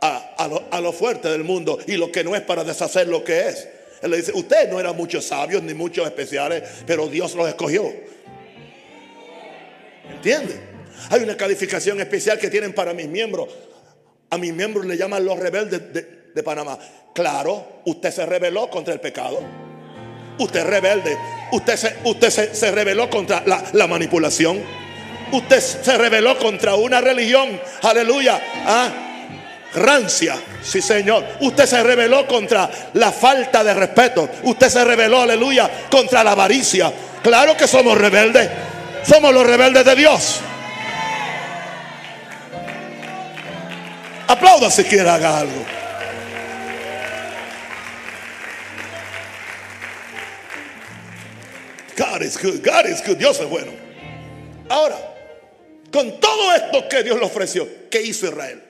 A, 0.00 0.34
a 0.38 0.48
lo, 0.48 0.88
a 0.88 0.92
fuerte 0.92 1.28
del 1.28 1.44
mundo 1.44 1.78
y 1.86 1.96
lo 1.96 2.10
que 2.10 2.24
no 2.24 2.34
es 2.34 2.40
para 2.40 2.64
deshacer 2.64 3.08
lo 3.08 3.22
que 3.22 3.48
es. 3.48 3.68
Él 4.00 4.10
le 4.10 4.16
dice, 4.16 4.32
ustedes 4.34 4.70
no 4.70 4.80
eran 4.80 4.96
muchos 4.96 5.26
sabios 5.26 5.62
ni 5.62 5.74
muchos 5.74 6.06
especiales, 6.06 6.62
pero 6.86 7.08
Dios 7.08 7.34
los 7.34 7.46
escogió. 7.46 7.92
¿Entiende? 10.10 10.71
Hay 11.10 11.22
una 11.22 11.36
calificación 11.36 12.00
especial 12.00 12.38
que 12.38 12.50
tienen 12.50 12.74
para 12.74 12.92
mis 12.92 13.08
miembros. 13.08 13.48
A 14.30 14.38
mis 14.38 14.52
miembros 14.52 14.86
le 14.86 14.96
llaman 14.96 15.24
los 15.24 15.38
rebeldes 15.38 15.92
de, 15.92 16.42
Panamá. 16.42 16.78
Claro, 17.14 17.82
usted 17.84 18.10
se 18.10 18.24
rebeló 18.24 18.70
contra 18.70 18.94
el 18.94 19.00
pecado. 19.00 19.40
Usted 20.38 20.60
es 20.60 20.66
rebelde. 20.66 21.16
Usted 21.52 21.76
se, 21.76 21.96
usted 22.04 22.30
se, 22.30 22.54
se 22.54 22.70
rebeló 22.70 23.10
contra 23.10 23.42
la, 23.46 23.62
la 23.74 23.86
manipulación. 23.86 24.62
Usted 25.32 25.60
se 25.60 25.98
rebeló 25.98 26.38
contra 26.38 26.74
una 26.74 27.00
religión. 27.00 27.60
Aleluya. 27.82 28.40
Ah, 28.66 28.90
rancia. 29.74 30.36
Sí, 30.62 30.80
Señor. 30.80 31.24
Usted 31.40 31.66
se 31.66 31.82
rebeló 31.82 32.26
contra 32.26 32.70
la 32.94 33.12
falta 33.12 33.62
de 33.62 33.74
respeto. 33.74 34.28
Usted 34.44 34.68
se 34.68 34.84
rebeló, 34.84 35.20
aleluya, 35.20 35.70
contra 35.90 36.24
la 36.24 36.32
avaricia. 36.32 36.92
Claro 37.22 37.56
que 37.56 37.66
somos 37.66 37.98
rebeldes. 37.98 38.48
Somos 39.04 39.32
los 39.32 39.46
rebeldes 39.46 39.84
de 39.84 39.94
Dios. 39.96 40.40
Aplauda 44.32 44.70
si 44.70 44.82
quiere 44.84 45.10
haga 45.10 45.40
algo. 45.40 45.66
God 51.98 52.22
is 52.22 52.38
good. 52.38 52.64
God 52.64 52.86
is 52.86 53.02
good. 53.02 53.18
Dios 53.18 53.38
es 53.40 53.46
bueno. 53.46 53.72
Ahora, 54.70 54.96
con 55.92 56.18
todo 56.18 56.54
esto 56.54 56.88
que 56.88 57.02
Dios 57.02 57.18
le 57.18 57.26
ofreció, 57.26 57.68
¿qué 57.90 58.00
hizo 58.00 58.26
Israel? 58.26 58.62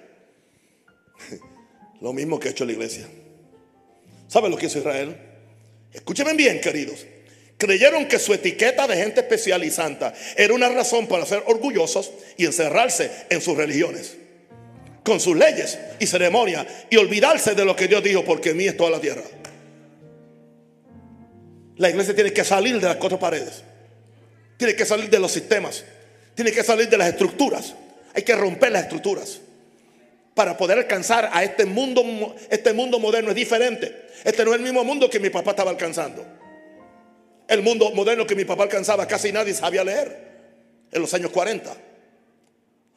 Lo 2.00 2.12
mismo 2.12 2.40
que 2.40 2.48
ha 2.48 2.50
hecho 2.50 2.64
la 2.64 2.72
iglesia. 2.72 3.06
¿Saben 4.26 4.50
lo 4.50 4.56
que 4.56 4.66
hizo 4.66 4.78
Israel? 4.78 5.16
Escúchenme 5.92 6.32
bien, 6.32 6.60
queridos. 6.60 7.06
Creyeron 7.56 8.08
que 8.08 8.18
su 8.18 8.34
etiqueta 8.34 8.88
de 8.88 8.96
gente 8.96 9.20
especial 9.20 9.62
y 9.62 9.70
santa 9.70 10.12
era 10.36 10.54
una 10.54 10.70
razón 10.70 11.06
para 11.06 11.24
ser 11.24 11.44
orgullosos 11.46 12.10
y 12.36 12.46
encerrarse 12.46 13.12
en 13.30 13.40
sus 13.40 13.56
religiones, 13.56 14.16
con 15.02 15.20
sus 15.20 15.36
leyes 15.36 15.78
y 15.98 16.06
ceremonias 16.06 16.66
y 16.90 16.96
olvidarse 16.96 17.54
de 17.54 17.64
lo 17.64 17.74
que 17.74 17.88
Dios 17.88 18.02
dijo, 18.02 18.24
porque 18.24 18.54
mí 18.54 18.66
es 18.66 18.76
toda 18.76 18.90
la 18.90 19.00
tierra. 19.00 19.22
La 21.76 21.90
iglesia 21.90 22.14
tiene 22.14 22.32
que 22.32 22.44
salir 22.44 22.80
de 22.80 22.86
las 22.86 22.96
cuatro 22.96 23.18
paredes, 23.18 23.62
tiene 24.56 24.76
que 24.76 24.84
salir 24.84 25.10
de 25.10 25.18
los 25.18 25.32
sistemas, 25.32 25.84
tiene 26.34 26.52
que 26.52 26.62
salir 26.62 26.88
de 26.88 26.96
las 26.96 27.08
estructuras. 27.08 27.74
Hay 28.14 28.22
que 28.22 28.36
romper 28.36 28.72
las 28.72 28.82
estructuras 28.82 29.40
para 30.34 30.56
poder 30.56 30.78
alcanzar 30.78 31.30
a 31.32 31.42
este 31.42 31.64
mundo, 31.64 32.34
este 32.50 32.72
mundo 32.72 32.98
moderno 32.98 33.30
es 33.30 33.36
diferente. 33.36 34.06
Este 34.24 34.44
no 34.44 34.52
es 34.52 34.58
el 34.58 34.62
mismo 34.62 34.84
mundo 34.84 35.10
que 35.10 35.18
mi 35.18 35.30
papá 35.30 35.50
estaba 35.50 35.70
alcanzando. 35.70 36.24
El 37.48 37.62
mundo 37.62 37.90
moderno 37.90 38.26
que 38.26 38.34
mi 38.34 38.44
papá 38.44 38.62
alcanzaba, 38.64 39.06
casi 39.06 39.32
nadie 39.32 39.52
sabía 39.52 39.84
leer 39.84 40.32
en 40.90 41.02
los 41.02 41.12
años 41.12 41.30
40. 41.30 41.74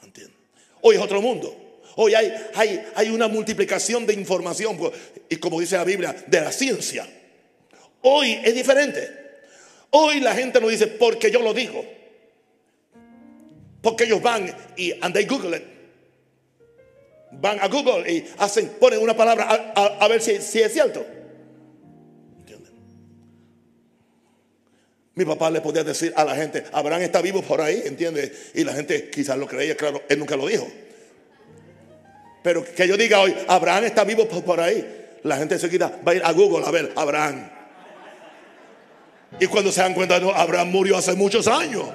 ¿Entienden? 0.04 0.38
Hoy 0.82 0.96
es 0.96 1.02
otro 1.02 1.22
mundo. 1.22 1.64
Hoy 1.95 2.13
hay, 2.13 2.34
hay, 2.53 2.86
hay 2.95 3.10
una 3.10 3.27
multiplicación 3.27 4.05
de 4.05 4.13
información 4.13 4.77
pues, 4.77 4.91
y 5.29 5.38
como 5.38 5.60
dice 5.60 5.77
la 5.77 5.86
Biblia, 5.86 6.15
de 6.27 6.41
la 6.41 6.51
ciencia. 6.51 7.08
Hoy 8.01 8.39
es 8.43 8.53
diferente. 8.53 9.10
Hoy 9.91 10.19
la 10.19 10.36
gente 10.36 10.60
no 10.60 10.67
dice 10.67 10.88
porque 10.88 11.31
yo 11.31 11.41
lo 11.41 11.53
digo. 11.53 11.84
Porque 13.81 14.03
ellos 14.03 14.21
van 14.21 14.53
y 14.75 14.91
and 15.01 15.13
they 15.13 15.25
Google 15.25 15.55
it. 15.55 15.63
Van 17.31 17.60
a 17.60 17.67
Google 17.67 18.10
y 18.12 18.25
hacen, 18.38 18.69
ponen 18.79 18.99
una 18.99 19.15
palabra 19.15 19.73
a, 19.75 20.08
ver 20.08 20.21
si, 20.21 20.41
si 20.41 20.60
es 20.62 20.73
cierto. 20.73 21.05
¿Entienden? 22.39 22.73
Mi 25.13 25.25
papá 25.25 25.49
le 25.49 25.62
podía 25.62 25.84
decir 25.84 26.13
a 26.15 26.23
la 26.25 26.36
gente, 26.36 26.63
Abraham 26.71 27.03
está 27.03 27.21
vivo 27.21 27.41
por 27.41 27.62
ahí, 27.62 27.84
¿entiendes? 27.86 28.51
Y 28.53 28.63
la 28.63 28.73
gente 28.73 29.10
quizás 29.10 29.38
lo 29.38 29.47
creía, 29.47 29.75
claro, 29.75 30.01
él 30.10 30.19
nunca 30.19 30.36
lo 30.36 30.47
dijo. 30.47 30.67
Pero 32.45 32.63
que 32.63 32.88
yo 32.88 32.95
diga 32.95 33.21
hoy, 33.21 33.36
Abraham 33.47 33.86
está 33.86 34.03
vivo 34.03 34.27
por 34.27 34.60
ahí, 34.60 35.17
la 35.23 35.38
gente 35.38 35.55
enseguida 35.55 35.99
va 36.08 36.12
a 36.12 36.15
ir 36.15 36.21
a 36.23 36.31
Google 36.31 36.63
a 36.63 36.69
ver, 36.69 36.93
Abraham. 36.95 37.49
Y 39.39 39.47
cuando 39.47 39.71
se 39.71 39.81
dan 39.81 39.95
cuenta, 39.95 40.19
no, 40.19 40.29
Abraham 40.29 40.69
murió 40.69 40.95
hace 40.95 41.15
muchos 41.15 41.47
años. 41.47 41.86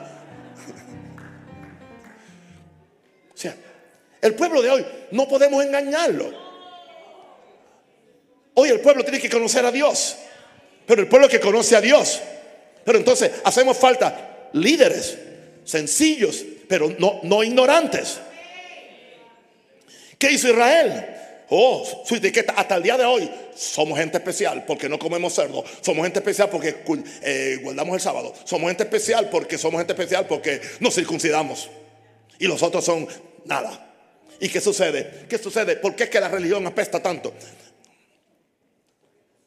O 3.33 3.37
sea, 3.37 3.55
el 4.21 4.35
pueblo 4.35 4.61
de 4.61 4.71
hoy 4.71 4.87
no 5.13 5.29
podemos 5.29 5.65
engañarlo. 5.65 6.33
Hoy 8.55 8.71
el 8.71 8.81
pueblo 8.81 9.05
tiene 9.05 9.21
que 9.21 9.31
conocer 9.31 9.65
a 9.65 9.71
Dios. 9.71 10.17
Pero 10.85 11.03
el 11.03 11.07
pueblo 11.07 11.29
que 11.29 11.39
conoce 11.39 11.77
a 11.77 11.81
Dios 11.81 12.21
pero 12.85 12.99
entonces 12.99 13.31
hacemos 13.45 13.77
falta 13.77 14.49
líderes 14.53 15.17
sencillos, 15.65 16.45
pero 16.69 16.93
no, 16.99 17.21
no 17.23 17.45
ignorantes. 17.45 18.19
¿Qué 20.21 20.33
hizo 20.33 20.51
Israel? 20.51 21.17
Oh, 21.49 21.83
su 22.05 22.15
etiqueta 22.15 22.53
hasta 22.53 22.77
el 22.77 22.83
día 22.83 22.99
de 22.99 23.07
hoy. 23.07 23.29
Somos 23.57 23.99
gente 23.99 24.19
especial 24.19 24.67
porque 24.67 24.87
no 24.87 24.99
comemos 24.99 25.35
cerdo. 25.35 25.65
Somos 25.81 26.05
gente 26.05 26.19
especial 26.19 26.51
porque 26.51 26.85
eh, 27.23 27.59
guardamos 27.63 27.95
el 27.95 28.01
sábado. 28.03 28.35
Somos 28.45 28.69
gente 28.69 28.83
especial 28.83 29.31
porque 29.31 29.57
somos 29.57 29.81
gente 29.81 29.95
especial 29.95 30.27
porque 30.27 30.61
nos 30.79 30.95
circuncidamos. 30.95 31.71
Y 32.39 32.47
los 32.47 32.63
otros 32.63 32.85
son 32.85 33.09
nada. 33.47 33.95
¿Y 34.39 34.51
qué 34.51 34.61
sucede? 34.61 35.25
¿Qué 35.27 35.39
sucede? 35.39 35.77
¿Por 35.77 35.97
qué 35.97 36.05
es 36.05 36.11
que 36.11 36.21
la 36.21 36.29
religión 36.29 36.67
apesta 36.67 37.03
tanto? 37.03 37.33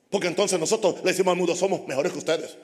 Porque 0.10 0.28
entonces 0.28 0.60
nosotros 0.60 0.96
le 1.04 1.12
decimos 1.12 1.34
al 1.34 1.38
mundo, 1.38 1.56
somos 1.56 1.88
mejores 1.88 2.12
que 2.12 2.18
ustedes. 2.18 2.58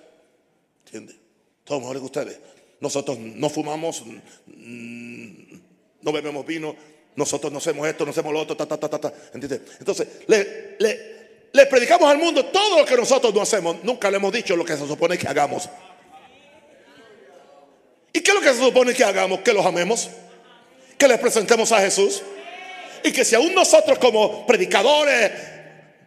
¿Entiendes? 0.86 1.16
Todos 1.64 1.82
mejores 1.82 2.00
que 2.02 2.06
ustedes. 2.08 2.40
Nosotros 2.80 3.20
no 3.20 3.50
fumamos, 3.50 4.04
no 4.48 6.12
bebemos 6.12 6.46
vino, 6.46 6.76
nosotros 7.16 7.52
no 7.52 7.58
hacemos 7.58 7.88
esto, 7.88 8.06
no 8.06 8.12
hacemos 8.12 8.34
lo 8.34 8.40
otro, 8.40 8.56
ta, 8.56 8.66
ta, 8.66 8.78
ta, 8.78 9.00
ta, 9.00 9.14
¿entiendes? 9.34 9.62
Entonces, 9.80 10.08
le, 10.28 10.78
le, 11.52 11.66
predicamos 11.66 12.10
al 12.10 12.18
mundo 12.18 12.46
todo 12.46 12.80
lo 12.80 12.86
que 12.86 12.96
nosotros 12.96 13.34
no 13.34 13.42
hacemos. 13.42 13.84
Nunca 13.84 14.10
le 14.10 14.18
hemos 14.18 14.32
dicho 14.32 14.56
lo 14.56 14.64
que 14.64 14.78
se 14.78 14.88
supone 14.88 15.18
que 15.18 15.28
hagamos. 15.28 15.70
¿Y 18.14 18.22
qué 18.22 18.32
es 18.32 18.36
lo 18.36 18.42
que 18.42 18.54
se 18.54 18.60
supone 18.60 18.94
que 18.94 19.04
hagamos? 19.04 19.40
Que 19.42 19.54
los 19.54 19.66
amemos, 19.66 20.10
que 20.98 21.08
les 21.08 21.20
presentemos 21.20 21.72
a 21.72 21.80
Jesús. 21.80 22.22
Y 23.04 23.12
que 23.12 23.24
si 23.24 23.36
aún 23.36 23.54
nosotros 23.54 23.98
como 23.98 24.46
predicadores 24.46 25.32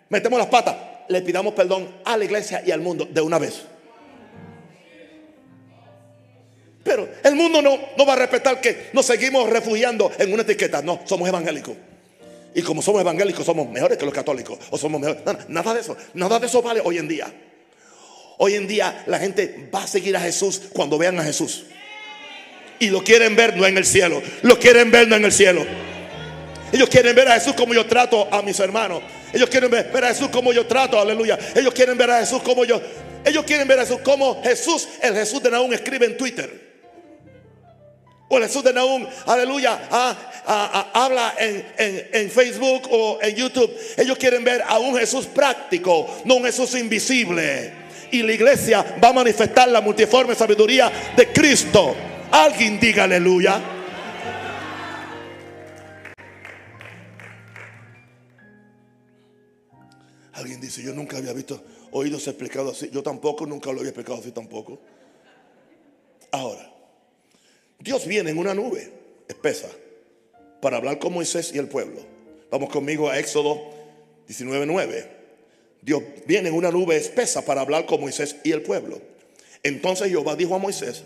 metemos 0.09 0.39
las 0.39 0.49
patas, 0.49 0.77
le 1.09 1.23
pidamos 1.23 1.55
perdón 1.55 1.89
a 2.05 2.17
la 2.17 2.25
iglesia 2.25 2.63
y 2.65 2.71
al 2.71 2.81
mundo 2.81 3.07
de 3.11 3.21
una 3.21 3.39
vez. 3.39 3.63
Pero 6.83 7.09
el 7.23 7.35
mundo 7.35 7.63
no, 7.63 7.79
no 7.97 8.07
va 8.07 8.15
a 8.15 8.17
respetar 8.17 8.61
que 8.61 8.91
nos 8.93 9.07
seguimos 9.07 9.49
refugiando 9.49 10.11
en 10.19 10.33
una 10.33 10.43
etiqueta. 10.43 10.83
No, 10.83 11.01
somos 11.05 11.29
evangélicos. 11.29 11.77
Y 12.55 12.63
como 12.63 12.83
somos 12.83 13.01
evangélicos, 13.01 13.47
somos 13.47 13.69
mejores 13.69 13.97
que 13.97 14.05
los 14.05 14.15
católicos. 14.15 14.59
O 14.71 14.79
somos 14.79 15.01
mejores. 15.01 15.23
nada 15.49 15.75
de 15.75 15.81
eso. 15.81 15.97
Nada 16.15 16.39
de 16.39 16.47
eso 16.47 16.61
vale 16.61 16.81
hoy 16.85 16.99
en 16.99 17.09
día. 17.09 17.33
Hoy 18.39 18.55
en 18.55 18.67
día 18.67 19.05
la 19.07 19.19
gente 19.19 19.69
va 19.73 19.85
a 19.85 19.87
seguir 19.87 20.17
a 20.17 20.21
Jesús 20.21 20.63
cuando 20.73 20.99
vean 20.99 21.19
a 21.19 21.25
Jesús. 21.25 21.65
Y 22.81 22.91
lo 22.91 23.05
quieren 23.05 23.37
ver 23.37 23.57
no 23.57 23.65
en 23.67 23.79
el 23.79 23.87
cielo. 23.87 24.21
Lo 24.43 24.59
quieren 24.59 24.91
ver 24.91 25.07
no 25.07 25.17
en 25.17 25.25
el 25.25 25.33
cielo. 25.33 25.65
Ellos 26.73 26.89
quieren 26.89 27.15
ver 27.15 27.29
a 27.29 27.35
Jesús 27.35 27.55
como 27.55 27.75
yo 27.75 27.87
trato 27.87 28.27
a 28.33 28.43
mis 28.43 28.59
hermanos. 28.59 29.03
Ellos 29.33 29.49
quieren 29.49 29.71
ver, 29.71 30.05
a 30.05 30.09
Jesús 30.09 30.29
como 30.29 30.53
yo 30.53 30.67
trato, 30.67 30.99
aleluya. 30.99 31.39
Ellos 31.55 31.73
quieren 31.73 31.97
ver 31.97 32.11
a 32.11 32.21
Jesús 32.21 32.43
como 32.43 32.65
yo. 32.65 32.81
Ellos 33.25 33.45
quieren 33.45 33.69
ver 33.69 33.79
a 33.79 33.83
Jesús 33.83 34.01
como 34.03 34.43
Jesús, 34.43 34.89
el 35.01 35.15
Jesús 35.15 35.43
de 35.43 35.51
Naúm 35.51 35.73
escribe 35.73 36.07
en 36.07 36.17
Twitter. 36.17 36.72
O 38.35 38.41
Jesús 38.41 38.65
de 38.65 38.73
Naúm, 38.73 39.07
aleluya, 39.27 39.79
ah, 39.91 40.17
ah, 40.47 40.71
ah, 40.73 41.05
habla 41.05 41.35
en, 41.39 42.31
Facebook 42.31 42.89
o 42.91 43.19
en 43.21 43.37
YouTube. 43.37 43.71
Ellos 43.99 44.17
quieren 44.17 44.43
ver 44.43 44.63
a 44.67 44.79
un 44.79 44.97
Jesús 44.97 45.27
práctico, 45.27 46.09
no 46.25 46.37
un 46.37 46.45
Jesús 46.45 46.75
invisible. 46.75 47.75
Y 48.11 48.23
la 48.23 48.33
iglesia 48.33 48.97
va 49.05 49.09
a 49.09 49.13
manifestar 49.13 49.69
la 49.69 49.83
multiforme 49.83 50.35
sabiduría 50.35 50.91
de 51.15 51.31
Cristo. 51.31 51.95
Alguien 52.31 52.81
diga 52.81 53.05
aleluya. 53.05 53.61
Alguien 60.33 60.59
dice, 60.59 60.83
yo 60.83 60.95
nunca 60.95 61.19
había 61.19 61.35
visto, 61.35 61.63
oído 61.91 62.17
explicado 62.17 62.71
así. 62.71 62.89
Yo 62.91 63.03
tampoco, 63.03 63.45
nunca 63.45 63.71
lo 63.73 63.81
había 63.81 63.91
explicado 63.91 64.21
así 64.21 64.31
tampoco. 64.31 64.81
Ahora, 66.31 66.72
Dios 67.83 68.07
viene 68.07 68.31
en 68.31 68.39
una 68.39 68.55
nube 68.55 68.93
espesa 69.29 69.69
para 70.61 70.77
hablar 70.77 71.01
con 71.01 71.13
Moisés 71.13 71.51
y 71.53 71.59
el 71.59 71.67
pueblo. 71.67 72.01
Vamos 72.51 72.71
conmigo 72.71 73.11
a 73.11 73.19
Éxodo 73.19 73.61
19:9. 74.29 75.07
Dios 75.81 76.03
viene 76.27 76.49
en 76.51 76.55
una 76.55 76.71
nube 76.71 76.97
espesa 76.97 77.45
para 77.45 77.61
hablar 77.61 77.87
con 77.87 78.01
Moisés 78.01 78.37
y 78.45 78.53
el 78.53 78.63
pueblo. 78.63 79.01
Entonces 79.65 80.09
Jehová 80.09 80.37
dijo 80.37 80.55
a 80.55 80.59
Moisés, 80.59 81.03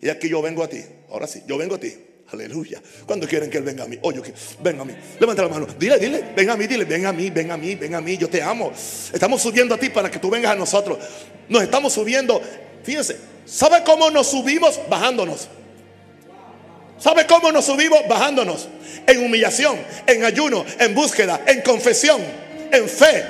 y 0.00 0.08
aquí 0.08 0.28
yo 0.28 0.42
vengo 0.42 0.64
a 0.64 0.68
ti. 0.68 0.82
Ahora 1.10 1.28
sí, 1.28 1.42
yo 1.46 1.56
vengo 1.56 1.76
a 1.76 1.78
ti. 1.78 1.94
Aleluya. 2.32 2.82
¿Cuándo 3.06 3.28
quieren 3.28 3.48
que 3.48 3.58
Él 3.58 3.64
venga 3.64 3.84
a 3.84 3.86
mí? 3.86 3.96
Oye, 4.02 4.20
venga 4.60 4.82
a 4.82 4.84
mí. 4.84 4.94
Levanta 5.20 5.42
la 5.42 5.48
mano. 5.48 5.66
Dile, 5.78 5.98
dile, 5.98 6.24
ven 6.34 6.50
a 6.50 6.56
mí, 6.56 6.66
dile, 6.66 6.84
ven 6.84 7.06
a 7.06 7.12
mí, 7.12 7.30
ven 7.30 7.50
a 7.52 7.56
mí, 7.56 7.74
ven 7.76 7.94
a 7.94 8.00
mí. 8.00 8.16
Yo 8.16 8.28
te 8.28 8.42
amo. 8.42 8.72
Estamos 9.12 9.40
subiendo 9.40 9.76
a 9.76 9.78
ti 9.78 9.90
para 9.90 10.10
que 10.10 10.18
tú 10.18 10.28
vengas 10.28 10.52
a 10.52 10.56
nosotros. 10.56 10.98
Nos 11.48 11.62
estamos 11.62 11.92
subiendo. 11.92 12.40
Fíjense, 12.82 13.16
¿sabe 13.44 13.84
cómo 13.84 14.10
nos 14.10 14.26
subimos? 14.26 14.80
Bajándonos. 14.88 15.48
¿Sabe 17.04 17.26
cómo 17.26 17.52
nos 17.52 17.66
subimos? 17.66 18.08
Bajándonos. 18.08 18.66
En 19.06 19.22
humillación, 19.22 19.78
en 20.06 20.24
ayuno, 20.24 20.64
en 20.80 20.94
búsqueda, 20.94 21.44
en 21.46 21.60
confesión, 21.60 22.18
en 22.72 22.88
fe. 22.88 23.22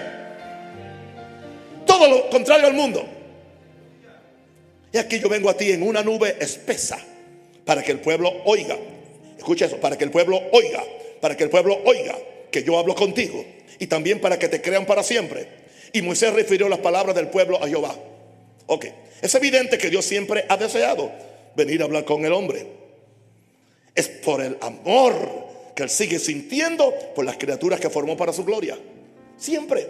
Todo 1.84 2.08
lo 2.08 2.30
contrario 2.30 2.68
al 2.68 2.74
mundo. 2.74 3.04
Y 4.92 4.96
aquí 4.96 5.18
yo 5.18 5.28
vengo 5.28 5.50
a 5.50 5.56
ti 5.56 5.72
en 5.72 5.82
una 5.82 6.04
nube 6.04 6.36
espesa 6.38 7.00
para 7.64 7.82
que 7.82 7.90
el 7.90 7.98
pueblo 7.98 8.32
oiga. 8.44 8.76
Escucha 9.36 9.64
eso, 9.64 9.78
para 9.78 9.98
que 9.98 10.04
el 10.04 10.12
pueblo 10.12 10.40
oiga, 10.52 10.84
para 11.20 11.36
que 11.36 11.42
el 11.42 11.50
pueblo 11.50 11.76
oiga 11.84 12.16
que 12.52 12.62
yo 12.62 12.78
hablo 12.78 12.94
contigo 12.94 13.44
y 13.80 13.88
también 13.88 14.20
para 14.20 14.38
que 14.38 14.46
te 14.46 14.62
crean 14.62 14.86
para 14.86 15.02
siempre. 15.02 15.48
Y 15.92 16.00
Moisés 16.00 16.32
refirió 16.32 16.68
las 16.68 16.78
palabras 16.78 17.16
del 17.16 17.26
pueblo 17.26 17.60
a 17.60 17.66
Jehová. 17.66 17.96
Ok, 18.66 18.86
es 19.20 19.34
evidente 19.34 19.78
que 19.78 19.90
Dios 19.90 20.04
siempre 20.04 20.44
ha 20.48 20.56
deseado 20.56 21.10
venir 21.56 21.82
a 21.82 21.86
hablar 21.86 22.04
con 22.04 22.24
el 22.24 22.32
hombre. 22.32 22.83
Es 23.94 24.08
por 24.08 24.42
el 24.42 24.56
amor 24.60 25.14
que 25.74 25.84
él 25.84 25.90
sigue 25.90 26.18
sintiendo 26.18 26.92
por 27.14 27.24
las 27.24 27.36
criaturas 27.36 27.80
que 27.80 27.90
formó 27.90 28.16
para 28.16 28.32
su 28.32 28.44
gloria. 28.44 28.78
Siempre 29.36 29.88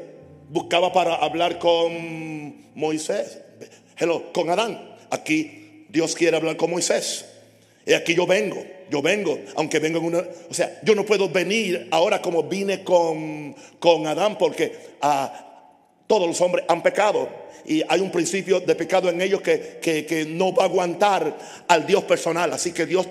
buscaba 0.48 0.92
para 0.92 1.14
hablar 1.16 1.58
con 1.58 2.72
Moisés, 2.74 3.38
hello, 3.96 4.32
con 4.32 4.50
Adán. 4.50 4.96
Aquí 5.10 5.86
Dios 5.88 6.14
quiere 6.14 6.36
hablar 6.36 6.56
con 6.56 6.70
Moisés. 6.70 7.24
Y 7.86 7.92
aquí 7.92 8.14
yo 8.14 8.26
vengo, 8.26 8.64
yo 8.90 9.02
vengo, 9.02 9.38
aunque 9.56 9.78
vengo 9.78 9.98
en 9.98 10.04
una... 10.06 10.24
O 10.50 10.54
sea, 10.54 10.80
yo 10.82 10.94
no 10.94 11.04
puedo 11.04 11.28
venir 11.28 11.88
ahora 11.90 12.22
como 12.22 12.42
vine 12.44 12.82
con, 12.82 13.54
con 13.78 14.06
Adán 14.06 14.38
porque 14.38 14.72
ah, 15.02 15.72
todos 16.06 16.26
los 16.26 16.40
hombres 16.40 16.64
han 16.68 16.82
pecado. 16.82 17.28
Y 17.66 17.82
hay 17.88 18.00
un 18.00 18.10
principio 18.10 18.60
de 18.60 18.74
pecado 18.74 19.08
en 19.10 19.20
ellos 19.20 19.42
que, 19.42 19.80
que 19.82 20.26
no 20.28 20.54
va 20.54 20.64
a 20.64 20.66
aguantar 20.66 21.36
al 21.68 21.86
Dios 21.86 22.04
personal. 22.04 22.52
Así 22.52 22.72
que 22.72 22.86
Dios 22.86 23.06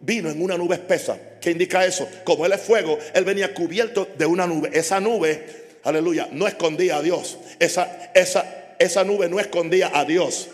vino 0.00 0.30
en 0.30 0.42
una 0.42 0.56
nube 0.56 0.76
espesa. 0.76 1.18
¿Qué 1.40 1.50
indica 1.50 1.84
eso? 1.84 2.08
Como 2.24 2.46
Él 2.46 2.52
es 2.52 2.60
fuego, 2.60 2.98
Él 3.14 3.24
venía 3.24 3.54
cubierto 3.54 4.08
de 4.16 4.26
una 4.26 4.46
nube. 4.46 4.70
Esa 4.72 5.00
nube, 5.00 5.78
aleluya, 5.84 6.28
no 6.32 6.46
escondía 6.46 6.96
a 6.96 7.02
Dios. 7.02 7.38
Esa, 7.58 8.10
esa, 8.14 8.74
esa 8.78 9.04
nube 9.04 9.28
no 9.28 9.40
escondía 9.40 9.90
a 9.94 10.04
Dios. 10.04 10.48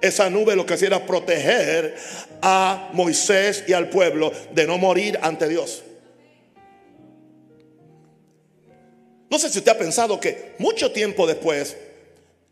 Esa 0.00 0.28
nube 0.30 0.56
lo 0.56 0.66
que 0.66 0.74
hacía 0.74 0.88
era 0.88 1.06
proteger 1.06 1.96
a 2.42 2.90
Moisés 2.92 3.64
y 3.66 3.72
al 3.72 3.88
pueblo 3.88 4.32
de 4.52 4.66
no 4.66 4.78
morir 4.78 5.18
ante 5.22 5.48
Dios. 5.48 5.82
No 9.30 9.38
sé 9.38 9.50
si 9.50 9.58
usted 9.58 9.72
ha 9.72 9.78
pensado 9.78 10.20
que 10.20 10.54
mucho 10.58 10.92
tiempo 10.92 11.26
después 11.26 11.76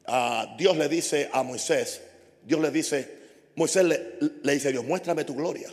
ah, 0.07 0.55
Dios 0.59 0.77
le 0.77 0.89
dice 0.89 1.29
a 1.33 1.43
Moisés, 1.43 2.01
Dios 2.43 2.61
le 2.61 2.71
dice, 2.71 3.09
Moisés 3.55 3.85
le, 3.85 4.01
le 4.43 4.53
dice 4.53 4.69
a 4.69 4.73
Dios, 4.73 4.85
muéstrame 4.85 5.25
tu 5.25 5.35
gloria. 5.35 5.69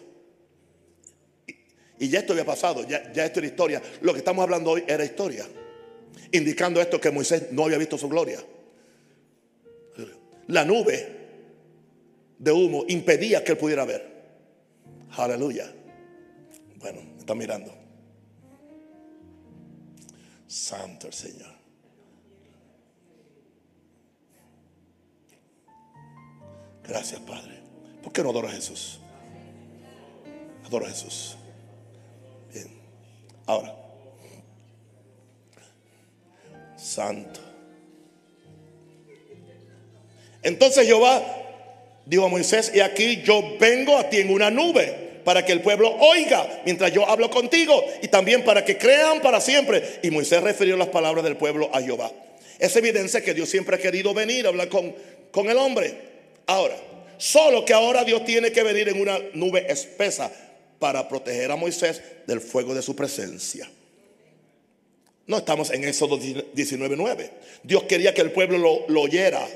Y 2.02 2.10
ya 2.10 2.18
esto 2.18 2.34
había 2.34 2.46
pasado, 2.46 2.84
ya, 2.88 2.98
esto 2.98 3.40
era 3.40 3.48
historia. 3.48 3.82
Lo 4.02 4.12
que 4.12 4.18
estamos 4.18 4.42
hablando 4.42 4.72
hoy 4.72 4.84
era 4.88 5.06
historia. 5.06 5.48
Indicando 6.32 6.82
esto 6.82 7.00
que 7.00 7.12
Moisés 7.12 7.52
no 7.52 7.66
había 7.66 7.78
visto 7.78 7.96
su 7.96 8.10
gloria. 8.10 8.44
La 10.48 10.66
nube 10.66 11.18
de 12.40 12.52
humo 12.52 12.86
impedía 12.88 13.44
que 13.44 13.52
él 13.52 13.58
pudiera 13.60 13.86
ver. 13.86 14.04
Aleluya. 15.12 15.72
Bueno, 16.78 17.02
está 17.20 17.36
mirando. 17.36 17.72
Santo 20.48 21.06
el 21.06 21.14
Señor. 21.14 21.54
Gracias, 26.84 27.20
Padre. 27.20 27.60
¿Por 28.02 28.12
qué 28.12 28.24
no 28.24 28.32
adoro 28.32 28.48
a 28.48 28.52
Jesús? 28.52 29.00
Adoro 30.66 30.88
a 30.88 30.90
Jesús. 30.90 31.38
Ahora. 33.52 33.76
Santo. 36.78 37.42
Entonces 40.42 40.88
Jehová 40.88 41.22
dijo 42.06 42.26
a 42.26 42.30
Moisés, 42.30 42.72
y 42.74 42.80
aquí 42.80 43.22
yo 43.24 43.58
vengo 43.60 43.98
a 43.98 44.10
ti 44.10 44.18
en 44.20 44.32
una 44.32 44.50
nube 44.50 45.20
para 45.26 45.46
que 45.46 45.52
el 45.52 45.62
pueblo 45.62 45.94
oiga 46.00 46.62
mientras 46.66 46.94
yo 46.94 47.06
hablo 47.06 47.30
contigo 47.30 47.84
y 48.02 48.08
también 48.08 48.46
para 48.46 48.64
que 48.64 48.78
crean 48.78 49.20
para 49.22 49.42
siempre. 49.42 50.00
Y 50.02 50.12
Moisés 50.12 50.42
refirió 50.42 50.78
las 50.78 50.88
palabras 50.88 51.26
del 51.26 51.36
pueblo 51.36 51.70
a 51.74 51.82
Jehová. 51.82 52.10
Es 52.58 52.74
evidencia 52.78 53.22
que 53.22 53.34
Dios 53.34 53.50
siempre 53.50 53.76
ha 53.76 53.80
querido 53.80 54.14
venir 54.14 54.46
a 54.46 54.50
hablar 54.50 54.70
con, 54.70 54.96
con 55.30 55.50
el 55.50 55.58
hombre. 55.58 55.94
Ahora, 56.48 56.78
solo 57.18 57.66
que 57.66 57.74
ahora 57.74 58.06
Dios 58.06 58.24
tiene 58.24 58.54
que 58.54 58.64
venir 58.64 58.88
en 58.88 59.02
una 59.02 59.20
nube 59.34 59.70
espesa 59.70 60.32
para 60.82 61.08
proteger 61.08 61.52
a 61.52 61.56
Moisés 61.56 62.02
del 62.26 62.42
fuego 62.42 62.74
de 62.74 62.82
su 62.82 62.96
presencia. 62.96 63.70
No 65.28 65.38
estamos 65.38 65.70
en 65.70 65.84
Éxodo 65.84 66.18
19:9. 66.18 67.30
Dios 67.62 67.84
quería 67.84 68.16
que 68.16 68.22
el 68.22 68.32
pueblo 68.32 68.58
lo, 68.88 69.02
oyera 69.02 69.48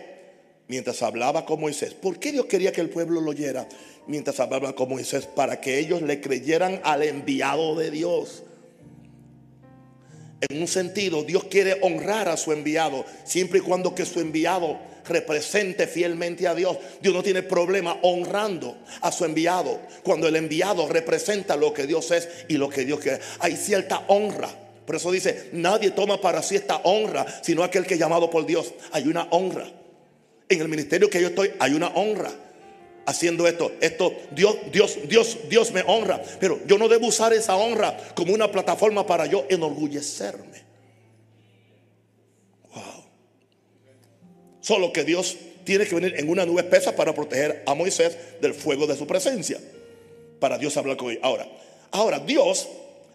mientras 0.67 1.01
hablaba 1.01 1.43
con 1.43 1.59
Moisés. 1.59 1.95
¿Por 1.95 2.19
qué 2.19 2.31
Dios 2.31 2.45
quería 2.45 2.71
que 2.71 2.81
el 2.81 2.91
pueblo 2.91 3.21
lo 3.21 3.31
oyera 3.31 3.67
mientras 4.05 4.39
hablaba 4.39 4.75
con 4.75 4.88
Moisés? 4.88 5.25
Para 5.25 5.59
que 5.59 5.79
ellos 5.79 6.03
le 6.03 6.21
creyeran 6.21 6.79
al 6.83 7.01
enviado 7.01 7.75
de 7.75 7.89
Dios. 7.89 8.43
En 10.47 10.61
un 10.61 10.67
sentido, 10.67 11.23
Dios 11.23 11.45
quiere 11.45 11.79
honrar 11.81 12.29
a 12.29 12.38
su 12.38 12.51
enviado, 12.51 13.03
siempre 13.23 13.59
y 13.59 13.61
cuando 13.63 13.95
que 13.95 14.05
su 14.05 14.19
enviado 14.19 14.77
represente 15.07 15.87
fielmente 15.87 16.47
a 16.47 16.55
Dios. 16.55 16.77
Dios 17.01 17.13
no 17.13 17.23
tiene 17.23 17.43
problema 17.43 17.97
honrando 18.01 18.77
a 19.01 19.11
su 19.11 19.25
enviado. 19.25 19.79
Cuando 20.03 20.27
el 20.27 20.35
enviado 20.35 20.87
representa 20.87 21.55
lo 21.55 21.73
que 21.73 21.87
Dios 21.87 22.11
es 22.11 22.27
y 22.47 22.57
lo 22.57 22.69
que 22.69 22.85
Dios 22.85 22.99
quiere. 22.99 23.19
Hay 23.39 23.55
cierta 23.55 24.03
honra. 24.07 24.49
Por 24.85 24.95
eso 24.95 25.11
dice, 25.11 25.49
nadie 25.53 25.91
toma 25.91 26.21
para 26.21 26.43
sí 26.43 26.55
esta 26.55 26.77
honra, 26.83 27.25
sino 27.41 27.63
aquel 27.63 27.85
que 27.85 27.95
es 27.95 27.99
llamado 27.99 28.29
por 28.29 28.45
Dios. 28.45 28.73
Hay 28.91 29.07
una 29.07 29.27
honra. 29.31 29.65
En 30.47 30.61
el 30.61 30.67
ministerio 30.67 31.09
que 31.09 31.21
yo 31.21 31.27
estoy 31.29 31.51
hay 31.59 31.73
una 31.73 31.87
honra. 31.89 32.31
Haciendo 33.07 33.47
esto, 33.47 33.71
esto, 33.81 34.15
Dios, 34.31 34.57
Dios, 34.71 34.97
Dios, 35.07 35.37
Dios 35.47 35.71
me 35.71 35.83
honra. 35.85 36.21
Pero 36.39 36.59
yo 36.65 36.77
no 36.77 36.87
debo 36.87 37.07
usar 37.07 37.33
esa 37.33 37.55
honra 37.55 37.95
como 38.15 38.33
una 38.33 38.51
plataforma 38.51 39.05
para 39.05 39.27
yo 39.27 39.45
enorgullecerme. 39.49 40.64
Solo 44.65 44.91
que 44.91 45.04
Dios 45.04 45.38
tiene 45.63 45.86
que 45.86 45.93
venir 45.93 46.15
en 46.17 46.28
una 46.28 46.43
nube 46.43 46.62
espesa 46.62 46.95
para 46.95 47.13
proteger 47.13 47.62
a 47.67 47.75
Moisés 47.75 48.17
del 48.41 48.56
fuego 48.56 48.88
de 48.88 48.97
su 48.97 49.06
presencia. 49.06 49.60
Para 50.39 50.58
Dios 50.58 50.75
hablar 50.75 50.97
con 50.97 51.12
él. 51.12 51.19
Ahora, 51.21 51.47
ahora 51.91 52.17
Dios 52.17 52.67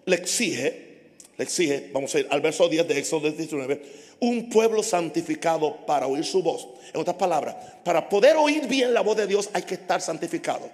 le 0.07 0.15
exige 0.15 0.91
le 1.37 1.45
exige, 1.45 1.89
vamos 1.93 2.15
a 2.15 2.21
ir 2.21 2.27
al 2.31 2.41
verso 2.41 2.69
10 2.69 2.87
de 2.87 2.99
Éxodo 2.99 3.31
19, 3.33 3.83
un 4.21 4.49
pueblo 4.49 4.83
santificado 4.83 5.87
para 5.87 6.07
oír 6.07 6.25
su 6.25 6.41
voz. 6.41 6.69
En 6.93 7.01
otras 7.01 7.17
palabras, 7.17 7.57
para 7.83 8.09
poder 8.09 8.37
oír 8.37 8.69
bien 8.69 8.95
la 8.95 9.01
voz 9.01 9.17
de 9.17 9.27
Dios 9.27 9.51
hay 9.53 9.63
que 9.63 9.75
estar 9.75 10.01
santificado. 10.01 10.71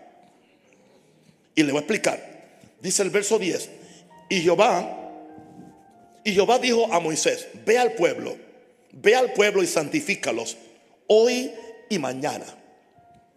Y 1.55 1.62
le 1.62 1.73
voy 1.73 1.79
a 1.79 1.81
explicar. 1.83 2.21
Dice 2.83 3.03
el 3.03 3.11
verso 3.11 3.39
10, 3.39 3.71
y 4.29 4.43
Jehová, 4.43 5.15
y 6.23 6.33
Jehová 6.33 6.59
dijo 6.59 6.93
a 6.93 7.01
Moisés, 7.01 7.47
ve 7.65 7.79
al 7.79 7.93
pueblo, 7.93 8.37
ve 8.91 9.15
al 9.15 9.33
pueblo 9.33 9.62
y 9.62 9.67
santifícalos 9.67 10.59
hoy 11.09 11.53
y 11.88 11.99
mañana, 11.99 12.47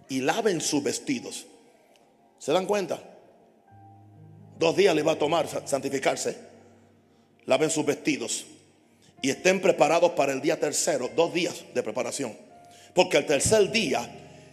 y 0.08 0.21
laven 0.21 0.62
sus 0.62 0.84
vestidos. 0.84 1.45
¿Se 2.38 2.51
dan 2.51 2.65
cuenta? 2.65 2.99
Dos 4.58 4.75
días 4.75 4.95
le 4.95 5.03
va 5.03 5.13
a 5.13 5.19
tomar 5.19 5.47
santificarse 5.65 6.49
laven 7.49 7.71
sus 7.71 7.84
vestidos 7.84 8.45
y 9.23 9.32
estén 9.32 9.60
preparados 9.60 10.12
para 10.12 10.32
el 10.32 10.39
día 10.39 10.60
tercero, 10.60 11.10
dos 11.15 11.34
días 11.34 11.65
de 11.73 11.82
preparación. 11.82 12.38
Porque 12.93 13.17
el 13.17 13.25
tercer 13.25 13.71
día 13.71 14.08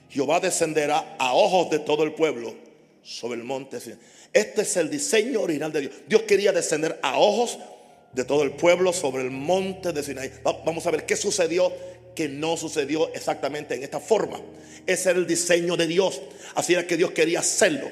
Jehová 0.08 0.40
descenderá 0.40 1.16
a 1.18 1.34
ojos 1.34 1.70
de 1.70 1.78
todo 1.78 2.04
el 2.04 2.14
pueblo 2.14 2.54
sobre 3.02 3.38
el 3.38 3.44
monte. 3.44 3.78
Este 4.32 4.62
es 4.62 4.76
el 4.78 4.90
diseño 4.90 5.42
original 5.42 5.72
de 5.72 5.82
Dios. 5.82 5.92
Dios 6.08 6.22
quería 6.22 6.52
descender 6.52 6.98
a 7.02 7.18
ojos 7.18 7.58
de 8.12 8.24
todo 8.24 8.42
el 8.44 8.52
pueblo 8.52 8.94
sobre 8.94 9.22
el 9.22 9.30
monte 9.30 9.92
de 9.92 10.02
Sinaí. 10.02 10.32
Vamos 10.42 10.86
a 10.86 10.90
ver 10.90 11.04
qué 11.04 11.16
sucedió 11.16 11.70
que 12.16 12.28
no 12.28 12.56
sucedió 12.56 13.14
exactamente 13.14 13.76
en 13.76 13.84
esta 13.84 14.00
forma. 14.00 14.40
Ese 14.84 15.10
era 15.10 15.18
el 15.20 15.26
diseño 15.26 15.76
de 15.76 15.86
Dios. 15.86 16.20
Así 16.56 16.72
era 16.72 16.84
que 16.84 16.96
Dios 16.96 17.12
quería 17.12 17.40
hacerlo. 17.40 17.88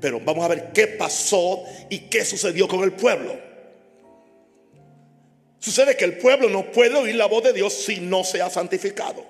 Pero 0.00 0.18
vamos 0.18 0.44
a 0.44 0.48
ver 0.48 0.72
qué 0.72 0.88
pasó 0.88 1.62
y 1.88 1.98
qué 2.00 2.24
sucedió 2.24 2.66
con 2.66 2.82
el 2.82 2.92
pueblo. 2.92 3.38
Sucede 5.60 5.96
que 5.96 6.06
el 6.06 6.16
pueblo 6.16 6.48
no 6.48 6.72
puede 6.72 6.96
oír 6.96 7.14
la 7.14 7.26
voz 7.26 7.44
de 7.44 7.52
Dios 7.52 7.74
si 7.74 8.00
no 8.00 8.24
se 8.24 8.40
ha 8.40 8.48
santificado. 8.48 9.24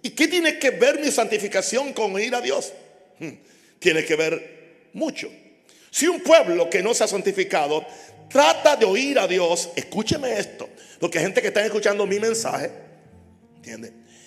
¿Y 0.00 0.10
qué 0.10 0.28
tiene 0.28 0.58
que 0.58 0.70
ver 0.70 1.00
mi 1.00 1.10
santificación 1.10 1.92
con 1.92 2.14
oír 2.14 2.32
a 2.34 2.40
Dios? 2.40 2.72
Hmm, 3.18 3.32
tiene 3.80 4.04
que 4.04 4.14
ver 4.14 4.88
mucho. 4.92 5.28
Si 5.90 6.06
un 6.06 6.20
pueblo 6.20 6.70
que 6.70 6.80
no 6.80 6.94
se 6.94 7.02
ha 7.02 7.08
santificado 7.08 7.84
trata 8.30 8.76
de 8.76 8.84
oír 8.84 9.18
a 9.18 9.26
Dios, 9.26 9.70
escúcheme 9.74 10.38
esto, 10.38 10.68
porque 11.00 11.18
hay 11.18 11.24
gente 11.24 11.40
que 11.40 11.48
está 11.48 11.64
escuchando 11.64 12.06
mi 12.06 12.20
mensaje, 12.20 12.70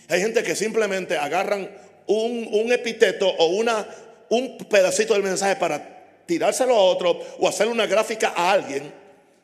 Hay 0.08 0.21
gente 0.21 0.43
que 0.43 0.56
simplemente 0.56 1.17
agarran 1.17 1.69
un, 2.08 2.49
un 2.51 2.71
epíteto 2.71 3.27
o 3.27 3.47
una, 3.47 3.88
un 4.30 4.58
pedacito 4.58 5.13
del 5.13 5.23
mensaje 5.23 5.56
para 5.56 6.25
tirárselo 6.25 6.75
a 6.75 6.82
otro 6.82 7.19
o 7.39 7.47
hacer 7.47 7.67
una 7.67 7.86
gráfica 7.86 8.34
a 8.36 8.51
alguien, 8.51 8.91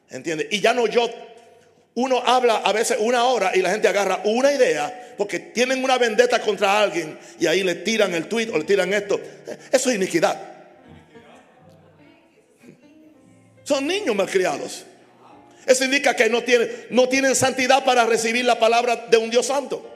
¿entiende? 0.09 0.47
Y 0.51 0.61
ya 0.61 0.73
no 0.73 0.87
yo 0.87 1.09
uno 1.95 2.21
habla 2.23 2.57
a 2.57 2.71
veces 2.73 2.97
una 2.99 3.23
hora 3.25 3.51
y 3.55 3.61
la 3.61 3.71
gente 3.71 3.87
agarra 3.87 4.21
una 4.23 4.53
idea 4.53 5.15
porque 5.17 5.39
tienen 5.39 5.83
una 5.83 5.97
vendetta 5.97 6.39
contra 6.39 6.79
alguien 6.79 7.17
y 7.39 7.47
ahí 7.47 7.63
le 7.63 7.73
tiran 7.75 8.13
el 8.13 8.27
tweet 8.27 8.49
o 8.51 8.57
le 8.59 8.65
tiran 8.65 8.93
esto. 8.93 9.19
Eso 9.71 9.89
es 9.89 9.95
iniquidad. 9.95 10.39
Son 13.63 13.87
niños 13.87 14.15
malcriados. 14.15 14.85
Eso 15.67 15.83
indica 15.83 16.15
que 16.15 16.29
no 16.29 16.43
tienen, 16.43 16.87
no 16.89 17.09
tienen 17.09 17.35
santidad 17.35 17.83
para 17.83 18.05
recibir 18.05 18.45
la 18.45 18.57
palabra 18.57 19.07
de 19.09 19.17
un 19.17 19.29
Dios 19.29 19.45
santo. 19.45 19.93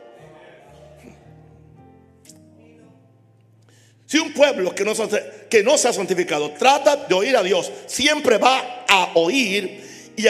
Si 4.05 4.17
un 4.17 4.34
pueblo 4.34 4.75
que 4.75 4.84
no, 4.84 4.93
que 5.49 5.63
no 5.63 5.77
se 5.77 5.88
ha 5.88 5.93
santificado 5.93 6.51
trata 6.51 6.97
de 6.97 7.15
oír 7.15 7.38
a 7.38 7.43
Dios, 7.43 7.71
siempre 7.88 8.38
va 8.38 8.84
a 8.88 9.12
oír 9.15 10.12
y 10.17 10.27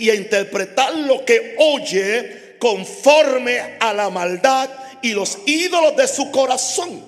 y 0.00 0.08
a 0.08 0.14
interpretar 0.14 0.94
lo 0.96 1.24
que 1.24 1.56
oye 1.58 2.56
conforme 2.58 3.76
a 3.78 3.92
la 3.92 4.08
maldad 4.08 4.70
y 5.02 5.12
los 5.12 5.38
ídolos 5.46 5.94
de 5.94 6.08
su 6.08 6.30
corazón. 6.30 7.04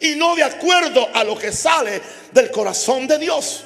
Y 0.00 0.14
no 0.16 0.34
de 0.34 0.42
acuerdo 0.42 1.08
a 1.12 1.22
lo 1.22 1.36
que 1.36 1.52
sale 1.52 2.00
del 2.32 2.50
corazón 2.50 3.06
de 3.06 3.18
Dios. 3.18 3.64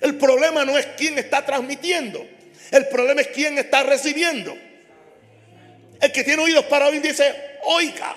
El 0.00 0.16
problema 0.16 0.64
no 0.64 0.78
es 0.78 0.86
quién 0.96 1.18
está 1.18 1.44
transmitiendo. 1.44 2.26
El 2.70 2.88
problema 2.88 3.20
es 3.20 3.28
quién 3.28 3.58
está 3.58 3.82
recibiendo. 3.82 4.56
El 6.00 6.12
que 6.12 6.24
tiene 6.24 6.42
oídos 6.42 6.64
para 6.66 6.88
oír 6.88 7.02
dice, 7.02 7.34
oiga. 7.64 8.16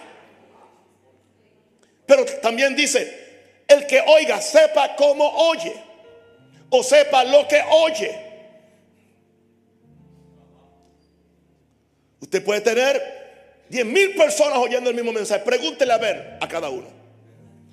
Pero 2.05 2.25
también 2.41 2.75
dice, 2.75 3.63
el 3.67 3.85
que 3.87 4.01
oiga 4.01 4.41
sepa 4.41 4.95
cómo 4.95 5.27
oye 5.49 5.73
o 6.69 6.83
sepa 6.83 7.23
lo 7.23 7.47
que 7.47 7.61
oye. 7.69 8.19
Usted 12.19 12.43
puede 12.43 12.61
tener 12.61 13.65
10 13.69 13.85
mil 13.85 14.15
personas 14.15 14.57
oyendo 14.57 14.89
el 14.89 14.95
mismo 14.95 15.11
mensaje. 15.11 15.43
Pregúntele 15.43 15.93
a 15.93 15.97
ver 15.97 16.37
a 16.39 16.47
cada 16.47 16.69
uno. 16.69 16.87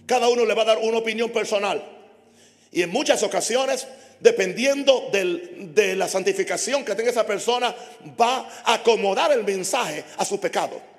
Cada 0.06 0.28
uno 0.28 0.44
le 0.44 0.54
va 0.54 0.62
a 0.62 0.66
dar 0.66 0.78
una 0.78 0.98
opinión 0.98 1.30
personal. 1.30 1.99
Y 2.72 2.82
en 2.82 2.90
muchas 2.90 3.22
ocasiones, 3.22 3.86
dependiendo 4.20 5.10
de 5.12 5.96
la 5.96 6.08
santificación 6.08 6.84
que 6.84 6.94
tenga 6.94 7.10
esa 7.10 7.26
persona, 7.26 7.74
va 8.20 8.48
a 8.64 8.74
acomodar 8.74 9.32
el 9.32 9.44
mensaje 9.44 10.04
a 10.16 10.24
su 10.24 10.38
pecado 10.38 10.90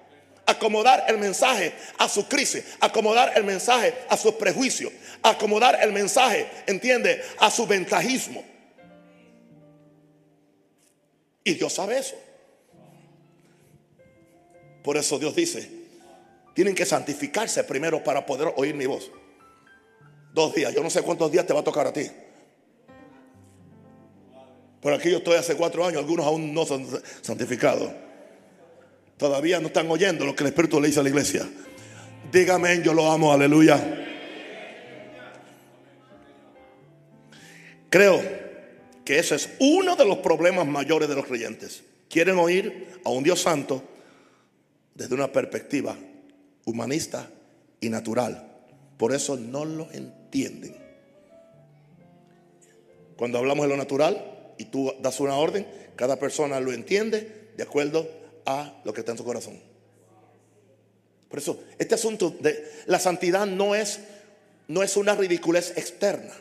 acomodar 0.45 1.05
el 1.07 1.17
mensaje 1.17 1.73
a 1.97 2.07
su 2.07 2.27
crisis, 2.27 2.63
acomodar 2.79 3.33
el 3.35 3.43
mensaje 3.43 3.93
a 4.09 4.17
sus 4.17 4.33
prejuicios, 4.33 4.91
acomodar 5.23 5.79
el 5.81 5.91
mensaje, 5.91 6.47
entiende, 6.67 7.21
a 7.39 7.49
su 7.49 7.65
ventajismo. 7.65 8.43
Y 11.43 11.53
Dios 11.53 11.73
sabe 11.73 11.97
eso. 11.97 12.15
Por 14.83 14.97
eso 14.97 15.17
Dios 15.19 15.35
dice, 15.35 15.69
tienen 16.53 16.75
que 16.75 16.85
santificarse 16.85 17.63
primero 17.63 18.03
para 18.03 18.25
poder 18.25 18.53
oír 18.57 18.75
mi 18.75 18.85
voz. 18.85 19.09
Dos 20.33 20.55
días, 20.55 20.73
yo 20.73 20.81
no 20.81 20.89
sé 20.89 21.01
cuántos 21.01 21.31
días 21.31 21.45
te 21.45 21.53
va 21.53 21.59
a 21.59 21.63
tocar 21.63 21.87
a 21.87 21.93
ti. 21.93 22.07
Por 24.81 24.93
aquí 24.93 25.11
yo 25.11 25.17
estoy 25.17 25.35
hace 25.35 25.55
cuatro 25.55 25.85
años, 25.85 25.99
algunos 25.99 26.25
aún 26.25 26.53
no 26.53 26.65
son 26.65 26.87
santificados. 27.21 27.91
Todavía 29.17 29.59
no 29.59 29.67
están 29.67 29.89
oyendo 29.91 30.25
lo 30.25 30.35
que 30.35 30.43
el 30.43 30.47
Espíritu 30.47 30.81
le 30.81 30.87
dice 30.87 30.99
a 30.99 31.03
la 31.03 31.09
iglesia. 31.09 31.47
Dígame, 32.31 32.81
yo 32.81 32.93
lo 32.93 33.11
amo, 33.11 33.31
aleluya. 33.31 34.07
Creo 37.89 38.21
que 39.05 39.19
ese 39.19 39.35
es 39.35 39.49
uno 39.59 39.95
de 39.95 40.05
los 40.05 40.19
problemas 40.19 40.65
mayores 40.65 41.09
de 41.09 41.15
los 41.15 41.25
creyentes. 41.25 41.83
Quieren 42.09 42.39
oír 42.39 42.99
a 43.03 43.09
un 43.09 43.23
Dios 43.23 43.41
santo 43.41 43.83
desde 44.95 45.13
una 45.13 45.31
perspectiva 45.31 45.95
humanista 46.65 47.29
y 47.79 47.89
natural. 47.89 48.49
Por 48.97 49.13
eso 49.13 49.35
no 49.35 49.65
lo 49.65 49.83
entienden. 49.91 50.20
Cuando 53.15 53.37
hablamos 53.37 53.65
de 53.65 53.69
lo 53.69 53.77
natural 53.77 54.53
y 54.57 54.65
tú 54.65 54.93
das 54.99 55.19
una 55.19 55.35
orden, 55.35 55.67
cada 55.95 56.17
persona 56.17 56.59
lo 56.59 56.73
entiende 56.73 57.51
de 57.55 57.63
acuerdo 57.63 58.09
a 58.45 58.81
lo 58.83 58.93
que 58.93 59.01
está 59.01 59.11
en 59.11 59.17
su 59.17 59.23
corazón. 59.23 59.59
Por 61.29 61.39
eso, 61.39 61.63
este 61.77 61.95
asunto 61.95 62.35
de 62.39 62.67
la 62.87 62.99
santidad 62.99 63.45
no 63.45 63.75
es, 63.75 63.99
no 64.67 64.83
es 64.83 64.97
una 64.97 65.15
ridiculez 65.15 65.73
externa. 65.77 66.33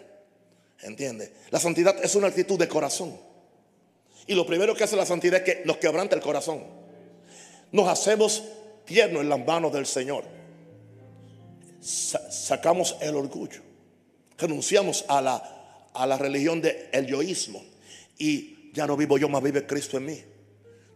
¿Entiende? 0.82 1.32
La 1.50 1.60
santidad 1.60 2.02
es 2.02 2.14
una 2.14 2.28
actitud 2.28 2.58
de 2.58 2.66
corazón. 2.66 3.16
Y 4.26 4.34
lo 4.34 4.46
primero 4.46 4.74
que 4.74 4.84
hace 4.84 4.96
la 4.96 5.06
santidad 5.06 5.40
es 5.40 5.44
que 5.44 5.64
nos 5.64 5.76
quebranta 5.76 6.16
el 6.16 6.22
corazón. 6.22 6.64
Nos 7.72 7.88
hacemos 7.88 8.42
tiernos 8.84 9.22
en 9.22 9.28
las 9.28 9.44
manos 9.46 9.72
del 9.72 9.86
Señor. 9.86 10.24
sacamos 11.80 12.96
el 13.00 13.14
orgullo. 13.14 13.69
Renunciamos 14.40 15.04
a 15.08 15.20
la, 15.20 15.90
a 15.92 16.06
la 16.06 16.16
religión 16.16 16.60
del 16.60 17.06
yoísmo. 17.06 17.62
Y 18.18 18.70
ya 18.72 18.86
no 18.86 18.96
vivo 18.96 19.18
yo, 19.18 19.28
más 19.28 19.42
vive 19.42 19.66
Cristo 19.66 19.98
en 19.98 20.06
mí. 20.06 20.22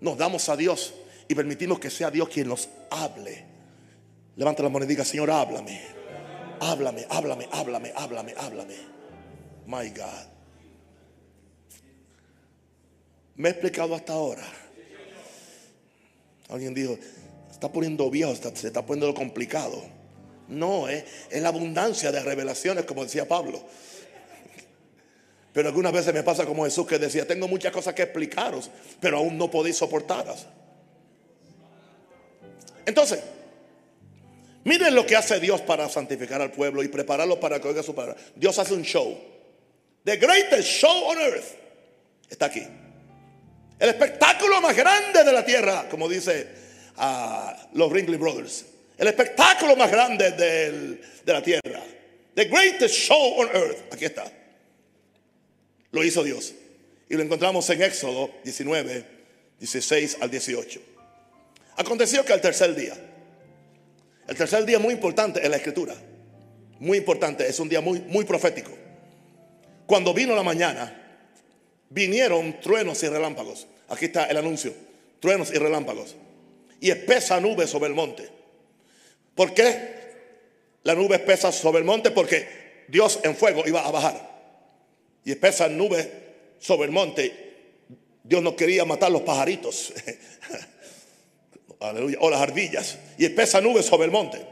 Nos 0.00 0.16
damos 0.16 0.48
a 0.48 0.56
Dios 0.56 0.94
y 1.28 1.34
permitimos 1.34 1.78
que 1.78 1.90
sea 1.90 2.10
Dios 2.10 2.28
quien 2.28 2.48
nos 2.48 2.68
hable. 2.90 3.44
Levanta 4.36 4.62
la 4.62 4.68
mano 4.68 4.84
y 4.84 4.88
diga, 4.88 5.04
Señor, 5.04 5.30
háblame. 5.30 5.80
Háblame, 6.60 7.06
háblame, 7.10 7.48
háblame, 7.52 7.92
háblame, 7.94 8.34
háblame. 8.36 8.74
My 9.66 9.88
God. 9.90 10.26
Me 13.36 13.48
he 13.48 13.52
explicado 13.52 13.94
hasta 13.94 14.12
ahora. 14.12 14.44
Alguien 16.48 16.74
dijo, 16.74 16.98
está 17.50 17.70
poniendo 17.70 18.08
viejo, 18.10 18.34
se 18.34 18.66
está 18.68 18.84
poniendo 18.84 19.12
complicado. 19.14 19.82
No, 20.48 20.88
es, 20.88 21.04
la 21.32 21.48
abundancia 21.48 22.12
de 22.12 22.20
revelaciones, 22.20 22.84
como 22.84 23.04
decía 23.04 23.26
Pablo. 23.26 23.62
Pero 25.52 25.68
algunas 25.68 25.92
veces 25.92 26.12
me 26.12 26.22
pasa 26.22 26.44
como 26.44 26.64
Jesús 26.64 26.86
que 26.86 26.98
decía, 26.98 27.26
tengo 27.26 27.46
muchas 27.46 27.72
cosas 27.72 27.94
que 27.94 28.02
explicaros, 28.02 28.70
pero 29.00 29.18
aún 29.18 29.38
no 29.38 29.50
podéis 29.50 29.76
soportarlas. 29.76 30.46
Entonces, 32.84 33.20
miren 34.64 34.94
lo 34.94 35.06
que 35.06 35.16
hace 35.16 35.38
Dios 35.40 35.60
para 35.60 35.88
santificar 35.88 36.42
al 36.42 36.50
pueblo 36.50 36.82
y 36.82 36.88
prepararlo 36.88 37.38
para 37.38 37.60
que 37.60 37.68
oiga 37.68 37.82
su 37.82 37.94
palabra. 37.94 38.20
Dios 38.34 38.58
hace 38.58 38.74
un 38.74 38.82
show. 38.82 39.16
The 40.04 40.16
greatest 40.16 40.68
show 40.68 41.04
on 41.06 41.18
earth 41.18 41.56
está 42.28 42.46
aquí. 42.46 42.66
El 43.78 43.88
espectáculo 43.88 44.60
más 44.60 44.76
grande 44.76 45.24
de 45.24 45.32
la 45.32 45.44
tierra, 45.44 45.88
como 45.88 46.08
dice 46.08 46.48
ah, 46.96 47.68
los 47.72 47.90
Ringley 47.90 48.18
Brothers. 48.18 48.66
El 48.96 49.08
espectáculo 49.08 49.76
más 49.76 49.90
grande 49.90 50.30
de 50.30 51.32
la 51.32 51.42
tierra. 51.42 51.82
The 52.34 52.44
greatest 52.46 52.94
show 52.94 53.40
on 53.40 53.48
earth. 53.54 53.92
Aquí 53.92 54.04
está. 54.04 54.30
Lo 55.90 56.02
hizo 56.02 56.22
Dios. 56.22 56.54
Y 57.08 57.14
lo 57.14 57.22
encontramos 57.22 57.68
en 57.70 57.82
Éxodo 57.82 58.30
19, 58.44 59.04
16 59.60 60.18
al 60.20 60.30
18. 60.30 60.80
Aconteció 61.76 62.24
que 62.24 62.32
al 62.32 62.40
tercer 62.40 62.74
día, 62.74 62.94
el 64.26 64.36
tercer 64.36 64.64
día 64.64 64.78
muy 64.78 64.94
importante 64.94 65.44
en 65.44 65.50
la 65.50 65.56
escritura, 65.56 65.94
muy 66.80 66.98
importante, 66.98 67.46
es 67.46 67.58
un 67.60 67.68
día 67.68 67.80
muy, 67.80 68.00
muy 68.00 68.24
profético. 68.24 68.72
Cuando 69.86 70.14
vino 70.14 70.34
la 70.34 70.42
mañana, 70.42 71.20
vinieron 71.90 72.60
truenos 72.60 73.02
y 73.02 73.08
relámpagos. 73.08 73.66
Aquí 73.88 74.06
está 74.06 74.24
el 74.24 74.36
anuncio. 74.36 74.74
Truenos 75.20 75.50
y 75.52 75.58
relámpagos. 75.58 76.16
Y 76.80 76.90
espesa 76.90 77.40
nube 77.40 77.66
sobre 77.66 77.88
el 77.88 77.94
monte. 77.94 78.28
¿Por 79.34 79.52
qué 79.52 79.94
la 80.82 80.94
nube 80.94 81.16
espesa 81.16 81.50
sobre 81.50 81.78
el 81.78 81.84
monte? 81.84 82.10
Porque 82.10 82.84
Dios 82.88 83.20
en 83.22 83.36
fuego 83.36 83.62
iba 83.66 83.84
a 83.84 83.90
bajar. 83.90 84.34
Y 85.24 85.32
espesa 85.32 85.68
nube 85.68 86.24
sobre 86.58 86.86
el 86.86 86.92
monte. 86.92 87.44
Dios 88.22 88.42
no 88.42 88.54
quería 88.56 88.84
matar 88.84 89.10
los 89.10 89.22
pajaritos. 89.22 89.92
Aleluya. 91.80 92.18
O 92.20 92.30
las 92.30 92.40
ardillas. 92.40 92.98
Y 93.18 93.24
espesa 93.24 93.60
nube 93.60 93.82
sobre 93.82 94.06
el 94.06 94.10
monte. 94.10 94.44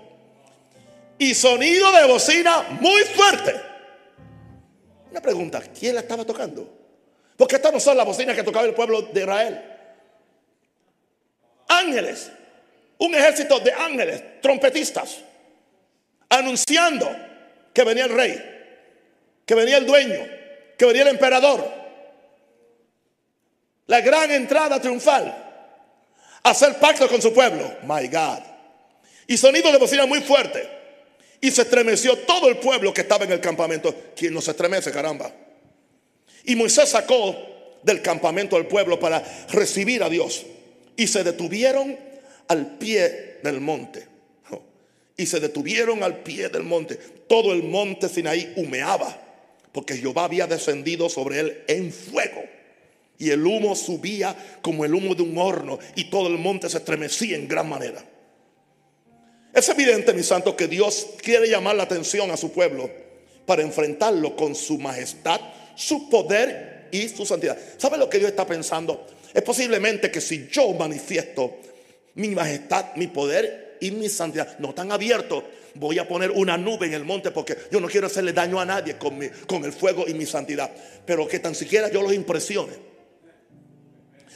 Y 1.18 1.35
sonido 1.35 1.93
de 1.93 2.07
bocina 2.07 2.78
muy 2.80 3.03
fuerte. 3.03 3.55
Una 5.11 5.20
pregunta, 5.20 5.62
¿quién 5.78 5.95
la 5.95 6.01
estaba 6.01 6.24
tocando? 6.24 6.68
Porque 7.37 7.57
estas 7.57 7.72
no 7.72 7.80
son 7.80 7.97
las 7.97 8.07
bocinas 8.07 8.35
que 8.35 8.43
tocaba 8.43 8.64
el 8.64 8.74
pueblo 8.74 9.03
de 9.03 9.20
Israel. 9.20 9.62
Ángeles, 11.68 12.30
un 13.03 13.14
ejército 13.16 13.59
de 13.59 13.72
ángeles, 13.72 14.40
trompetistas, 14.40 15.18
anunciando 16.28 17.11
que 17.74 17.82
venía 17.82 18.05
el 18.05 18.14
rey, 18.14 18.40
que 19.44 19.57
venía 19.57 19.78
el 19.78 19.86
dueño, 19.86 20.24
que 20.78 20.84
venía 20.86 21.03
el 21.03 21.09
emperador. 21.09 21.68
La 23.86 24.00
gran 24.00 24.30
entrada 24.30 24.80
triunfal. 24.80 25.36
Hacer 26.44 26.76
pacto 26.78 27.09
con 27.09 27.20
su 27.20 27.32
pueblo. 27.34 27.76
My 27.82 28.07
God. 28.07 28.38
Y 29.26 29.36
sonido 29.36 29.72
de 29.72 29.78
bocina 29.78 30.07
muy 30.07 30.20
fuerte. 30.20 30.68
Y 31.40 31.50
se 31.50 31.62
estremeció 31.62 32.16
todo 32.18 32.48
el 32.48 32.59
pueblo 32.59 32.94
que 32.94 33.00
estaba 33.00 33.24
en 33.24 33.32
el 33.32 33.40
campamento. 33.40 34.12
¿Quién 34.14 34.32
no 34.32 34.40
se 34.40 34.53
estremece, 34.53 34.92
caramba? 34.92 35.32
Y 36.44 36.55
Moisés 36.55 36.90
sacó 36.90 37.36
del 37.82 38.00
campamento 38.00 38.55
al 38.55 38.68
pueblo 38.68 39.00
para 39.00 39.24
recibir 39.50 40.05
a 40.05 40.09
Dios. 40.09 40.46
Y 40.96 41.09
se 41.09 41.24
detuvieron 41.24 42.11
al 42.49 42.78
pie 42.78 43.38
del 43.43 43.61
monte. 43.61 44.07
Y 45.16 45.26
se 45.26 45.40
detuvieron 45.40 46.03
al 46.03 46.22
pie 46.22 46.49
del 46.49 46.62
monte. 46.62 46.97
Todo 47.28 47.53
el 47.53 47.62
monte 47.62 48.09
Sinaí 48.09 48.53
humeaba. 48.57 49.18
Porque 49.72 49.97
Jehová 49.97 50.24
había 50.24 50.47
descendido 50.47 51.09
sobre 51.09 51.40
él 51.40 51.64
en 51.68 51.93
fuego. 51.93 52.43
Y 53.18 53.30
el 53.30 53.47
humo 53.47 53.76
subía 53.76 54.34
como 54.62 54.84
el 54.84 54.95
humo 54.95 55.14
de 55.14 55.22
un 55.22 55.36
horno. 55.38 55.78
Y 55.95 56.05
todo 56.05 56.28
el 56.28 56.38
monte 56.38 56.68
se 56.68 56.78
estremecía 56.78 57.36
en 57.36 57.47
gran 57.47 57.68
manera. 57.68 58.05
Es 59.55 59.68
evidente, 59.68 60.14
mi 60.14 60.22
santo, 60.22 60.57
que 60.57 60.66
Dios 60.66 61.09
quiere 61.22 61.49
llamar 61.49 61.76
la 61.76 61.82
atención 61.82 62.30
a 62.30 62.36
su 62.36 62.53
pueblo 62.53 62.90
para 63.45 63.62
enfrentarlo 63.62 64.34
con 64.34 64.55
su 64.55 64.78
majestad, 64.78 65.40
su 65.76 66.09
poder 66.09 66.88
y 66.90 67.09
su 67.09 67.26
santidad. 67.26 67.59
¿Sabe 67.76 67.99
lo 67.99 68.09
que 68.09 68.18
Dios 68.18 68.30
está 68.30 68.47
pensando? 68.47 69.07
Es 69.34 69.43
posiblemente 69.43 70.11
que 70.11 70.20
si 70.20 70.49
yo 70.51 70.72
manifiesto 70.72 71.57
mi 72.14 72.28
majestad, 72.28 72.94
mi 72.96 73.06
poder 73.06 73.78
y 73.80 73.90
mi 73.90 74.08
santidad, 74.08 74.58
no 74.58 74.74
tan 74.74 74.92
abierto, 74.92 75.44
voy 75.74 75.98
a 75.98 76.06
poner 76.06 76.30
una 76.30 76.56
nube 76.56 76.86
en 76.86 76.94
el 76.94 77.04
monte 77.04 77.30
porque 77.30 77.56
yo 77.70 77.80
no 77.80 77.88
quiero 77.88 78.06
hacerle 78.06 78.32
daño 78.32 78.60
a 78.60 78.64
nadie 78.64 78.96
con, 78.96 79.18
con 79.46 79.64
el 79.64 79.72
fuego 79.72 80.04
y 80.06 80.14
mi 80.14 80.26
santidad, 80.26 80.70
pero 81.04 81.26
que 81.26 81.38
tan 81.38 81.54
siquiera 81.54 81.90
yo 81.90 82.02
los 82.02 82.12
impresione. 82.12 82.92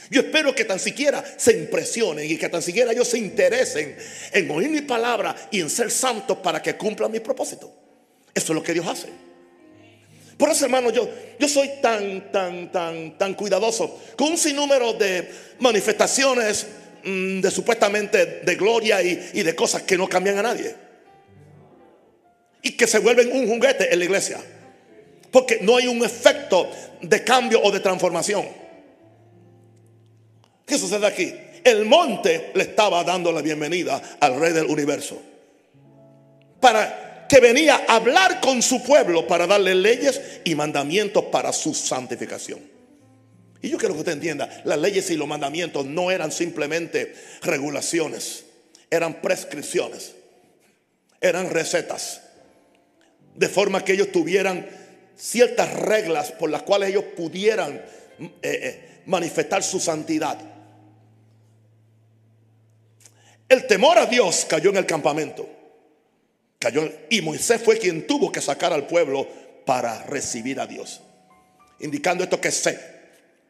Yo 0.09 0.21
espero 0.21 0.55
que 0.55 0.65
tan 0.65 0.79
siquiera 0.79 1.23
se 1.37 1.57
impresionen 1.57 2.29
y 2.29 2.37
que 2.37 2.49
tan 2.49 2.61
siquiera 2.61 2.91
ellos 2.91 3.09
se 3.09 3.17
interesen 3.17 3.95
en 4.31 4.51
oír 4.51 4.69
mi 4.69 4.81
palabra 4.81 5.35
y 5.51 5.59
en 5.59 5.69
ser 5.69 5.91
santos 5.91 6.37
para 6.37 6.61
que 6.61 6.77
cumplan 6.77 7.11
mi 7.11 7.19
propósito. 7.19 7.73
Eso 8.33 8.53
es 8.53 8.55
lo 8.55 8.63
que 8.63 8.73
Dios 8.73 8.87
hace. 8.87 9.07
Por 10.37 10.49
eso, 10.49 10.65
hermano, 10.65 10.91
yo, 10.91 11.09
yo 11.39 11.47
soy 11.47 11.69
tan, 11.81 12.31
tan, 12.31 12.71
tan, 12.71 13.17
tan 13.17 13.33
cuidadoso 13.33 13.99
con 14.15 14.27
un 14.31 14.37
sinnúmero 14.37 14.93
de 14.93 15.29
manifestaciones 15.59 16.67
de 17.03 17.51
supuestamente 17.51 18.41
de 18.43 18.55
gloria 18.55 19.01
y, 19.01 19.31
y 19.33 19.43
de 19.43 19.55
cosas 19.55 19.83
que 19.83 19.97
no 19.97 20.07
cambian 20.07 20.37
a 20.37 20.43
nadie. 20.43 20.75
Y 22.61 22.71
que 22.71 22.87
se 22.87 22.99
vuelven 22.99 23.31
un 23.31 23.47
juguete 23.47 23.91
en 23.91 23.99
la 23.99 24.05
iglesia. 24.05 24.39
Porque 25.31 25.59
no 25.61 25.77
hay 25.77 25.87
un 25.87 26.03
efecto 26.03 26.69
de 27.01 27.23
cambio 27.23 27.61
o 27.61 27.71
de 27.71 27.79
transformación. 27.79 28.47
¿Qué 30.65 30.77
sucede 30.77 31.07
aquí? 31.07 31.33
El 31.63 31.85
monte 31.85 32.51
le 32.53 32.63
estaba 32.63 33.03
dando 33.03 33.31
la 33.31 33.41
bienvenida 33.41 34.01
al 34.19 34.39
rey 34.39 34.53
del 34.53 34.65
universo. 34.65 35.21
Para 36.59 37.25
que 37.27 37.39
venía 37.39 37.85
a 37.87 37.95
hablar 37.95 38.39
con 38.39 38.61
su 38.61 38.81
pueblo 38.83 39.27
para 39.27 39.47
darle 39.47 39.75
leyes 39.75 40.21
y 40.43 40.55
mandamientos 40.55 41.25
para 41.25 41.51
su 41.51 41.73
santificación. 41.73 42.76
Y 43.61 43.69
yo 43.69 43.77
quiero 43.77 43.93
que 43.93 44.01
usted 44.01 44.13
entienda, 44.13 44.61
las 44.65 44.77
leyes 44.77 45.09
y 45.09 45.15
los 45.15 45.27
mandamientos 45.27 45.85
no 45.85 46.11
eran 46.11 46.31
simplemente 46.31 47.15
regulaciones, 47.41 48.45
eran 48.89 49.21
prescripciones, 49.21 50.13
eran 51.19 51.49
recetas, 51.49 52.21
de 53.35 53.49
forma 53.49 53.83
que 53.83 53.93
ellos 53.93 54.11
tuvieran 54.11 54.67
ciertas 55.15 55.73
reglas 55.73 56.31
por 56.31 56.49
las 56.49 56.63
cuales 56.63 56.89
ellos 56.89 57.05
pudieran 57.15 57.75
eh, 58.19 58.29
eh, 58.41 59.01
manifestar 59.05 59.63
su 59.63 59.79
santidad. 59.79 60.39
El 63.49 63.65
temor 63.65 63.97
a 63.97 64.05
Dios 64.05 64.45
cayó 64.47 64.69
en 64.69 64.77
el 64.77 64.85
campamento. 64.85 65.49
cayó. 66.59 66.91
Y 67.09 67.21
Moisés 67.21 67.61
fue 67.61 67.77
quien 67.77 68.05
tuvo 68.05 68.31
que 68.31 68.41
sacar 68.41 68.73
al 68.73 68.87
pueblo 68.87 69.27
para 69.65 70.03
recibir 70.03 70.59
a 70.59 70.67
Dios. 70.67 71.01
Indicando 71.79 72.23
esto 72.23 72.41
que 72.41 72.51
se 72.51 72.96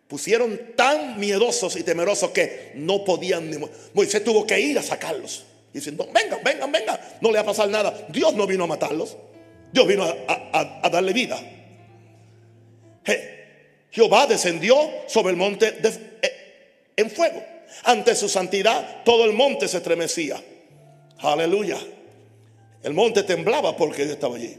pusieron 0.08 0.60
tan 0.76 1.20
miedosos 1.20 1.76
y 1.76 1.84
temerosos 1.84 2.32
que 2.32 2.72
no 2.76 3.04
podían. 3.04 3.52
Moisés 3.94 4.24
tuvo 4.24 4.46
que 4.46 4.60
ir 4.60 4.78
a 4.80 4.84
sacarlos. 4.84 5.46
Diciendo, 5.74 6.10
vengan, 6.14 6.40
vengan, 6.44 6.72
vengan. 6.72 7.00
No 7.22 7.30
le 7.30 7.36
va 7.36 7.42
a 7.42 7.46
pasar 7.46 7.70
nada. 7.70 8.08
Dios 8.10 8.34
no 8.34 8.48
vino 8.48 8.64
a 8.64 8.68
matarlos. 8.68 9.18
Dios 9.72 9.86
vino 9.88 10.04
a, 10.04 10.90
darle 10.90 11.14
vida. 11.14 11.40
Jehová 13.92 14.28
descendió 14.28 14.76
sobre 15.08 15.32
el 15.32 15.38
monte 15.38 15.78
eh, 15.84 16.92
en 16.96 17.10
fuego. 17.10 17.44
Ante 17.84 18.16
su 18.16 18.30
santidad 18.30 19.04
todo 19.04 19.26
el 19.26 19.34
monte 19.34 19.68
se 19.68 19.78
estremecía. 19.78 20.42
Aleluya. 21.20 21.78
El 22.84 22.94
monte 22.94 23.24
temblaba 23.24 23.76
porque 23.76 24.04
Dios 24.04 24.16
estaba 24.16 24.36
allí. 24.36 24.56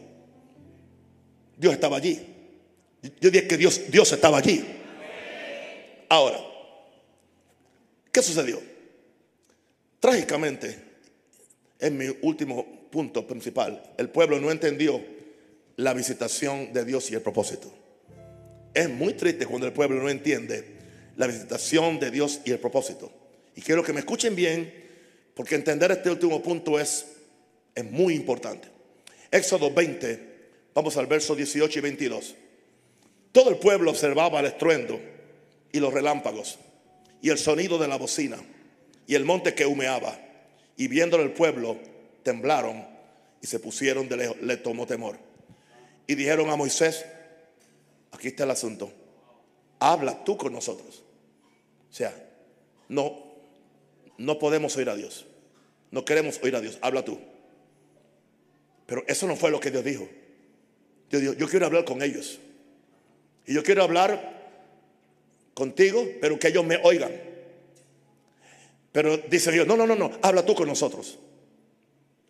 Dios 1.57 1.73
estaba 1.73 1.97
allí. 1.97 2.21
Yo 3.21 3.31
dije 3.31 3.47
que 3.47 3.57
Dios, 3.57 3.91
Dios 3.91 4.13
estaba 4.13 4.39
allí. 4.39 4.65
Ahora, 6.09 6.39
¿qué 8.11 8.23
sucedió? 8.23 8.61
Trágicamente, 10.01 10.79
en 11.79 11.99
mi 11.99 12.07
último 12.23 12.89
punto 12.91 13.27
principal, 13.27 13.83
el 13.99 14.09
pueblo 14.09 14.41
no 14.41 14.51
entendió 14.51 15.05
la 15.77 15.93
visitación 15.93 16.73
de 16.73 16.85
Dios 16.85 17.11
y 17.11 17.15
el 17.15 17.21
propósito. 17.21 17.71
Es 18.73 18.89
muy 18.89 19.13
triste 19.15 19.47
cuando 19.47 19.67
el 19.67 19.73
pueblo 19.73 20.03
no 20.03 20.09
entiende 20.09 20.77
la 21.17 21.27
visitación 21.27 22.01
de 22.01 22.11
Dios 22.11 22.41
y 22.45 22.53
el 22.53 22.59
propósito. 22.59 23.13
Y 23.55 23.61
quiero 23.61 23.83
que 23.83 23.93
me 23.93 24.01
escuchen 24.01 24.35
bien, 24.35 24.73
porque 25.35 25.57
entender 25.57 25.91
este 25.91 26.11
último 26.11 26.43
punto 26.43 26.81
es, 26.81 27.07
es 27.75 27.85
muy 27.85 28.15
importante. 28.15 28.69
Éxodo 29.31 29.73
20, 29.73 30.21
vamos 30.75 30.97
al 30.97 31.07
verso 31.07 31.35
18 31.35 31.79
y 31.79 31.83
22. 31.83 32.35
Todo 33.33 33.51
el 33.51 33.59
pueblo 33.59 33.91
observaba 33.91 34.41
el 34.41 34.47
estruendo 34.47 34.99
y 35.73 35.81
los 35.81 35.93
relámpagos 35.93 36.59
y 37.21 37.31
el 37.31 37.39
sonido 37.39 37.79
de 37.79 37.89
la 37.89 37.97
bocina 37.97 38.39
y 39.07 39.15
el 39.15 39.25
monte 39.25 39.55
que 39.55 39.67
humeaba. 39.67 40.19
Y 40.77 40.87
viéndolo 40.89 41.23
el 41.23 41.33
pueblo, 41.33 41.77
temblaron 42.23 42.87
y 43.41 43.47
se 43.47 43.59
pusieron 43.59 44.09
de 44.09 44.17
lejos. 44.17 44.37
Le 44.43 44.57
tomó 44.57 44.87
temor. 44.87 45.19
Y 46.07 46.15
dijeron 46.15 46.51
a 46.51 46.57
Moisés, 46.57 47.05
aquí 48.13 48.29
está 48.29 48.45
el 48.45 48.51
asunto, 48.51 48.93
habla 49.81 50.25
tú 50.25 50.37
con 50.37 50.53
nosotros. 50.53 51.03
O 51.91 51.95
sea, 51.95 52.15
no, 52.89 53.25
no 54.17 54.39
podemos 54.39 54.77
oír 54.77 54.89
a 54.89 54.95
Dios. 54.95 55.27
No 55.91 56.05
queremos 56.05 56.39
oír 56.43 56.55
a 56.55 56.61
Dios. 56.61 56.79
Habla 56.81 57.05
tú. 57.05 57.19
Pero 58.87 59.05
eso 59.07 59.27
no 59.27 59.37
fue 59.37 59.51
lo 59.51 59.61
que 59.61 59.71
Dios 59.71 59.85
dijo. 59.85 60.09
Dios 61.11 61.23
dijo, 61.23 61.35
yo 61.35 61.49
quiero 61.49 61.67
hablar 61.67 61.85
con 61.85 62.03
ellos. 62.03 62.39
Y 63.47 63.55
yo 63.55 63.63
quiero 63.63 63.83
hablar 63.83 64.38
contigo, 65.59 66.07
pero 66.21 66.39
que 66.39 66.49
ellos 66.49 66.65
me 66.65 66.77
oigan. 66.85 67.11
Pero 68.93 69.17
dice 69.17 69.51
Dios, 69.51 69.67
no, 69.67 69.77
no, 69.77 69.89
no, 69.89 69.97
no, 69.97 70.13
habla 70.23 70.47
tú 70.47 70.55
con 70.55 70.69
nosotros. 70.69 71.19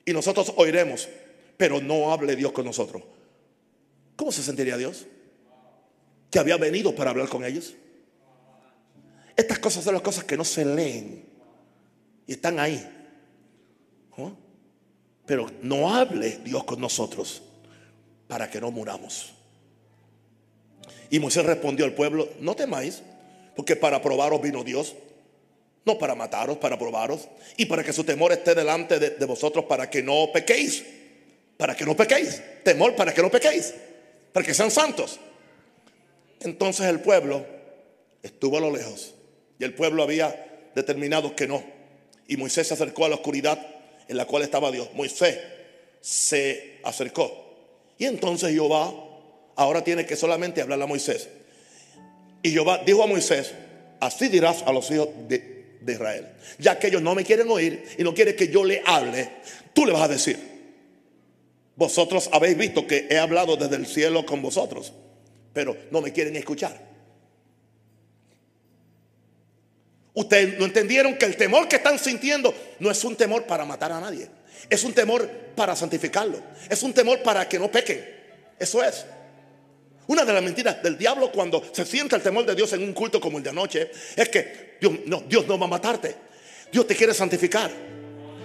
Y 0.06 0.14
nosotros 0.14 0.54
oiremos, 0.56 1.10
pero 1.58 1.78
no 1.82 2.10
hable 2.10 2.34
Dios 2.36 2.52
con 2.52 2.64
nosotros. 2.64 3.02
¿Cómo 4.16 4.32
se 4.32 4.42
sentiría 4.42 4.78
Dios? 4.78 5.04
Que 6.30 6.38
había 6.38 6.56
venido 6.56 6.94
para 6.94 7.10
hablar 7.10 7.28
con 7.28 7.44
ellos. 7.44 7.74
Estas 9.36 9.58
cosas 9.58 9.84
son 9.84 9.92
las 9.92 10.02
cosas 10.02 10.24
que 10.24 10.36
no 10.36 10.44
se 10.44 10.64
leen 10.64 11.26
y 12.26 12.32
están 12.32 12.58
ahí. 12.58 12.94
Pero 15.26 15.46
no 15.60 15.94
hable 15.94 16.38
Dios 16.38 16.64
con 16.64 16.80
nosotros 16.80 17.42
para 18.26 18.50
que 18.50 18.58
no 18.58 18.70
muramos. 18.70 19.34
Y 21.10 21.18
Moisés 21.20 21.44
respondió 21.44 21.84
al 21.84 21.94
pueblo, 21.94 22.28
no 22.40 22.54
temáis, 22.54 23.02
porque 23.58 23.74
para 23.74 24.00
probaros 24.00 24.40
vino 24.40 24.62
Dios, 24.62 24.94
no 25.84 25.98
para 25.98 26.14
mataros, 26.14 26.58
para 26.58 26.78
probaros, 26.78 27.26
y 27.56 27.66
para 27.66 27.82
que 27.82 27.92
su 27.92 28.04
temor 28.04 28.30
esté 28.30 28.54
delante 28.54 29.00
de, 29.00 29.10
de 29.10 29.26
vosotros, 29.26 29.64
para 29.64 29.90
que 29.90 30.00
no 30.00 30.30
pequéis, 30.32 30.84
para 31.56 31.74
que 31.74 31.84
no 31.84 31.96
pequéis, 31.96 32.40
temor 32.62 32.94
para 32.94 33.12
que 33.12 33.20
no 33.20 33.28
pequéis, 33.28 33.74
para 34.32 34.46
que 34.46 34.54
sean 34.54 34.70
santos. 34.70 35.18
Entonces 36.38 36.86
el 36.86 37.00
pueblo 37.00 37.44
estuvo 38.22 38.58
a 38.58 38.60
lo 38.60 38.70
lejos 38.70 39.16
y 39.58 39.64
el 39.64 39.74
pueblo 39.74 40.04
había 40.04 40.70
determinado 40.76 41.34
que 41.34 41.48
no. 41.48 41.60
Y 42.28 42.36
Moisés 42.36 42.68
se 42.68 42.74
acercó 42.74 43.06
a 43.06 43.08
la 43.08 43.16
oscuridad 43.16 43.58
en 44.06 44.16
la 44.16 44.24
cual 44.24 44.44
estaba 44.44 44.70
Dios. 44.70 44.88
Moisés 44.94 45.36
se 46.00 46.78
acercó. 46.84 47.56
Y 47.98 48.04
entonces 48.04 48.52
Jehová 48.52 48.94
ahora 49.56 49.82
tiene 49.82 50.06
que 50.06 50.14
solamente 50.14 50.62
hablarle 50.62 50.84
a 50.84 50.86
Moisés. 50.86 51.28
Y 52.42 52.50
Jehová 52.50 52.82
dijo 52.84 53.02
a 53.02 53.06
Moisés, 53.06 53.52
así 54.00 54.28
dirás 54.28 54.62
a 54.66 54.72
los 54.72 54.90
hijos 54.90 55.08
de, 55.28 55.58
Israel. 55.86 56.28
Ya 56.58 56.78
que 56.78 56.88
ellos 56.88 57.00
no 57.00 57.14
me 57.14 57.24
quieren 57.24 57.50
oír 57.50 57.82
y 57.96 58.02
no 58.02 58.12
quieren 58.12 58.36
que 58.36 58.48
yo 58.48 58.64
le 58.64 58.82
hable, 58.84 59.30
tú 59.72 59.86
le 59.86 59.92
vas 59.92 60.02
a 60.02 60.08
decir. 60.08 60.38
Vosotros 61.76 62.28
habéis 62.32 62.58
visto 62.58 62.86
que 62.86 63.06
he 63.08 63.18
hablado 63.18 63.56
desde 63.56 63.76
el 63.76 63.86
cielo 63.86 64.26
con 64.26 64.42
vosotros, 64.42 64.92
pero 65.52 65.76
no 65.90 66.00
me 66.00 66.12
quieren 66.12 66.36
escuchar. 66.36 66.88
Ustedes 70.12 70.58
no 70.58 70.64
entendieron 70.64 71.16
que 71.16 71.26
el 71.26 71.36
temor 71.36 71.68
que 71.68 71.76
están 71.76 71.98
sintiendo 71.98 72.52
no 72.80 72.90
es 72.90 73.04
un 73.04 73.14
temor 73.14 73.44
para 73.44 73.64
matar 73.64 73.92
a 73.92 74.00
nadie. 74.00 74.28
Es 74.68 74.82
un 74.82 74.92
temor 74.92 75.28
para 75.54 75.76
santificarlo. 75.76 76.42
Es 76.68 76.82
un 76.82 76.92
temor 76.92 77.22
para 77.22 77.48
que 77.48 77.58
no 77.58 77.70
pequen. 77.70 78.04
Eso 78.58 78.82
es. 78.82 79.06
Una 80.08 80.24
de 80.24 80.32
las 80.32 80.42
mentiras 80.42 80.82
del 80.82 80.96
diablo 80.96 81.30
cuando 81.30 81.62
se 81.70 81.84
siente 81.84 82.16
el 82.16 82.22
temor 82.22 82.46
de 82.46 82.54
Dios 82.54 82.72
en 82.72 82.82
un 82.82 82.94
culto 82.94 83.20
como 83.20 83.36
el 83.36 83.44
de 83.44 83.50
anoche 83.50 83.90
es 84.16 84.28
que 84.30 84.76
Dios 84.80 84.94
no, 85.46 85.58
va 85.58 85.66
a 85.66 85.68
matarte. 85.68 86.14
Dios 86.72 86.86
te 86.86 86.96
quiere 86.96 87.12
santificar. 87.12 87.70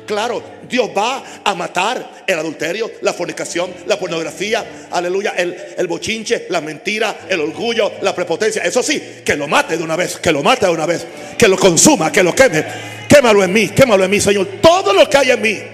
Claro, 0.06 0.44
Dios 0.68 0.90
va 0.96 1.24
a 1.42 1.56
matar 1.56 2.26
el 2.28 2.38
adulterio, 2.38 2.92
la 3.02 3.14
fornicación, 3.14 3.74
la 3.86 3.98
pornografía, 3.98 4.90
aleluya, 4.92 5.36
el, 5.38 5.56
el, 5.78 5.88
bochinche, 5.88 6.48
la 6.50 6.60
mentira, 6.60 7.22
el 7.30 7.40
orgullo, 7.40 7.94
la 8.02 8.14
prepotencia. 8.14 8.62
Eso 8.64 8.84
sí, 8.84 9.02
que 9.24 9.38
lo 9.38 9.48
mate 9.48 9.78
de 9.78 9.84
una 9.84 9.96
vez, 9.96 10.18
que 10.18 10.34
lo 10.34 10.44
mate 10.44 10.66
de 10.66 10.74
una 10.74 10.86
vez, 10.86 11.08
que 11.38 11.48
lo 11.48 11.58
consuma, 11.58 12.12
que 12.12 12.24
lo 12.24 12.36
queme. 12.36 12.66
Quémalo 13.08 13.42
en 13.42 13.54
mí, 13.54 13.70
quémalo 13.70 14.04
en 14.04 14.12
mí, 14.12 14.20
Señor. 14.20 14.46
Todo 14.62 14.92
lo 14.92 15.10
que 15.10 15.18
hay 15.18 15.32
en 15.32 15.42
mí 15.42 15.73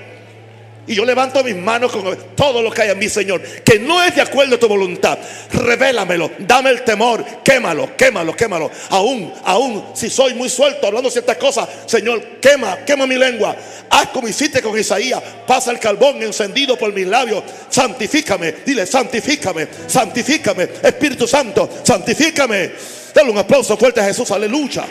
y 0.87 0.95
yo 0.95 1.05
levanto 1.05 1.43
mis 1.43 1.55
manos 1.55 1.91
con 1.91 2.17
todo 2.35 2.63
lo 2.63 2.71
que 2.71 2.81
hay 2.81 2.89
en 2.89 2.97
mí, 2.97 3.07
Señor, 3.09 3.41
que 3.41 3.77
no 3.77 4.03
es 4.03 4.15
de 4.15 4.21
acuerdo 4.21 4.55
a 4.55 4.59
tu 4.59 4.67
voluntad. 4.67 5.19
Revélamelo, 5.51 6.31
dame 6.39 6.71
el 6.71 6.83
temor, 6.83 7.23
quémalo, 7.43 7.95
quémalo, 7.95 8.35
quémalo. 8.35 8.71
Aún, 8.89 9.31
aún, 9.43 9.85
si 9.93 10.09
soy 10.09 10.33
muy 10.33 10.49
suelto 10.49 10.87
hablando 10.87 11.11
ciertas 11.11 11.37
cosas, 11.37 11.69
Señor, 11.85 12.39
quema, 12.41 12.77
quema 12.85 13.05
mi 13.05 13.17
lengua. 13.17 13.55
Haz 13.89 14.07
como 14.09 14.27
hiciste 14.27 14.61
con 14.61 14.77
Isaías. 14.77 15.21
Pasa 15.45 15.69
el 15.71 15.79
carbón 15.79 16.23
encendido 16.23 16.75
por 16.75 16.91
mis 16.91 17.05
labios. 17.05 17.43
Santifícame, 17.69 18.55
dile, 18.65 18.87
santifícame, 18.87 19.67
santifícame. 19.85 20.69
Espíritu 20.81 21.27
Santo, 21.27 21.69
santifícame. 21.83 22.71
Dale 23.13 23.29
un 23.29 23.37
aplauso 23.37 23.77
fuerte 23.77 24.01
a 24.01 24.05
Jesús, 24.05 24.31
aleluya. 24.31 24.85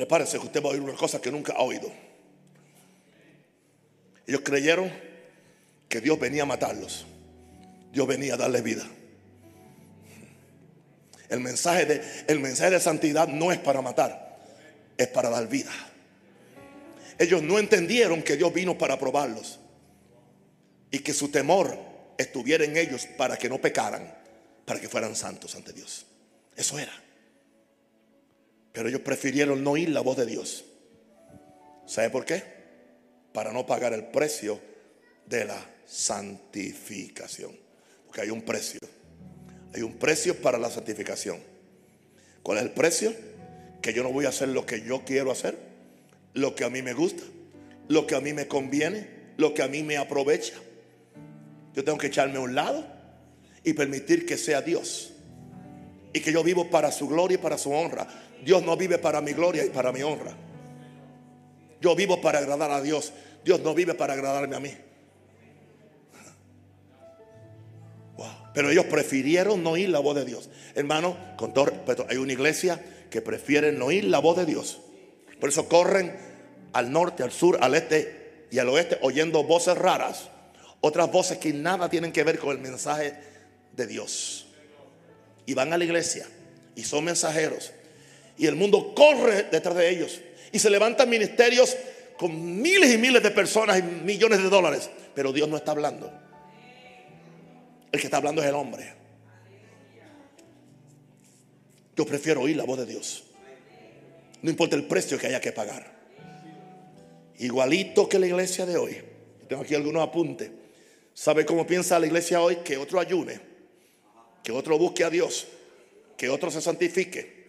Prepárese 0.00 0.38
que 0.38 0.46
usted 0.46 0.62
va 0.64 0.70
a 0.70 0.72
oír 0.72 0.80
una 0.80 0.94
cosa 0.94 1.20
que 1.20 1.30
nunca 1.30 1.52
ha 1.52 1.60
oído. 1.60 1.92
Ellos 4.26 4.40
creyeron 4.42 4.90
que 5.90 6.00
Dios 6.00 6.18
venía 6.18 6.44
a 6.44 6.46
matarlos. 6.46 7.04
Dios 7.92 8.06
venía 8.06 8.32
a 8.32 8.36
darles 8.38 8.62
vida. 8.62 8.82
El 11.28 11.40
mensaje 11.40 11.84
de, 11.84 12.24
el 12.28 12.40
mensaje 12.40 12.70
de 12.70 12.80
santidad 12.80 13.28
no 13.28 13.52
es 13.52 13.58
para 13.58 13.82
matar, 13.82 14.38
es 14.96 15.08
para 15.08 15.28
dar 15.28 15.46
vida. 15.48 15.72
Ellos 17.18 17.42
no 17.42 17.58
entendieron 17.58 18.22
que 18.22 18.38
Dios 18.38 18.54
vino 18.54 18.78
para 18.78 18.98
probarlos 18.98 19.60
y 20.90 21.00
que 21.00 21.12
su 21.12 21.28
temor 21.28 21.76
estuviera 22.16 22.64
en 22.64 22.74
ellos 22.78 23.06
para 23.18 23.36
que 23.36 23.50
no 23.50 23.58
pecaran, 23.60 24.10
para 24.64 24.80
que 24.80 24.88
fueran 24.88 25.14
santos 25.14 25.54
ante 25.56 25.74
Dios. 25.74 26.06
Eso 26.56 26.78
era. 26.78 27.09
Pero 28.72 28.88
ellos 28.88 29.00
prefirieron 29.00 29.64
no 29.64 29.72
oír 29.72 29.90
la 29.90 30.00
voz 30.00 30.16
de 30.16 30.26
Dios. 30.26 30.64
¿Sabe 31.86 32.10
por 32.10 32.24
qué? 32.24 32.42
Para 33.32 33.52
no 33.52 33.66
pagar 33.66 33.92
el 33.92 34.06
precio 34.06 34.60
de 35.26 35.44
la 35.44 35.66
santificación. 35.86 37.52
Porque 38.06 38.22
hay 38.22 38.30
un 38.30 38.42
precio. 38.42 38.80
Hay 39.74 39.82
un 39.82 39.98
precio 39.98 40.40
para 40.40 40.58
la 40.58 40.70
santificación. 40.70 41.38
¿Cuál 42.42 42.58
es 42.58 42.64
el 42.64 42.70
precio? 42.70 43.14
Que 43.82 43.92
yo 43.92 44.02
no 44.02 44.12
voy 44.12 44.26
a 44.26 44.30
hacer 44.30 44.48
lo 44.48 44.66
que 44.66 44.82
yo 44.82 45.04
quiero 45.04 45.30
hacer, 45.30 45.58
lo 46.34 46.54
que 46.54 46.64
a 46.64 46.70
mí 46.70 46.82
me 46.82 46.92
gusta, 46.92 47.22
lo 47.88 48.06
que 48.06 48.14
a 48.14 48.20
mí 48.20 48.32
me 48.32 48.46
conviene, 48.46 49.08
lo 49.36 49.54
que 49.54 49.62
a 49.62 49.68
mí 49.68 49.82
me 49.82 49.96
aprovecha. 49.96 50.54
Yo 51.74 51.84
tengo 51.84 51.98
que 51.98 52.08
echarme 52.08 52.36
a 52.36 52.40
un 52.40 52.54
lado 52.54 52.84
y 53.64 53.72
permitir 53.72 54.26
que 54.26 54.36
sea 54.36 54.62
Dios 54.62 55.12
y 56.12 56.20
que 56.20 56.32
yo 56.32 56.42
vivo 56.42 56.70
para 56.70 56.90
su 56.92 57.08
gloria 57.08 57.36
y 57.36 57.38
para 57.38 57.58
su 57.58 57.72
honra. 57.72 58.06
Dios 58.44 58.62
no 58.62 58.76
vive 58.76 58.98
para 58.98 59.20
mi 59.20 59.32
gloria 59.32 59.64
y 59.64 59.70
para 59.70 59.92
mi 59.92 60.02
honra. 60.02 60.34
Yo 61.80 61.94
vivo 61.94 62.20
para 62.20 62.38
agradar 62.38 62.70
a 62.70 62.80
Dios. 62.80 63.12
Dios 63.44 63.60
no 63.60 63.74
vive 63.74 63.94
para 63.94 64.14
agradarme 64.14 64.56
a 64.56 64.60
mí. 64.60 64.74
Pero 68.52 68.70
ellos 68.70 68.86
prefirieron 68.86 69.62
no 69.62 69.70
oír 69.70 69.88
la 69.88 70.00
voz 70.00 70.16
de 70.16 70.24
Dios. 70.24 70.50
Hermano, 70.74 71.16
con 71.36 71.54
todo 71.54 71.66
respeto, 71.66 72.06
hay 72.08 72.16
una 72.16 72.32
iglesia 72.32 72.84
que 73.08 73.22
prefiere 73.22 73.72
no 73.72 73.86
oír 73.86 74.04
la 74.04 74.18
voz 74.18 74.36
de 74.36 74.46
Dios. 74.46 74.80
Por 75.38 75.48
eso 75.48 75.68
corren 75.68 76.16
al 76.72 76.92
norte, 76.92 77.22
al 77.22 77.32
sur, 77.32 77.58
al 77.60 77.74
este 77.74 78.46
y 78.50 78.58
al 78.58 78.68
oeste 78.68 78.98
oyendo 79.02 79.44
voces 79.44 79.78
raras. 79.78 80.28
Otras 80.80 81.10
voces 81.12 81.38
que 81.38 81.52
nada 81.52 81.88
tienen 81.88 82.12
que 82.12 82.24
ver 82.24 82.38
con 82.38 82.56
el 82.56 82.58
mensaje 82.58 83.14
de 83.76 83.86
Dios. 83.86 84.46
Y 85.46 85.54
van 85.54 85.72
a 85.72 85.78
la 85.78 85.84
iglesia 85.84 86.26
y 86.74 86.82
son 86.82 87.04
mensajeros. 87.04 87.72
Y 88.40 88.46
el 88.46 88.56
mundo 88.56 88.94
corre 88.94 89.48
detrás 89.52 89.76
de 89.76 89.90
ellos. 89.90 90.18
Y 90.50 90.58
se 90.58 90.70
levantan 90.70 91.10
ministerios 91.10 91.76
con 92.16 92.62
miles 92.62 92.90
y 92.90 92.96
miles 92.96 93.22
de 93.22 93.30
personas 93.32 93.78
y 93.78 93.82
millones 93.82 94.42
de 94.42 94.48
dólares. 94.48 94.88
Pero 95.14 95.30
Dios 95.30 95.46
no 95.46 95.58
está 95.58 95.72
hablando. 95.72 96.10
El 97.92 98.00
que 98.00 98.06
está 98.06 98.16
hablando 98.16 98.40
es 98.40 98.48
el 98.48 98.54
hombre. 98.54 98.94
Yo 101.94 102.06
prefiero 102.06 102.40
oír 102.40 102.56
la 102.56 102.64
voz 102.64 102.78
de 102.78 102.86
Dios. 102.86 103.24
No 104.40 104.48
importa 104.48 104.74
el 104.74 104.84
precio 104.84 105.18
que 105.18 105.26
haya 105.26 105.40
que 105.42 105.52
pagar. 105.52 106.00
Igualito 107.40 108.08
que 108.08 108.18
la 108.18 108.26
iglesia 108.26 108.64
de 108.64 108.78
hoy. 108.78 109.02
Tengo 109.50 109.60
aquí 109.60 109.74
algunos 109.74 110.02
apuntes. 110.02 110.50
¿Sabe 111.12 111.44
cómo 111.44 111.66
piensa 111.66 111.98
la 111.98 112.06
iglesia 112.06 112.40
hoy? 112.40 112.56
Que 112.64 112.78
otro 112.78 113.00
ayune, 113.00 113.38
que 114.42 114.50
otro 114.50 114.78
busque 114.78 115.04
a 115.04 115.10
Dios, 115.10 115.46
que 116.16 116.30
otro 116.30 116.50
se 116.50 116.62
santifique, 116.62 117.39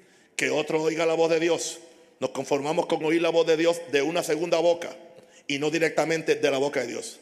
que 0.42 0.50
otro 0.50 0.82
oiga 0.82 1.06
la 1.06 1.14
voz 1.14 1.30
de 1.30 1.40
Dios. 1.40 1.78
Nos 2.20 2.32
conformamos 2.32 2.88
con 2.88 3.06
oír 3.06 3.22
la 3.22 3.30
voz 3.30 3.46
de 3.46 3.58
Dios 3.58 3.80
de 3.92 4.02
una 4.02 4.24
segunda 4.24 4.58
boca 4.58 4.90
y 5.46 5.60
no 5.60 5.70
directamente 5.70 6.34
de 6.34 6.50
la 6.50 6.58
boca 6.58 6.80
de 6.80 6.88
Dios. 6.88 7.20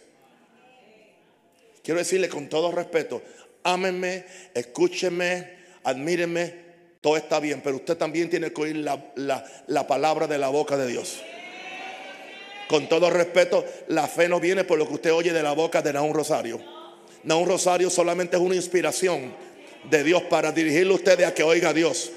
Quiero 1.83 1.99
decirle 1.99 2.29
con 2.29 2.47
todo 2.47 2.71
respeto, 2.71 3.21
ámenme, 3.63 4.23
escúchenme, 4.53 5.51
admírenme, 5.83 6.55
todo 7.01 7.17
está 7.17 7.41
bien, 7.41 7.59
pero 7.61 7.75
usted 7.75 7.97
también 7.97 8.29
tiene 8.29 8.53
que 8.53 8.61
oír 8.61 8.77
la, 8.77 9.85
palabra 9.85 10.25
de 10.25 10.37
la 10.37 10.47
boca 10.47 10.77
de 10.77 10.87
Dios. 10.87 11.19
Con 12.69 12.87
todo 12.87 13.09
respeto, 13.09 13.65
la 13.89 14.07
fe 14.07 14.29
no 14.29 14.39
viene 14.39 14.63
por 14.63 14.79
lo 14.79 14.87
que 14.87 14.93
usted 14.93 15.11
oye 15.11 15.33
de 15.33 15.43
la 15.43 15.51
boca 15.51 15.81
de 15.81 15.91
Naún 15.91 16.13
Rosario. 16.13 16.61
Naún 17.23 17.49
Rosario 17.49 17.89
solamente 17.89 18.37
es 18.37 18.41
una 18.41 18.55
inspiración 18.55 19.33
de 19.89 20.05
Dios 20.05 20.23
para 20.23 20.53
dirigirle 20.53 20.93
a 20.93 20.95
usted 20.95 21.21
a 21.23 21.33
que 21.33 21.43
oiga 21.43 21.71
a 21.71 21.73
Dios. 21.73 22.13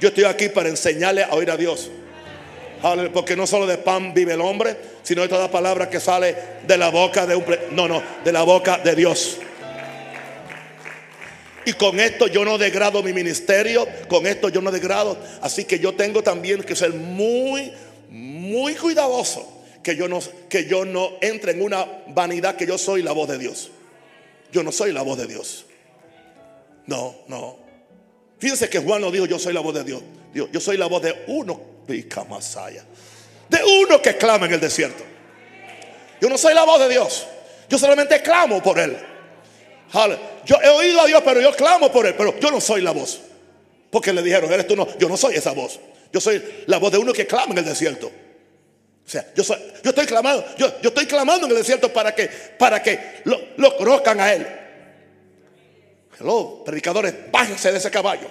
Yo 0.00 0.08
estoy 0.08 0.24
aquí 0.24 0.48
para 0.48 0.68
enseñarle 0.68 1.24
a 1.24 1.34
oír 1.34 1.50
a 1.50 1.56
Dios. 1.56 1.90
Porque 3.12 3.34
no 3.34 3.46
solo 3.46 3.66
de 3.66 3.78
pan 3.78 4.14
vive 4.14 4.34
el 4.34 4.40
hombre, 4.40 4.76
sino 5.02 5.22
de 5.22 5.28
toda 5.28 5.50
palabra 5.50 5.90
que 5.90 5.98
sale 5.98 6.36
de 6.66 6.78
la 6.78 6.90
boca 6.90 7.26
de 7.26 7.34
un... 7.34 7.44
No, 7.72 7.88
no, 7.88 8.02
de 8.24 8.32
la 8.32 8.42
boca 8.42 8.78
de 8.78 8.94
Dios. 8.94 9.38
Y 11.64 11.72
con 11.72 11.98
esto 12.00 12.28
yo 12.28 12.44
no 12.44 12.56
degrado 12.56 13.02
mi 13.02 13.12
ministerio, 13.12 13.86
con 14.08 14.26
esto 14.26 14.48
yo 14.48 14.62
no 14.62 14.70
degrado. 14.70 15.18
Así 15.42 15.64
que 15.64 15.78
yo 15.78 15.94
tengo 15.94 16.22
también 16.22 16.62
que 16.62 16.76
ser 16.76 16.92
muy, 16.92 17.72
muy 18.10 18.74
cuidadoso. 18.74 19.54
Que 19.82 19.96
yo 19.96 20.08
no, 20.08 20.20
que 20.48 20.66
yo 20.66 20.84
no 20.84 21.12
entre 21.20 21.52
en 21.52 21.62
una 21.62 21.86
vanidad 22.08 22.56
que 22.56 22.66
yo 22.66 22.78
soy 22.78 23.02
la 23.02 23.12
voz 23.12 23.28
de 23.28 23.38
Dios. 23.38 23.70
Yo 24.52 24.62
no 24.62 24.72
soy 24.72 24.92
la 24.92 25.02
voz 25.02 25.18
de 25.18 25.26
Dios. 25.26 25.66
No, 26.86 27.16
no. 27.26 27.67
Fíjense 28.38 28.68
que 28.68 28.78
Juan 28.78 29.00
lo 29.00 29.10
dijo, 29.10 29.26
yo 29.26 29.38
soy 29.38 29.52
la 29.52 29.60
voz 29.60 29.74
de 29.74 29.84
Dios. 29.84 30.02
Dios 30.32 30.48
yo 30.52 30.60
soy 30.60 30.76
la 30.76 30.86
voz 30.86 31.02
de 31.02 31.24
uno 31.26 31.60
de 33.48 33.64
uno 33.64 34.02
que 34.02 34.16
clama 34.16 34.46
en 34.46 34.52
el 34.52 34.60
desierto. 34.60 35.04
Yo 36.20 36.28
no 36.28 36.36
soy 36.36 36.54
la 36.54 36.64
voz 36.64 36.80
de 36.80 36.88
Dios. 36.88 37.26
Yo 37.68 37.78
solamente 37.78 38.20
clamo 38.22 38.62
por 38.62 38.78
Él. 38.78 38.96
Yo 40.44 40.56
he 40.62 40.68
oído 40.68 41.00
a 41.00 41.06
Dios, 41.06 41.22
pero 41.24 41.40
yo 41.40 41.54
clamo 41.54 41.90
por 41.90 42.06
Él. 42.06 42.14
Pero 42.16 42.38
yo 42.38 42.50
no 42.50 42.60
soy 42.60 42.82
la 42.82 42.90
voz. 42.90 43.20
Porque 43.90 44.12
le 44.12 44.22
dijeron, 44.22 44.52
eres 44.52 44.66
tú 44.66 44.76
no. 44.76 44.86
Yo 44.98 45.08
no 45.08 45.16
soy 45.16 45.34
esa 45.36 45.52
voz. 45.52 45.80
Yo 46.12 46.20
soy 46.20 46.42
la 46.66 46.78
voz 46.78 46.92
de 46.92 46.98
uno 46.98 47.12
que 47.12 47.26
clama 47.26 47.52
en 47.52 47.58
el 47.58 47.64
desierto. 47.64 48.06
O 48.06 49.10
sea, 49.10 49.26
yo, 49.34 49.42
soy, 49.42 49.56
yo 49.82 49.88
estoy 49.88 50.04
clamando, 50.04 50.44
yo, 50.58 50.82
yo, 50.82 50.90
estoy 50.90 51.06
clamando 51.06 51.46
en 51.46 51.52
el 51.52 51.56
desierto 51.58 51.90
para 51.90 52.14
que, 52.14 52.26
para 52.58 52.82
que 52.82 53.22
lo, 53.24 53.40
lo 53.56 53.74
conozcan 53.78 54.20
a 54.20 54.34
Él. 54.34 54.46
Hello, 56.20 56.64
predicadores, 56.64 57.14
bájense 57.30 57.70
de 57.70 57.78
ese 57.78 57.90
caballo. 57.90 58.28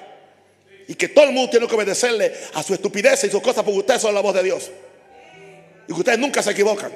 Y 0.88 0.95
que 0.95 1.09
todo 1.09 1.25
el 1.25 1.31
mundo 1.31 1.49
tiene 1.49 1.67
que 1.67 1.75
obedecerle 1.75 2.33
a 2.53 2.63
su 2.63 2.73
estupidez 2.73 3.23
y 3.23 3.29
sus 3.29 3.41
cosas 3.41 3.63
porque 3.63 3.79
ustedes 3.79 4.01
son 4.01 4.13
la 4.13 4.21
voz 4.21 4.33
de 4.35 4.43
Dios. 4.43 4.71
Y 5.88 5.93
que 5.93 5.99
ustedes 5.99 6.19
nunca 6.19 6.41
se 6.41 6.51
equivocan. 6.51 6.91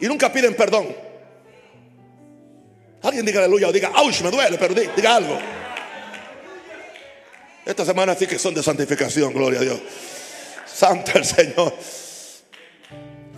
Y 0.00 0.06
nunca 0.06 0.32
piden 0.32 0.54
perdón. 0.54 0.94
Alguien 3.02 3.24
diga 3.24 3.40
aleluya 3.40 3.68
o 3.68 3.72
diga, 3.72 3.92
¡auch! 3.94 4.22
Me 4.22 4.30
duele, 4.30 4.58
pero 4.58 4.74
diga, 4.74 5.16
algo. 5.16 5.38
Esta 7.64 7.84
semana 7.84 8.14
sí 8.14 8.26
que 8.26 8.38
son 8.38 8.54
de 8.54 8.62
santificación, 8.62 9.32
gloria 9.32 9.60
a 9.60 9.62
Dios. 9.62 9.80
Santo 10.66 11.12
el 11.14 11.24
Señor. 11.24 11.74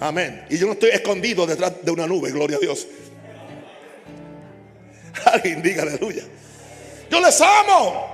Amén. 0.01 0.47
Y 0.51 0.59
yo 0.59 0.67
no 0.67 0.73
estoy 0.73 0.91
escondido 0.91 1.47
detrás 1.47 1.73
de 1.83 1.91
una 1.91 2.07
nube, 2.07 2.31
gloria 2.31 2.57
a 2.57 2.61
Dios. 2.61 2.87
Alguien 5.27 5.63
diga 5.63 5.83
aleluya. 5.83 6.25
Yo 7.13 7.21
les 7.21 7.39
amo. 7.43 8.07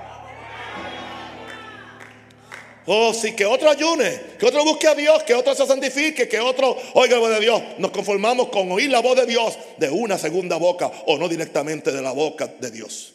Oh, 2.85 3.13
sí, 3.13 3.33
que 3.33 3.45
otro 3.45 3.69
ayune, 3.69 4.19
que 4.37 4.45
otro 4.45 4.65
busque 4.65 4.87
a 4.87 4.95
Dios, 4.95 5.23
que 5.23 5.33
otro 5.33 5.55
se 5.55 5.65
santifique, 5.65 6.27
que 6.27 6.39
otro 6.41 6.75
oiga 6.95 7.15
la 7.15 7.21
voz 7.21 7.29
de 7.29 7.39
Dios. 7.39 7.63
Nos 7.77 7.91
conformamos 7.91 8.49
con 8.49 8.69
oír 8.73 8.89
la 8.89 8.99
voz 8.99 9.15
de 9.15 9.25
Dios 9.25 9.57
de 9.77 9.89
una 9.89 10.17
segunda 10.17 10.57
boca 10.57 10.87
o 11.05 11.17
no 11.17 11.29
directamente 11.29 11.93
de 11.93 12.01
la 12.01 12.11
boca 12.11 12.47
de 12.47 12.71
Dios. 12.71 13.13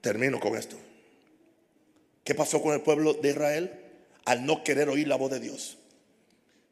Termino 0.00 0.40
con 0.40 0.56
esto. 0.56 0.76
¿Qué 2.24 2.34
pasó 2.34 2.62
con 2.62 2.72
el 2.72 2.80
pueblo 2.80 3.12
de 3.12 3.30
Israel 3.30 3.70
al 4.24 4.46
no 4.46 4.64
querer 4.64 4.88
oír 4.88 5.08
la 5.08 5.16
voz 5.16 5.32
de 5.32 5.40
Dios? 5.40 5.76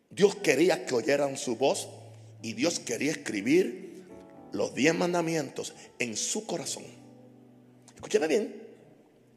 Dios 0.09 0.35
quería 0.37 0.87
que 0.87 0.95
oyeran 0.95 1.37
su 1.37 1.57
voz 1.57 1.89
y 2.41 2.55
Dios 2.55 2.79
quería 2.79 3.11
escribir 3.11 3.94
los 4.55 4.75
diez 4.75 4.95
mandamientos 4.95 5.75
en 5.99 6.17
su 6.17 6.47
corazón. 6.47 6.85
Escúcheme 7.95 8.27
bien. 8.27 8.63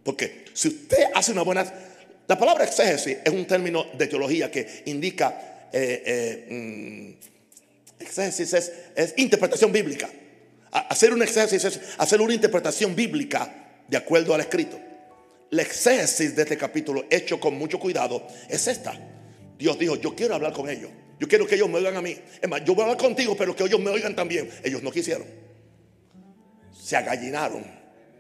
Porque 0.04 0.46
si 0.54 0.70
usted 0.70 1.06
hace 1.14 1.32
una 1.32 1.42
buena... 1.42 1.72
La 2.28 2.38
palabra 2.38 2.66
exégesis 2.66 3.18
es 3.24 3.34
un 3.34 3.46
término 3.46 3.86
de 3.98 4.08
teología 4.08 4.50
que 4.50 4.84
indica... 4.86 5.70
Eh, 5.72 6.04
eh, 6.06 6.48
mm, 6.50 7.28
exégesis 8.00 8.54
es, 8.96 9.14
interpretación 9.18 9.72
bíblica. 9.72 10.10
Hacer 10.72 11.14
un 11.14 11.22
exégesis 11.22 11.64
es 11.66 11.80
hacer 11.98 12.22
una 12.22 12.34
interpretación 12.34 12.96
bíblica 12.96 13.82
de 13.88 13.98
acuerdo 13.98 14.34
al 14.34 14.42
escrito. 14.42 14.80
La 15.50 15.62
exégesis 15.62 16.36
de 16.36 16.44
este 16.44 16.58
capítulo, 16.58 17.06
hecho 17.10 17.40
con 17.40 17.58
mucho 17.58 17.80
cuidado, 17.80 18.28
es 18.50 18.68
esta. 18.68 18.94
Dios 19.58 19.80
dijo, 19.80 19.96
yo 19.96 20.16
quiero 20.16 20.36
hablar 20.36 20.54
con 20.54 20.70
ellos. 20.70 20.92
Yo 21.20 21.28
quiero 21.28 21.48
que 21.48 21.56
ellos 21.56 21.70
me 21.70 21.78
oigan 21.78 21.96
a 21.96 22.02
mí. 22.02 22.16
Es 22.42 22.48
más, 22.48 22.64
yo 22.64 22.76
voy 22.76 22.84
a 22.84 22.86
hablar 22.86 22.98
contigo, 22.98 23.36
pero 23.36 23.56
que 23.56 23.64
ellos 23.64 23.80
me 23.80 23.90
oigan 23.90 24.16
también. 24.16 24.50
Ellos 24.64 24.84
no 24.84 24.92
quisieron. 24.92 25.26
Se 26.72 26.96
agallinaron. 26.96 27.66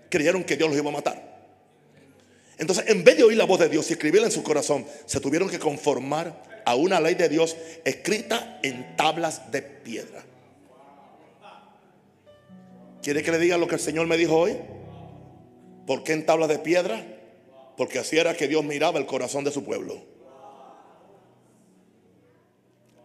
Creyeron 0.09 0.43
que 0.43 0.57
Dios 0.57 0.69
los 0.69 0.77
iba 0.77 0.89
a 0.89 0.93
matar. 0.93 1.27
Entonces, 2.57 2.85
en 2.87 3.03
vez 3.03 3.17
de 3.17 3.23
oír 3.23 3.37
la 3.37 3.45
voz 3.45 3.59
de 3.59 3.69
Dios 3.69 3.89
y 3.89 3.93
escribirla 3.93 4.27
en 4.27 4.31
su 4.31 4.41
corazón, 4.41 4.85
se 5.05 5.19
tuvieron 5.19 5.47
que 5.49 5.59
conformar 5.59 6.61
a 6.65 6.75
una 6.75 6.99
ley 6.99 7.13
de 7.15 7.29
Dios 7.29 7.55
escrita 7.85 8.59
en 8.63 8.95
tablas 8.95 9.51
de 9.51 9.61
piedra. 9.61 10.23
¿Quiere 13.03 13.21
que 13.23 13.31
le 13.31 13.37
diga 13.37 13.57
lo 13.57 13.67
que 13.67 13.75
el 13.75 13.81
Señor 13.81 14.07
me 14.07 14.17
dijo 14.17 14.35
hoy? 14.35 14.57
¿Por 15.85 16.03
qué 16.03 16.13
en 16.13 16.25
tablas 16.25 16.49
de 16.49 16.59
piedra? 16.59 17.05
Porque 17.77 17.99
así 17.99 18.17
era 18.17 18.35
que 18.35 18.47
Dios 18.47 18.63
miraba 18.65 18.97
el 18.97 19.05
corazón 19.05 19.43
de 19.43 19.51
su 19.51 19.63
pueblo. 19.63 20.03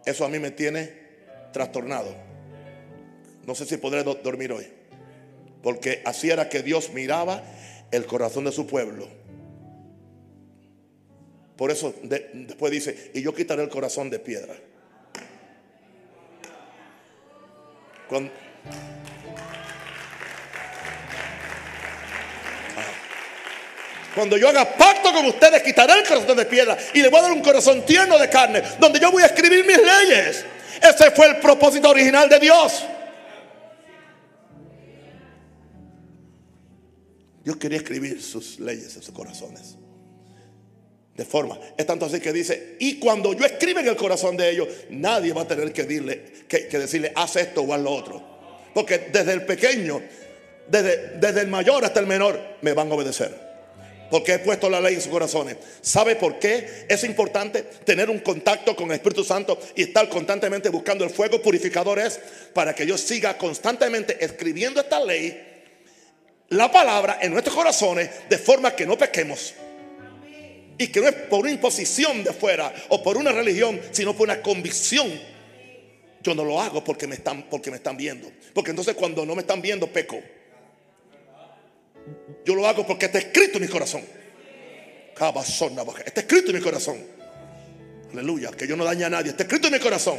Eso 0.05 0.25
a 0.25 0.29
mí 0.29 0.39
me 0.39 0.51
tiene 0.51 0.93
trastornado. 1.51 2.15
No 3.45 3.55
sé 3.55 3.65
si 3.65 3.77
podré 3.77 4.03
dormir 4.03 4.51
hoy. 4.51 4.67
Porque 5.61 6.01
así 6.05 6.29
era 6.29 6.49
que 6.49 6.61
Dios 6.61 6.91
miraba 6.93 7.43
el 7.91 8.05
corazón 8.05 8.45
de 8.45 8.51
su 8.51 8.67
pueblo. 8.67 9.07
Por 11.55 11.71
eso 11.71 11.93
después 12.03 12.71
dice, 12.71 13.11
y 13.13 13.21
yo 13.21 13.33
quitaré 13.33 13.63
el 13.63 13.69
corazón 13.69 14.09
de 14.09 14.19
piedra. 14.19 14.55
Cuando 24.13 24.37
yo 24.37 24.49
haga 24.49 24.77
pacto 24.77 25.11
con 25.11 25.25
ustedes, 25.25 25.63
quitaré 25.63 25.93
el 25.99 26.07
corazón 26.07 26.37
de 26.37 26.45
piedra 26.45 26.77
y 26.93 27.01
le 27.01 27.09
voy 27.09 27.19
a 27.19 27.23
dar 27.23 27.31
un 27.31 27.41
corazón 27.41 27.83
tierno 27.85 28.17
de 28.17 28.29
carne, 28.29 28.61
donde 28.79 28.99
yo 28.99 29.11
voy 29.11 29.23
a 29.23 29.27
escribir 29.27 29.65
mis 29.65 29.77
leyes. 29.77 30.45
Ese 30.81 31.11
fue 31.11 31.27
el 31.27 31.37
propósito 31.37 31.89
original 31.89 32.29
de 32.29 32.39
Dios. 32.39 32.83
Dios 37.43 37.57
quería 37.57 37.77
escribir 37.77 38.21
sus 38.21 38.59
leyes 38.59 38.95
en 38.95 39.01
sus 39.01 39.13
corazones. 39.13 39.75
De 41.15 41.25
forma, 41.25 41.59
es 41.77 41.85
tanto 41.85 42.05
así 42.05 42.19
que 42.19 42.33
dice, 42.33 42.77
y 42.79 42.99
cuando 42.99 43.33
yo 43.33 43.45
escriba 43.45 43.81
en 43.81 43.87
el 43.87 43.95
corazón 43.95 44.35
de 44.35 44.49
ellos, 44.49 44.67
nadie 44.89 45.31
va 45.33 45.41
a 45.41 45.47
tener 45.47 45.71
que, 45.71 45.85
que, 46.47 46.79
decirle, 46.79 47.11
haz 47.15 47.35
esto 47.35 47.61
o 47.61 47.73
haz 47.73 47.81
lo 47.81 47.91
otro. 47.91 48.23
Porque 48.73 49.09
desde 49.11 49.33
el 49.33 49.45
pequeño, 49.45 50.01
desde, 50.67 51.19
desde 51.19 51.41
el 51.41 51.47
mayor 51.47 51.85
hasta 51.85 51.99
el 51.99 52.07
menor, 52.07 52.39
me 52.61 52.73
van 52.73 52.89
a 52.91 52.95
obedecer 52.95 53.52
porque 54.13 54.33
he 54.33 54.37
puesto 54.37 54.69
la 54.69 54.79
ley 54.79 54.93
en 54.93 55.01
sus 55.01 55.09
corazones. 55.09 55.57
¿Sabe 55.81 56.15
por 56.15 56.37
qué 56.37 56.85
es 56.87 57.03
importante 57.03 57.63
tener 57.63 58.11
un 58.11 58.19
contacto 58.19 58.75
con 58.75 58.89
el 58.89 58.97
Espíritu 58.97 59.23
Santo 59.23 59.59
y 59.75 59.81
estar 59.81 60.07
constantemente 60.07 60.69
buscando 60.69 61.03
el 61.03 61.09
fuego 61.09 61.41
purificador? 61.41 61.97
Es 61.97 62.19
para 62.53 62.75
que 62.75 62.85
yo 62.85 62.95
siga 62.95 63.35
constantemente 63.39 64.23
escribiendo 64.23 64.81
esta 64.81 65.03
ley, 65.03 65.41
la 66.49 66.71
palabra 66.71 67.17
en 67.23 67.31
nuestros 67.31 67.55
corazones, 67.55 68.07
de 68.29 68.37
forma 68.37 68.75
que 68.75 68.85
no 68.85 68.99
pequemos. 68.99 69.55
Y 70.77 70.89
que 70.89 71.01
no 71.01 71.07
es 71.07 71.15
por 71.15 71.39
una 71.39 71.51
imposición 71.51 72.23
de 72.23 72.33
fuera 72.33 72.71
o 72.89 73.01
por 73.01 73.17
una 73.17 73.31
religión, 73.31 73.81
sino 73.89 74.15
por 74.15 74.27
una 74.27 74.43
convicción. 74.43 75.11
Yo 76.21 76.35
no 76.35 76.45
lo 76.45 76.61
hago 76.61 76.83
porque 76.83 77.07
me 77.07 77.15
están, 77.15 77.49
porque 77.49 77.71
me 77.71 77.77
están 77.77 77.97
viendo. 77.97 78.31
Porque 78.53 78.69
entonces 78.69 78.93
cuando 78.93 79.25
no 79.25 79.33
me 79.33 79.41
están 79.41 79.59
viendo, 79.59 79.87
peco. 79.87 80.21
Yo 82.45 82.55
lo 82.55 82.67
hago 82.67 82.85
porque 82.85 83.05
está 83.05 83.19
escrito 83.19 83.57
en 83.57 83.63
mi 83.63 83.69
corazón. 83.69 84.01
Está 86.05 86.21
escrito 86.21 86.51
en 86.51 86.57
mi 86.57 86.61
corazón. 86.61 86.97
Aleluya. 88.11 88.51
Que 88.51 88.67
yo 88.67 88.75
no 88.75 88.83
dañe 88.83 89.05
a 89.05 89.09
nadie. 89.09 89.31
Está 89.31 89.43
escrito 89.43 89.67
en 89.67 89.73
mi 89.73 89.79
corazón. 89.79 90.17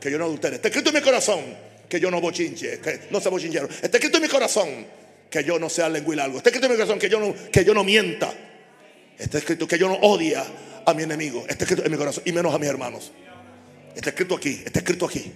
Que 0.00 0.10
yo 0.10 0.18
no 0.18 0.24
adultere. 0.24 0.56
Está 0.56 0.68
escrito 0.68 0.90
en 0.90 0.96
mi 0.96 1.00
corazón. 1.02 1.40
Que 1.88 2.00
yo 2.00 2.10
no 2.10 2.20
bochinche. 2.20 2.80
Que 2.80 3.02
no 3.10 3.20
sea 3.20 3.30
bochinchero. 3.30 3.68
Está 3.68 3.98
escrito 3.98 4.16
en 4.16 4.22
mi 4.22 4.28
corazón. 4.28 4.86
Que 5.30 5.44
yo 5.44 5.58
no 5.58 5.68
sea 5.68 5.88
lenguilargo. 5.88 6.38
Está 6.38 6.48
escrito 6.50 6.66
en 6.66 6.72
mi 6.72 6.78
corazón. 6.78 6.98
Que 6.98 7.08
yo 7.08 7.20
no, 7.20 7.34
que 7.52 7.64
yo 7.64 7.74
no 7.74 7.84
mienta. 7.84 8.32
Está 9.18 9.38
escrito 9.38 9.68
que 9.68 9.78
yo 9.78 9.88
no 9.88 9.94
odia 9.94 10.44
a 10.84 10.94
mi 10.94 11.04
enemigo. 11.04 11.44
Está 11.48 11.64
escrito 11.64 11.84
en 11.84 11.92
mi 11.92 11.98
corazón. 11.98 12.24
Y 12.26 12.32
menos 12.32 12.52
a 12.54 12.58
mis 12.58 12.68
hermanos. 12.68 13.12
Está 13.94 14.10
escrito 14.10 14.34
aquí. 14.34 14.62
Está 14.64 14.80
escrito 14.80 15.06
aquí. 15.06 15.32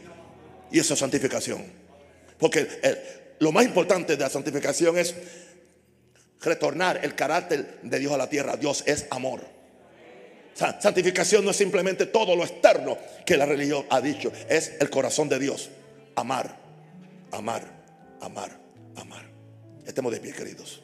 Y 0.72 0.80
eso 0.80 0.94
es 0.94 1.00
santificación. 1.00 1.64
Porque 2.38 2.66
lo 3.38 3.52
más 3.52 3.64
importante 3.64 4.16
de 4.16 4.22
la 4.22 4.30
santificación 4.30 4.98
es 4.98 5.14
retornar 6.40 7.00
el 7.02 7.14
carácter 7.14 7.80
de 7.82 7.98
Dios 7.98 8.12
a 8.12 8.16
la 8.16 8.28
tierra. 8.28 8.56
Dios 8.56 8.84
es 8.86 9.06
amor. 9.10 9.56
Santificación 10.54 11.44
no 11.44 11.50
es 11.50 11.56
simplemente 11.56 12.06
todo 12.06 12.34
lo 12.34 12.42
externo 12.42 12.96
que 13.26 13.36
la 13.36 13.44
religión 13.44 13.84
ha 13.90 14.00
dicho, 14.00 14.32
es 14.48 14.72
el 14.80 14.88
corazón 14.88 15.28
de 15.28 15.38
Dios. 15.38 15.68
Amar, 16.14 16.56
amar, 17.30 17.62
amar, 18.22 18.58
amar. 18.96 19.22
Estemos 19.84 20.12
de 20.12 20.20
pie, 20.20 20.32
queridos. 20.32 20.82